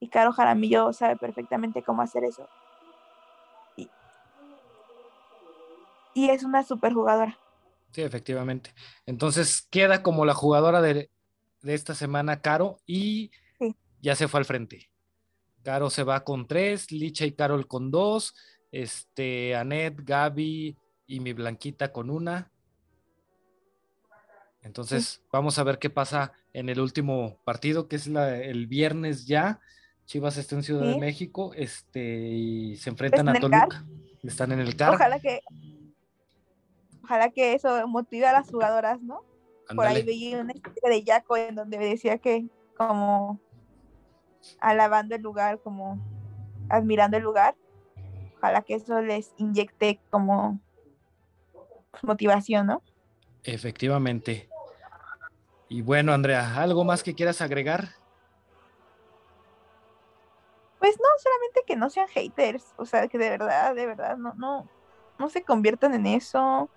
Y 0.00 0.08
Caro 0.08 0.32
Jaramillo 0.32 0.92
sabe 0.92 1.16
perfectamente 1.16 1.82
cómo 1.82 2.02
hacer 2.02 2.24
eso. 2.24 2.48
Y, 3.76 3.90
y 6.14 6.30
es 6.30 6.42
una 6.42 6.62
super 6.62 6.92
jugadora. 6.92 7.38
Sí, 7.92 8.02
efectivamente. 8.02 8.72
Entonces 9.06 9.66
queda 9.70 10.02
como 10.02 10.24
la 10.24 10.34
jugadora 10.34 10.80
de, 10.80 11.10
de 11.62 11.74
esta 11.74 11.94
semana, 11.94 12.40
Caro, 12.40 12.78
y 12.86 13.30
Sí. 13.58 13.76
ya 14.00 14.14
se 14.16 14.28
fue 14.28 14.40
al 14.40 14.46
frente. 14.46 14.90
Caro 15.62 15.90
se 15.90 16.04
va 16.04 16.24
con 16.24 16.46
tres, 16.46 16.90
Licha 16.90 17.26
y 17.26 17.32
Carol 17.32 17.66
con 17.66 17.90
dos, 17.90 18.34
este, 18.72 19.54
Anet, 19.56 19.96
Gaby 20.02 20.76
y 21.06 21.20
mi 21.20 21.32
Blanquita 21.34 21.92
con 21.92 22.08
una. 22.08 22.50
Entonces, 24.62 25.22
vamos 25.32 25.58
a 25.58 25.64
ver 25.64 25.78
qué 25.78 25.88
pasa 25.90 26.32
en 26.52 26.68
el 26.68 26.80
último 26.80 27.38
partido, 27.44 27.88
que 27.88 27.96
es 27.96 28.06
la- 28.06 28.36
el 28.36 28.66
viernes 28.66 29.26
ya. 29.26 29.60
Chivas 30.04 30.36
está 30.36 30.54
en 30.56 30.62
Ciudad 30.62 30.86
de. 30.94 30.98
México, 30.98 31.52
este, 31.54 32.28
y 32.28 32.76
se 32.76 32.90
enfrentan 32.90 33.28
en 33.28 33.36
a. 33.36 33.40
Toluca. 33.40 33.86
Están 34.22 34.52
en 34.52 34.60
el 34.60 34.76
CAR. 34.76 34.94
Ojalá 34.94 35.18
que 35.18 35.40
ojalá 37.02 37.30
que 37.30 37.54
eso 37.54 37.88
motive 37.88 38.26
a 38.26 38.32
las 38.32 38.50
jugadoras, 38.50 39.00
¿no? 39.00 39.24
Por 39.74 39.86
ahí 39.86 40.02
veía 40.02 40.40
una 40.40 40.52
historia 40.52 40.90
de 40.90 41.02
Yaco 41.04 41.36
en 41.36 41.54
donde 41.54 41.78
decía 41.78 42.18
que 42.18 42.46
como 42.76 43.40
alabando 44.60 45.14
el 45.14 45.22
lugar, 45.22 45.60
como 45.60 45.98
admirando 46.68 47.16
el 47.16 47.22
lugar. 47.22 47.56
Ojalá 48.36 48.62
que 48.62 48.74
eso 48.74 49.00
les 49.00 49.32
inyecte 49.38 50.00
como 50.10 50.60
pues, 51.92 52.04
motivación, 52.04 52.66
¿no? 52.66 52.82
Efectivamente. 53.44 54.49
Y 55.70 55.82
bueno, 55.82 56.12
Andrea, 56.12 56.60
¿algo 56.60 56.82
más 56.82 57.04
que 57.04 57.14
quieras 57.14 57.40
agregar? 57.40 57.90
Pues 60.80 60.96
no, 60.98 61.06
solamente 61.22 61.62
que 61.64 61.76
no 61.76 61.88
sean 61.90 62.08
haters, 62.08 62.74
o 62.76 62.84
sea, 62.84 63.06
que 63.06 63.18
de 63.18 63.30
verdad, 63.30 63.72
de 63.76 63.86
verdad, 63.86 64.16
no, 64.16 64.34
no, 64.34 64.68
no 65.16 65.28
se 65.28 65.44
conviertan 65.44 65.94
en 65.94 66.06
eso. 66.06 66.68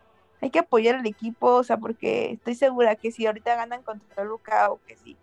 Hay 0.41 0.52
que 0.52 0.60
apoyar 0.60 0.94
al 0.94 1.08
equipo, 1.08 1.56
o 1.56 1.64
sea, 1.64 1.78
porque 1.78 2.34
estoy 2.34 2.54
segura 2.54 2.96
que 2.96 3.12
si 3.12 3.26
ahorita 3.26 3.56
ganan 3.56 3.82
contra 3.82 4.26
Luca 4.26 4.70
o 4.70 4.80
que 4.86 4.96
si 4.96 5.18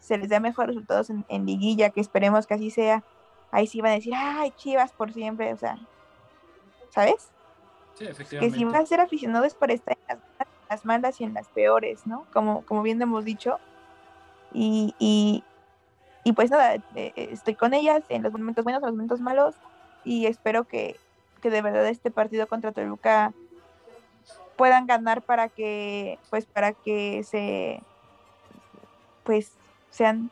se 0.00 0.18
les 0.18 0.28
da 0.28 0.38
mejores 0.38 0.74
resultados 0.74 1.08
en, 1.08 1.24
en 1.30 1.46
liguilla, 1.46 1.88
que 1.88 2.02
esperemos 2.02 2.46
que 2.46 2.54
así 2.54 2.70
sea, 2.70 3.04
ahí 3.50 3.66
sí 3.66 3.80
van 3.80 3.92
a 3.92 3.94
decir, 3.94 4.12
ay, 4.14 4.50
chivas 4.50 4.92
por 4.92 5.14
siempre, 5.14 5.50
o 5.50 5.56
sea, 5.56 5.78
¿sabes? 6.90 7.30
Sí, 7.94 8.06
Que 8.38 8.50
si 8.50 8.64
van 8.64 8.74
a 8.74 8.84
ser 8.84 9.00
aficionados 9.00 9.54
por 9.54 9.70
estar 9.70 9.96
en 10.08 10.18
las, 10.18 10.48
las 10.68 10.84
malas 10.84 11.20
y 11.20 11.24
en 11.24 11.34
las 11.34 11.48
peores, 11.48 12.06
¿no? 12.06 12.26
Como, 12.32 12.64
como 12.66 12.82
bien 12.82 13.00
hemos 13.00 13.24
dicho. 13.24 13.58
Y, 14.52 14.94
y, 14.98 15.44
y 16.22 16.32
pues 16.32 16.50
nada, 16.50 16.74
eh, 16.74 16.82
eh, 16.94 17.28
estoy 17.32 17.54
con 17.54 17.74
ellas 17.74 18.02
en 18.08 18.22
los 18.22 18.32
momentos 18.32 18.64
buenos, 18.64 18.82
en 18.82 18.86
los 18.86 18.94
momentos 18.94 19.20
malos. 19.20 19.54
Y 20.04 20.26
espero 20.26 20.64
que, 20.64 20.98
que 21.40 21.50
de 21.50 21.62
verdad 21.62 21.86
este 21.86 22.10
partido 22.10 22.46
contra 22.46 22.72
Toluca 22.72 23.32
puedan 24.56 24.86
ganar 24.86 25.22
para 25.22 25.48
que, 25.48 26.18
pues, 26.30 26.46
para 26.46 26.72
que 26.72 27.24
se, 27.24 27.82
pues, 29.24 29.52
sean 29.90 30.30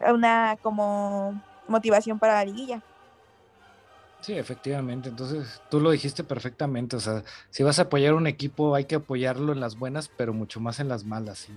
una 0.00 0.56
como 0.62 1.40
motivación 1.68 2.18
para 2.18 2.34
la 2.34 2.44
liguilla. 2.44 2.82
Sí, 4.22 4.34
efectivamente. 4.34 5.08
Entonces, 5.08 5.60
tú 5.68 5.80
lo 5.80 5.90
dijiste 5.90 6.22
perfectamente. 6.22 6.94
O 6.94 7.00
sea, 7.00 7.24
si 7.50 7.64
vas 7.64 7.80
a 7.80 7.82
apoyar 7.82 8.14
un 8.14 8.28
equipo, 8.28 8.74
hay 8.76 8.84
que 8.84 8.94
apoyarlo 8.94 9.52
en 9.52 9.58
las 9.58 9.76
buenas, 9.76 10.08
pero 10.16 10.32
mucho 10.32 10.60
más 10.60 10.78
en 10.78 10.88
las 10.88 11.04
malas. 11.04 11.48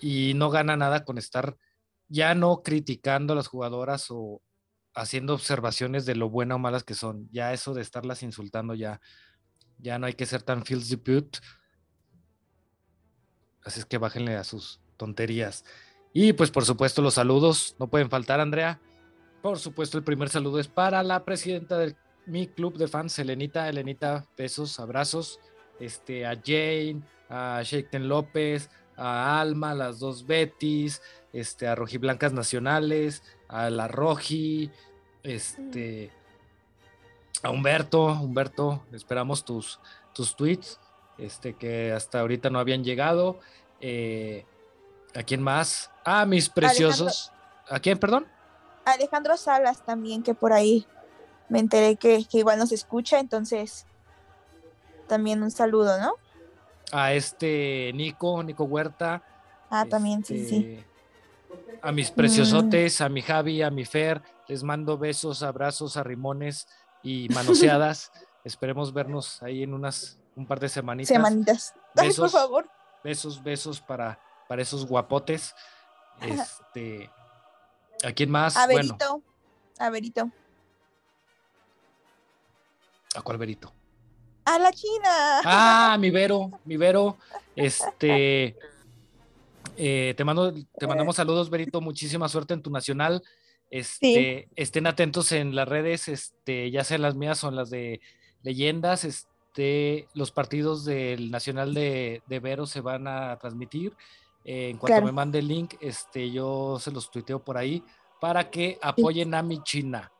Y, 0.00 0.34
no 0.34 0.50
gana 0.50 0.76
nada 0.76 1.04
con 1.04 1.16
estar 1.16 1.56
ya 2.08 2.34
no 2.34 2.62
criticando 2.64 3.34
a 3.34 3.36
las 3.36 3.46
jugadoras 3.46 4.06
o 4.10 4.42
haciendo 4.94 5.32
observaciones 5.34 6.06
de 6.06 6.16
lo 6.16 6.28
buenas 6.28 6.56
o 6.56 6.58
malas 6.58 6.82
que 6.82 6.94
son. 6.94 7.28
Ya 7.30 7.52
eso 7.52 7.72
de 7.72 7.82
estarlas 7.82 8.24
insultando, 8.24 8.74
ya, 8.74 9.00
ya 9.78 10.00
no 10.00 10.06
hay 10.06 10.14
que 10.14 10.26
ser 10.26 10.42
tan 10.42 10.64
feels 10.64 10.88
the 10.88 10.98
put. 10.98 11.36
Así 13.64 13.78
es 13.78 13.86
que 13.86 13.98
bájenle 13.98 14.34
a 14.34 14.42
sus 14.42 14.80
tonterías. 14.96 15.64
Y 16.12 16.32
pues 16.32 16.50
por 16.50 16.64
supuesto 16.64 17.00
los 17.00 17.14
saludos 17.14 17.76
no 17.78 17.88
pueden 17.88 18.10
faltar, 18.10 18.40
Andrea. 18.40 18.80
Por 19.42 19.58
supuesto 19.58 19.96
el 19.96 20.04
primer 20.04 20.28
saludo 20.28 20.58
es 20.58 20.68
para 20.68 21.02
la 21.02 21.24
presidenta 21.24 21.78
de 21.78 21.96
mi 22.26 22.46
club 22.46 22.76
de 22.76 22.88
fans, 22.88 23.18
Elenita. 23.18 23.68
Elenita, 23.68 24.26
besos, 24.36 24.78
abrazos. 24.78 25.40
Este, 25.78 26.26
a 26.26 26.34
Jane, 26.36 27.02
a 27.30 27.62
Sheikten 27.64 28.06
López, 28.06 28.68
a 28.96 29.40
Alma, 29.40 29.74
las 29.74 29.98
dos 29.98 30.26
Betis, 30.26 31.00
este, 31.32 31.66
a 31.66 31.74
Rojiblancas 31.74 32.34
Nacionales, 32.34 33.22
a 33.48 33.70
la 33.70 33.88
Roji, 33.88 34.70
este, 35.22 36.10
a 37.42 37.50
Humberto, 37.50 38.04
Humberto, 38.06 38.82
esperamos 38.92 39.44
tus, 39.44 39.80
tus 40.14 40.36
tweets, 40.36 40.78
este, 41.16 41.54
que 41.54 41.92
hasta 41.92 42.20
ahorita 42.20 42.50
no 42.50 42.58
habían 42.58 42.84
llegado. 42.84 43.40
Eh, 43.80 44.44
¿A 45.14 45.22
quién 45.22 45.42
más? 45.42 45.90
Ah, 46.04 46.26
mis 46.26 46.50
preciosos. 46.50 47.32
¿A 47.70 47.80
quién, 47.80 47.98
perdón? 47.98 48.26
Alejandro 48.84 49.36
Salas 49.36 49.84
también, 49.84 50.22
que 50.22 50.34
por 50.34 50.52
ahí 50.52 50.86
me 51.48 51.58
enteré 51.58 51.96
que, 51.96 52.24
que 52.24 52.38
igual 52.38 52.58
nos 52.58 52.72
escucha, 52.72 53.18
entonces 53.18 53.86
también 55.08 55.42
un 55.42 55.50
saludo, 55.50 55.98
¿no? 56.00 56.14
A 56.92 57.12
este 57.12 57.92
Nico, 57.94 58.42
Nico 58.42 58.64
Huerta. 58.64 59.22
Ah, 59.68 59.84
también, 59.86 60.24
sí, 60.24 60.44
sí. 60.46 60.56
este, 60.78 61.78
A 61.82 61.92
mis 61.92 62.10
preciosotes, 62.10 63.00
a 63.00 63.08
mi 63.08 63.22
Javi, 63.22 63.62
a 63.62 63.70
mi 63.70 63.84
Fer, 63.84 64.22
les 64.48 64.62
mando 64.62 64.98
besos, 64.98 65.42
abrazos, 65.42 65.96
arrimones 65.96 66.66
y 67.02 67.28
manoseadas. 67.28 68.10
Esperemos 68.44 68.92
vernos 68.92 69.42
ahí 69.42 69.62
en 69.62 69.74
unas 69.74 70.18
un 70.34 70.46
par 70.46 70.58
de 70.58 70.68
semanitas. 70.68 71.08
Semanitas. 71.08 71.74
Ay, 71.74 71.82
por 71.94 72.04
Besos. 72.06 72.32
favor. 72.32 72.70
Besos, 73.04 73.42
besos 73.42 73.80
para, 73.80 74.18
para 74.48 74.62
esos 74.62 74.86
guapotes. 74.86 75.54
Este, 76.22 77.10
¿a 78.04 78.12
quién 78.12 78.30
más? 78.30 78.56
A 78.56 78.66
Bueno, 78.66 78.96
Berito. 78.96 79.22
A 79.78 79.90
Berito. 79.90 80.30
¿a 83.14 83.22
cuál 83.22 83.38
verito? 83.38 83.72
A 84.44 84.58
la 84.58 84.72
China. 84.72 85.40
Ah, 85.44 85.96
mi 85.98 86.10
Vero, 86.10 86.50
mi 86.64 86.76
Vero. 86.76 87.18
Este, 87.56 88.56
eh, 89.76 90.14
te 90.16 90.24
mando, 90.24 90.52
te 90.52 90.86
mandamos 90.86 91.16
saludos, 91.16 91.50
Verito. 91.50 91.80
Muchísima 91.80 92.28
suerte 92.28 92.54
en 92.54 92.62
tu 92.62 92.70
nacional. 92.70 93.22
Este, 93.70 94.48
estén 94.56 94.86
atentos 94.86 95.30
en 95.30 95.54
las 95.54 95.68
redes, 95.68 96.08
este, 96.08 96.70
ya 96.72 96.82
sean 96.82 97.02
las 97.02 97.14
mías 97.14 97.44
o 97.44 97.50
las 97.50 97.70
de 97.70 98.00
leyendas. 98.42 99.04
Este, 99.04 100.08
los 100.14 100.32
partidos 100.32 100.84
del 100.84 101.30
Nacional 101.30 101.74
de, 101.74 102.22
de 102.26 102.40
Vero 102.40 102.66
se 102.66 102.80
van 102.80 103.06
a 103.06 103.36
transmitir. 103.38 103.94
Eh, 104.50 104.70
en 104.70 104.78
cuanto 104.78 104.94
Claro. 104.94 105.06
me 105.06 105.12
mande 105.12 105.38
el 105.38 105.46
link, 105.46 105.74
este, 105.80 106.28
yo 106.32 106.76
se 106.80 106.90
los 106.90 107.08
tuiteo 107.08 107.38
por 107.44 107.56
ahí 107.56 107.84
para 108.20 108.50
que 108.50 108.80
apoyen 108.82 109.32
a 109.34 109.44
mi 109.44 109.62
China. 109.62 110.10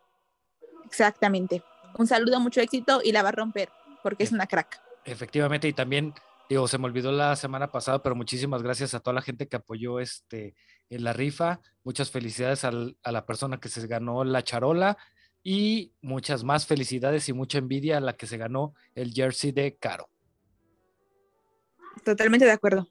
Exactamente. 0.85 1.65
Un 1.99 2.07
saludo, 2.07 2.39
mucho 2.39 2.61
éxito 2.61 3.01
y 3.03 3.11
la 3.11 3.25
va 3.25 3.31
a 3.31 3.33
romper 3.33 3.71
porque 4.05 4.23
es 4.23 4.31
una 4.31 4.47
crack. 4.47 4.81
Efectivamente, 5.05 5.67
y 5.67 5.73
también, 5.73 6.15
digo, 6.49 6.69
se 6.69 6.79
me 6.79 6.85
olvidó 6.85 7.11
la 7.11 7.35
semana 7.35 7.73
pasada, 7.73 8.01
pero 8.05 8.15
muchísimas 8.15 8.63
gracias 8.63 8.95
a 8.95 9.01
toda 9.01 9.15
la 9.15 9.23
gente 9.23 9.49
que 9.49 9.57
apoyó 9.57 9.99
este 9.99 10.55
en 10.91 11.03
la 11.03 11.13
rifa. 11.13 11.61
Muchas 11.83 12.13
felicidades 12.13 12.63
al- 12.65 12.97
a 13.03 13.11
la 13.11 13.27
persona 13.27 13.59
que 13.59 13.69
se 13.69 13.85
ganó 13.89 14.23
la 14.23 14.45
charola 14.45 14.97
y 15.43 15.93
muchas 16.03 16.45
más 16.45 16.67
felicidades 16.67 17.29
y 17.29 17.33
mucha 17.33 17.59
envidia 17.59 17.97
a 17.97 18.01
la 18.01 18.13
que 18.13 18.29
se 18.29 18.37
ganó 18.37 18.75
el 18.95 19.13
jersey 19.13 19.51
de 19.51 19.77
Caro. 19.77 20.09
Totalmente 22.05 22.45
de 22.47 22.53
acuerdo. 22.53 22.87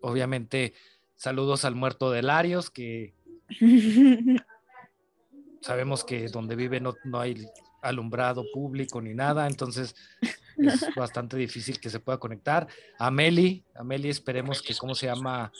Obviamente, 0.00 0.72
saludos 1.16 1.64
al 1.64 1.74
muerto 1.74 2.10
de 2.10 2.22
Larios, 2.22 2.70
que 2.70 3.14
sabemos 5.60 6.04
que 6.04 6.28
donde 6.28 6.56
vive 6.56 6.80
no, 6.80 6.94
no 7.04 7.20
hay 7.20 7.46
alumbrado 7.82 8.44
público 8.52 9.00
ni 9.00 9.14
nada, 9.14 9.46
entonces 9.46 9.94
es 10.56 10.86
bastante 10.96 11.36
difícil 11.36 11.80
que 11.80 11.90
se 11.90 12.00
pueda 12.00 12.18
conectar. 12.18 12.66
A 12.98 13.10
Meli, 13.10 13.64
a 13.74 13.84
Meli 13.84 14.08
esperemos 14.10 14.62
que, 14.62 14.74
¿cómo 14.76 14.94
se 14.94 15.06
llama? 15.06 15.50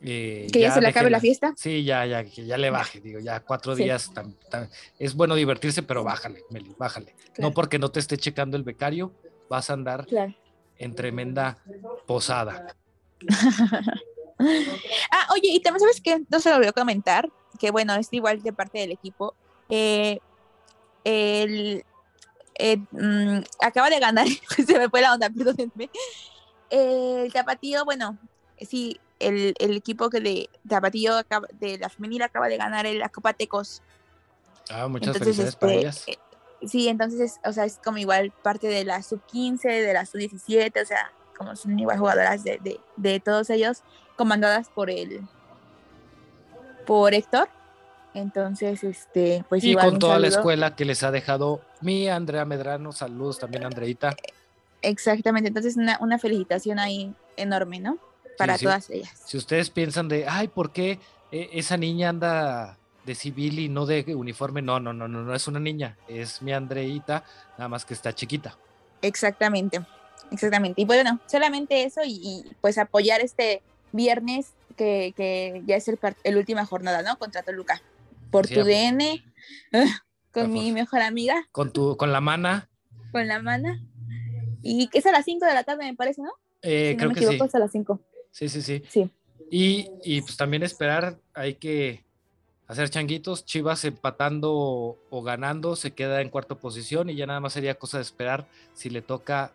Eh, 0.00 0.48
que 0.52 0.60
ya, 0.60 0.72
se 0.72 0.80
le 0.80 0.88
acabe 0.88 1.08
la 1.08 1.20
fiesta. 1.20 1.54
Sí, 1.56 1.84
ya, 1.84 2.04
ya, 2.04 2.24
que 2.24 2.44
ya 2.44 2.58
le 2.58 2.68
baje, 2.70 3.00
digo, 3.00 3.20
ya 3.20 3.40
cuatro 3.40 3.74
Sí. 3.76 3.84
días. 3.84 4.12
tan- 4.12 4.34
tan- 4.50 4.68
es 4.98 5.14
bueno 5.14 5.34
divertirse, 5.34 5.82
pero 5.82 6.04
bájale, 6.04 6.42
Meli, 6.50 6.74
bájale. 6.78 7.14
No 7.38 7.52
porque 7.52 7.78
no 7.78 7.90
te 7.90 8.00
esté 8.00 8.16
checando 8.18 8.56
el 8.56 8.64
becario, 8.64 9.14
vas 9.48 9.70
a 9.70 9.74
andar 9.74 10.06
Claro. 10.06 10.34
en 10.78 10.94
tremenda 10.94 11.58
posada. 12.06 12.76
Ah, 15.10 15.28
oye, 15.32 15.48
y 15.52 15.60
también 15.60 15.80
sabes 15.80 16.00
que 16.00 16.22
no 16.28 16.40
se 16.40 16.50
lo 16.50 16.58
voy 16.58 16.66
a 16.66 16.72
comentar, 16.72 17.30
que 17.58 17.70
bueno, 17.70 17.94
es 17.94 18.08
igual 18.12 18.42
de 18.42 18.52
parte 18.52 18.78
del 18.80 18.90
equipo. 18.90 19.34
Eh, 19.68 20.18
el, 21.04 21.84
eh, 22.58 22.76
mm, 22.90 23.38
acaba 23.62 23.90
de 23.90 24.00
ganar, 24.00 24.26
se 24.66 24.78
me 24.78 24.88
fue 24.90 25.00
la 25.00 25.14
onda, 25.14 25.30
perdónenme. 25.36 25.88
El 26.68 27.32
Tapatío, 27.32 27.84
bueno, 27.84 28.18
sí, 28.60 29.00
el, 29.20 29.54
el 29.60 29.76
equipo 29.76 30.10
que 30.10 30.20
de 30.20 30.50
Tapatío 30.68 31.16
acaba- 31.16 31.48
de 31.52 31.78
la 31.78 31.88
femenil 31.88 32.22
acaba 32.22 32.48
de 32.48 32.56
ganar 32.56 32.86
el, 32.86 32.98
la 32.98 33.08
Copa 33.10 33.32
Tecos. 33.34 33.82
Ah, 34.68 34.88
muchas 34.88 35.14
Entonces, 35.16 35.36
felicidades 35.36 35.56
para 35.56 35.72
este, 35.74 35.80
ellas. 35.80 36.04
eh, 36.08 36.66
sí, 36.66 36.88
entonces, 36.88 37.20
es, 37.20 37.40
o 37.48 37.52
sea, 37.52 37.64
es 37.66 37.78
como 37.82 37.98
igual 37.98 38.32
parte 38.42 38.66
de 38.66 38.84
la 38.84 39.00
sub-15, 39.02 39.62
de 39.62 39.92
la 39.92 40.04
sub-17, 40.06 40.82
o 40.82 40.86
sea, 40.86 41.12
como 41.36 41.56
son 41.56 41.78
igual 41.78 41.98
jugadoras 41.98 42.44
de, 42.44 42.58
de, 42.62 42.80
de 42.96 43.20
todos 43.20 43.50
ellos, 43.50 43.82
comandadas 44.16 44.68
por 44.68 44.90
el, 44.90 45.20
por 46.86 47.14
Héctor. 47.14 47.48
Entonces, 48.14 48.84
este, 48.84 49.44
pues 49.48 49.64
y 49.64 49.70
igual 49.70 49.90
con 49.90 49.98
toda 49.98 50.18
la 50.20 50.28
escuela 50.28 50.76
que 50.76 50.84
les 50.84 51.02
ha 51.02 51.10
dejado 51.10 51.60
mi 51.80 52.08
Andrea 52.08 52.44
Medrano. 52.44 52.92
Saludos 52.92 53.40
también, 53.40 53.64
Andreita. 53.64 54.14
Exactamente, 54.82 55.48
entonces 55.48 55.76
una, 55.76 55.98
una 56.00 56.18
felicitación 56.18 56.78
ahí 56.78 57.12
enorme, 57.36 57.80
¿no? 57.80 57.98
Para 58.38 58.56
sí. 58.58 58.64
todas 58.66 58.88
ellas. 58.90 59.10
Si 59.24 59.36
ustedes 59.36 59.70
piensan 59.70 60.08
de, 60.08 60.26
ay, 60.28 60.48
¿por 60.48 60.70
qué 60.70 61.00
eh, 61.32 61.50
esa 61.52 61.76
niña 61.76 62.10
anda 62.10 62.78
de 63.04 63.14
civil 63.14 63.58
y 63.58 63.68
no 63.68 63.86
de 63.86 64.14
uniforme? 64.14 64.62
No, 64.62 64.78
no, 64.78 64.92
no, 64.92 65.08
no, 65.08 65.22
no 65.22 65.34
es 65.34 65.48
una 65.48 65.58
niña, 65.58 65.96
es 66.06 66.40
mi 66.42 66.52
Andreita, 66.52 67.24
nada 67.58 67.68
más 67.68 67.84
que 67.84 67.94
está 67.94 68.14
chiquita. 68.14 68.56
Exactamente, 69.02 69.80
exactamente. 70.34 70.82
Y 70.82 70.84
bueno, 70.84 71.20
solamente 71.26 71.84
eso 71.84 72.02
y, 72.04 72.20
y, 72.22 72.44
pues 72.60 72.78
apoyar 72.78 73.20
este 73.20 73.62
viernes 73.92 74.52
que, 74.76 75.14
que 75.16 75.62
ya 75.66 75.76
es 75.76 75.88
el, 75.88 75.98
el 76.24 76.36
última 76.36 76.66
jornada, 76.66 77.02
¿no? 77.02 77.18
Contra 77.18 77.42
Toluca. 77.42 77.80
Por 78.30 78.46
Sí, 78.46 78.54
tu 78.54 78.64
DN, 78.64 79.24
ah, 79.72 80.02
con 80.32 80.52
mi 80.52 80.72
mejor 80.72 81.00
amiga, 81.00 81.46
Con 81.52 81.72
tu, 81.72 81.96
con 81.96 82.12
la 82.12 82.20
mana, 82.20 82.68
con 83.12 83.28
la 83.28 83.40
mana. 83.40 83.80
Y 84.60 84.88
que 84.88 84.98
es 84.98 85.06
a 85.06 85.12
las 85.12 85.24
5 85.24 85.46
de 85.46 85.54
la 85.54 85.62
tarde, 85.62 85.84
me 85.84 85.94
parece, 85.94 86.22
¿no? 86.22 86.32
eh, 86.62 86.90
si 86.90 86.94
no 86.94 86.98
creo 86.98 87.08
me 87.10 87.14
que 87.14 87.20
sí. 87.20 87.26
equivoco, 87.26 87.44
es 87.44 87.54
a 87.54 87.58
las 87.58 87.70
5. 87.70 88.00
Sí, 88.30 88.48
sí, 88.48 88.62
sí. 88.62 88.82
Sí. 88.88 89.10
Y, 89.50 89.88
y 90.02 90.22
pues 90.22 90.36
también 90.36 90.62
esperar, 90.62 91.18
hay 91.34 91.54
que 91.54 92.04
hacer 92.66 92.90
changuitos. 92.90 93.44
Chivas 93.44 93.84
empatando 93.84 94.98
o 95.10 95.22
ganando 95.22 95.76
se 95.76 95.92
queda 95.92 96.20
en 96.20 96.30
cuarta 96.30 96.56
posición 96.56 97.10
y 97.10 97.14
ya 97.14 97.26
nada 97.26 97.40
más 97.40 97.52
sería 97.52 97.74
cosa 97.74 97.98
de 97.98 98.02
esperar 98.02 98.46
si 98.72 98.90
le 98.90 99.02
toca 99.02 99.52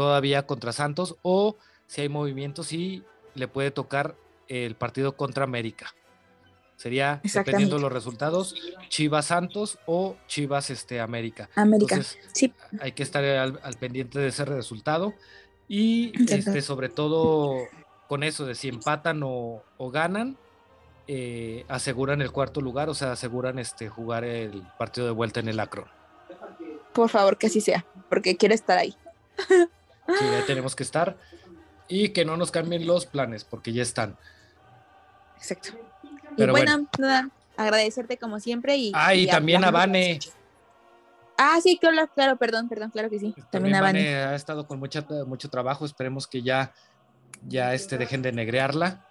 todavía 0.00 0.46
contra 0.46 0.72
Santos 0.72 1.16
o 1.20 1.58
si 1.86 2.00
hay 2.00 2.08
movimientos 2.08 2.72
y 2.72 3.04
le 3.34 3.48
puede 3.48 3.70
tocar 3.70 4.16
el 4.48 4.74
partido 4.74 5.14
contra 5.14 5.44
América. 5.44 5.94
Sería, 6.76 7.20
dependiendo 7.22 7.76
de 7.76 7.82
los 7.82 7.92
resultados, 7.92 8.54
Chivas 8.88 9.26
Santos 9.26 9.78
o 9.84 10.16
Chivas 10.26 10.70
este, 10.70 11.00
América. 11.00 11.50
América. 11.54 11.96
Entonces, 11.96 12.18
sí, 12.32 12.54
hay 12.80 12.92
que 12.92 13.02
estar 13.02 13.22
al, 13.22 13.60
al 13.62 13.74
pendiente 13.74 14.18
de 14.18 14.28
ese 14.28 14.46
resultado 14.46 15.12
y 15.68 16.14
este, 16.32 16.62
sobre 16.62 16.88
todo 16.88 17.58
con 18.08 18.22
eso 18.22 18.46
de 18.46 18.54
si 18.54 18.68
empatan 18.68 19.20
o, 19.22 19.62
o 19.76 19.90
ganan, 19.90 20.38
eh, 21.08 21.66
aseguran 21.68 22.22
el 22.22 22.32
cuarto 22.32 22.62
lugar, 22.62 22.88
o 22.88 22.94
sea, 22.94 23.12
aseguran 23.12 23.58
este, 23.58 23.90
jugar 23.90 24.24
el 24.24 24.62
partido 24.78 25.06
de 25.08 25.12
vuelta 25.12 25.40
en 25.40 25.48
el 25.48 25.60
Acron. 25.60 25.90
por 26.94 27.10
favor, 27.10 27.36
que 27.36 27.48
así 27.48 27.60
sea, 27.60 27.84
porque 28.08 28.38
quiero 28.38 28.54
estar 28.54 28.78
ahí. 28.78 28.96
Sí, 30.18 30.24
ya 30.30 30.44
tenemos 30.46 30.74
que 30.76 30.82
estar 30.82 31.16
y 31.88 32.10
que 32.10 32.24
no 32.24 32.36
nos 32.36 32.50
cambien 32.50 32.86
los 32.86 33.06
planes, 33.06 33.44
porque 33.44 33.72
ya 33.72 33.82
están. 33.82 34.16
Exacto. 35.36 35.70
Y 36.02 36.36
Pero 36.36 36.52
bueno, 36.52 36.86
nada, 36.98 37.30
agradecerte 37.56 38.16
como 38.16 38.40
siempre 38.40 38.76
y... 38.76 38.92
Ah, 38.94 39.14
y 39.14 39.26
también 39.26 39.64
a. 39.64 39.70
Vane. 39.70 40.18
Ah, 41.36 41.58
sí, 41.62 41.78
claro, 41.78 42.06
claro, 42.14 42.36
perdón, 42.36 42.68
perdón, 42.68 42.90
claro 42.90 43.08
que 43.08 43.18
sí. 43.18 43.32
También, 43.32 43.50
También 43.50 43.74
a 43.76 43.80
Vane. 43.80 44.14
Ha 44.14 44.34
estado 44.34 44.66
con 44.66 44.78
mucha, 44.78 45.04
mucho 45.26 45.48
trabajo, 45.48 45.86
esperemos 45.86 46.26
que 46.26 46.42
ya, 46.42 46.72
ya 47.48 47.72
este, 47.74 47.96
dejen 47.98 48.20
de 48.22 48.32
negrearla. 48.32 49.06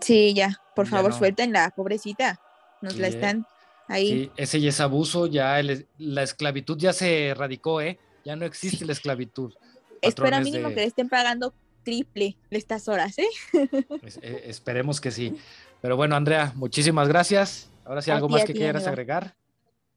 Sí, 0.00 0.34
ya, 0.34 0.60
por 0.74 0.86
Ya 0.86 0.90
favor, 0.90 1.12
no. 1.12 1.18
suéltenla, 1.18 1.70
pobrecita. 1.74 2.40
Nos 2.80 2.96
la 2.96 3.08
Sí, 3.08 3.12
eh. 3.12 3.16
están 3.16 3.46
ahí. 3.88 4.08
Sí, 4.08 4.32
ese 4.36 4.60
ya 4.60 4.68
es 4.70 4.80
abuso, 4.80 5.26
ya 5.26 5.58
el- 5.60 5.86
la 5.98 6.22
esclavitud 6.24 6.76
ya 6.78 6.92
se 6.92 7.28
erradicó, 7.28 7.80
¿eh? 7.80 7.98
Ya 8.24 8.34
no 8.36 8.44
existe 8.46 8.84
la 8.84 8.92
esclavitud. 8.92 9.54
Espero 10.02 10.26
Patrones 10.26 10.44
mínimo 10.44 10.68
de- 10.68 10.74
que 10.74 10.80
le 10.82 10.86
estén 10.86 11.08
pagando 11.08 11.52
triple 11.82 12.36
de 12.50 12.58
estas 12.58 12.88
horas, 12.88 13.18
¿eh? 13.18 13.28
Es- 14.02 14.18
eh, 14.22 14.42
esperemos 14.46 15.00
que 15.00 15.10
sí. 15.10 15.36
Pero 15.80 15.96
bueno, 15.96 16.14
Andrea, 16.16 16.52
muchísimas 16.56 17.08
gracias. 17.08 17.70
Ahora 17.84 18.02
sí, 18.02 18.10
algo 18.10 18.28
ti, 18.28 18.32
más 18.34 18.44
que 18.44 18.52
ti, 18.52 18.58
quieras 18.58 18.82
amigo. 18.82 18.88
agregar. 18.90 19.34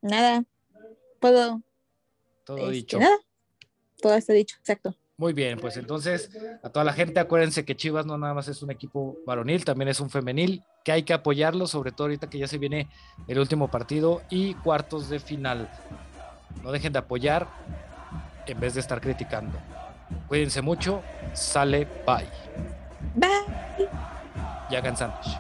Nada, 0.01 0.43
puedo. 1.19 1.61
Todo 2.45 2.57
este, 2.57 2.71
dicho. 2.71 2.99
Nada, 2.99 3.17
todo 4.01 4.15
está 4.15 4.33
dicho, 4.33 4.55
exacto. 4.59 4.95
Muy 5.15 5.31
bien, 5.31 5.59
pues 5.59 5.77
entonces 5.77 6.31
a 6.63 6.69
toda 6.69 6.83
la 6.83 6.91
gente 6.91 7.19
acuérdense 7.19 7.63
que 7.63 7.75
Chivas 7.75 8.05
no 8.05 8.17
nada 8.17 8.33
más 8.33 8.47
es 8.47 8.63
un 8.63 8.71
equipo 8.71 9.15
varonil, 9.27 9.63
también 9.63 9.87
es 9.87 9.99
un 9.99 10.09
femenil, 10.09 10.63
que 10.83 10.91
hay 10.91 11.03
que 11.03 11.13
apoyarlo, 11.13 11.67
sobre 11.67 11.91
todo 11.91 12.05
ahorita 12.05 12.29
que 12.29 12.39
ya 12.39 12.47
se 12.47 12.57
viene 12.57 12.87
el 13.27 13.37
último 13.39 13.69
partido 13.69 14.23
y 14.29 14.55
cuartos 14.55 15.09
de 15.09 15.19
final. 15.19 15.69
No 16.63 16.71
dejen 16.71 16.91
de 16.93 16.99
apoyar 16.99 17.47
en 18.47 18.59
vez 18.59 18.73
de 18.73 18.79
estar 18.79 18.99
criticando. 18.99 19.57
Cuídense 20.27 20.61
mucho, 20.61 21.01
sale, 21.33 21.87
bye. 22.05 22.27
Bye. 23.15 23.89
Y 24.69 24.75
hagan 24.75 24.97
sándwich. 24.97 25.37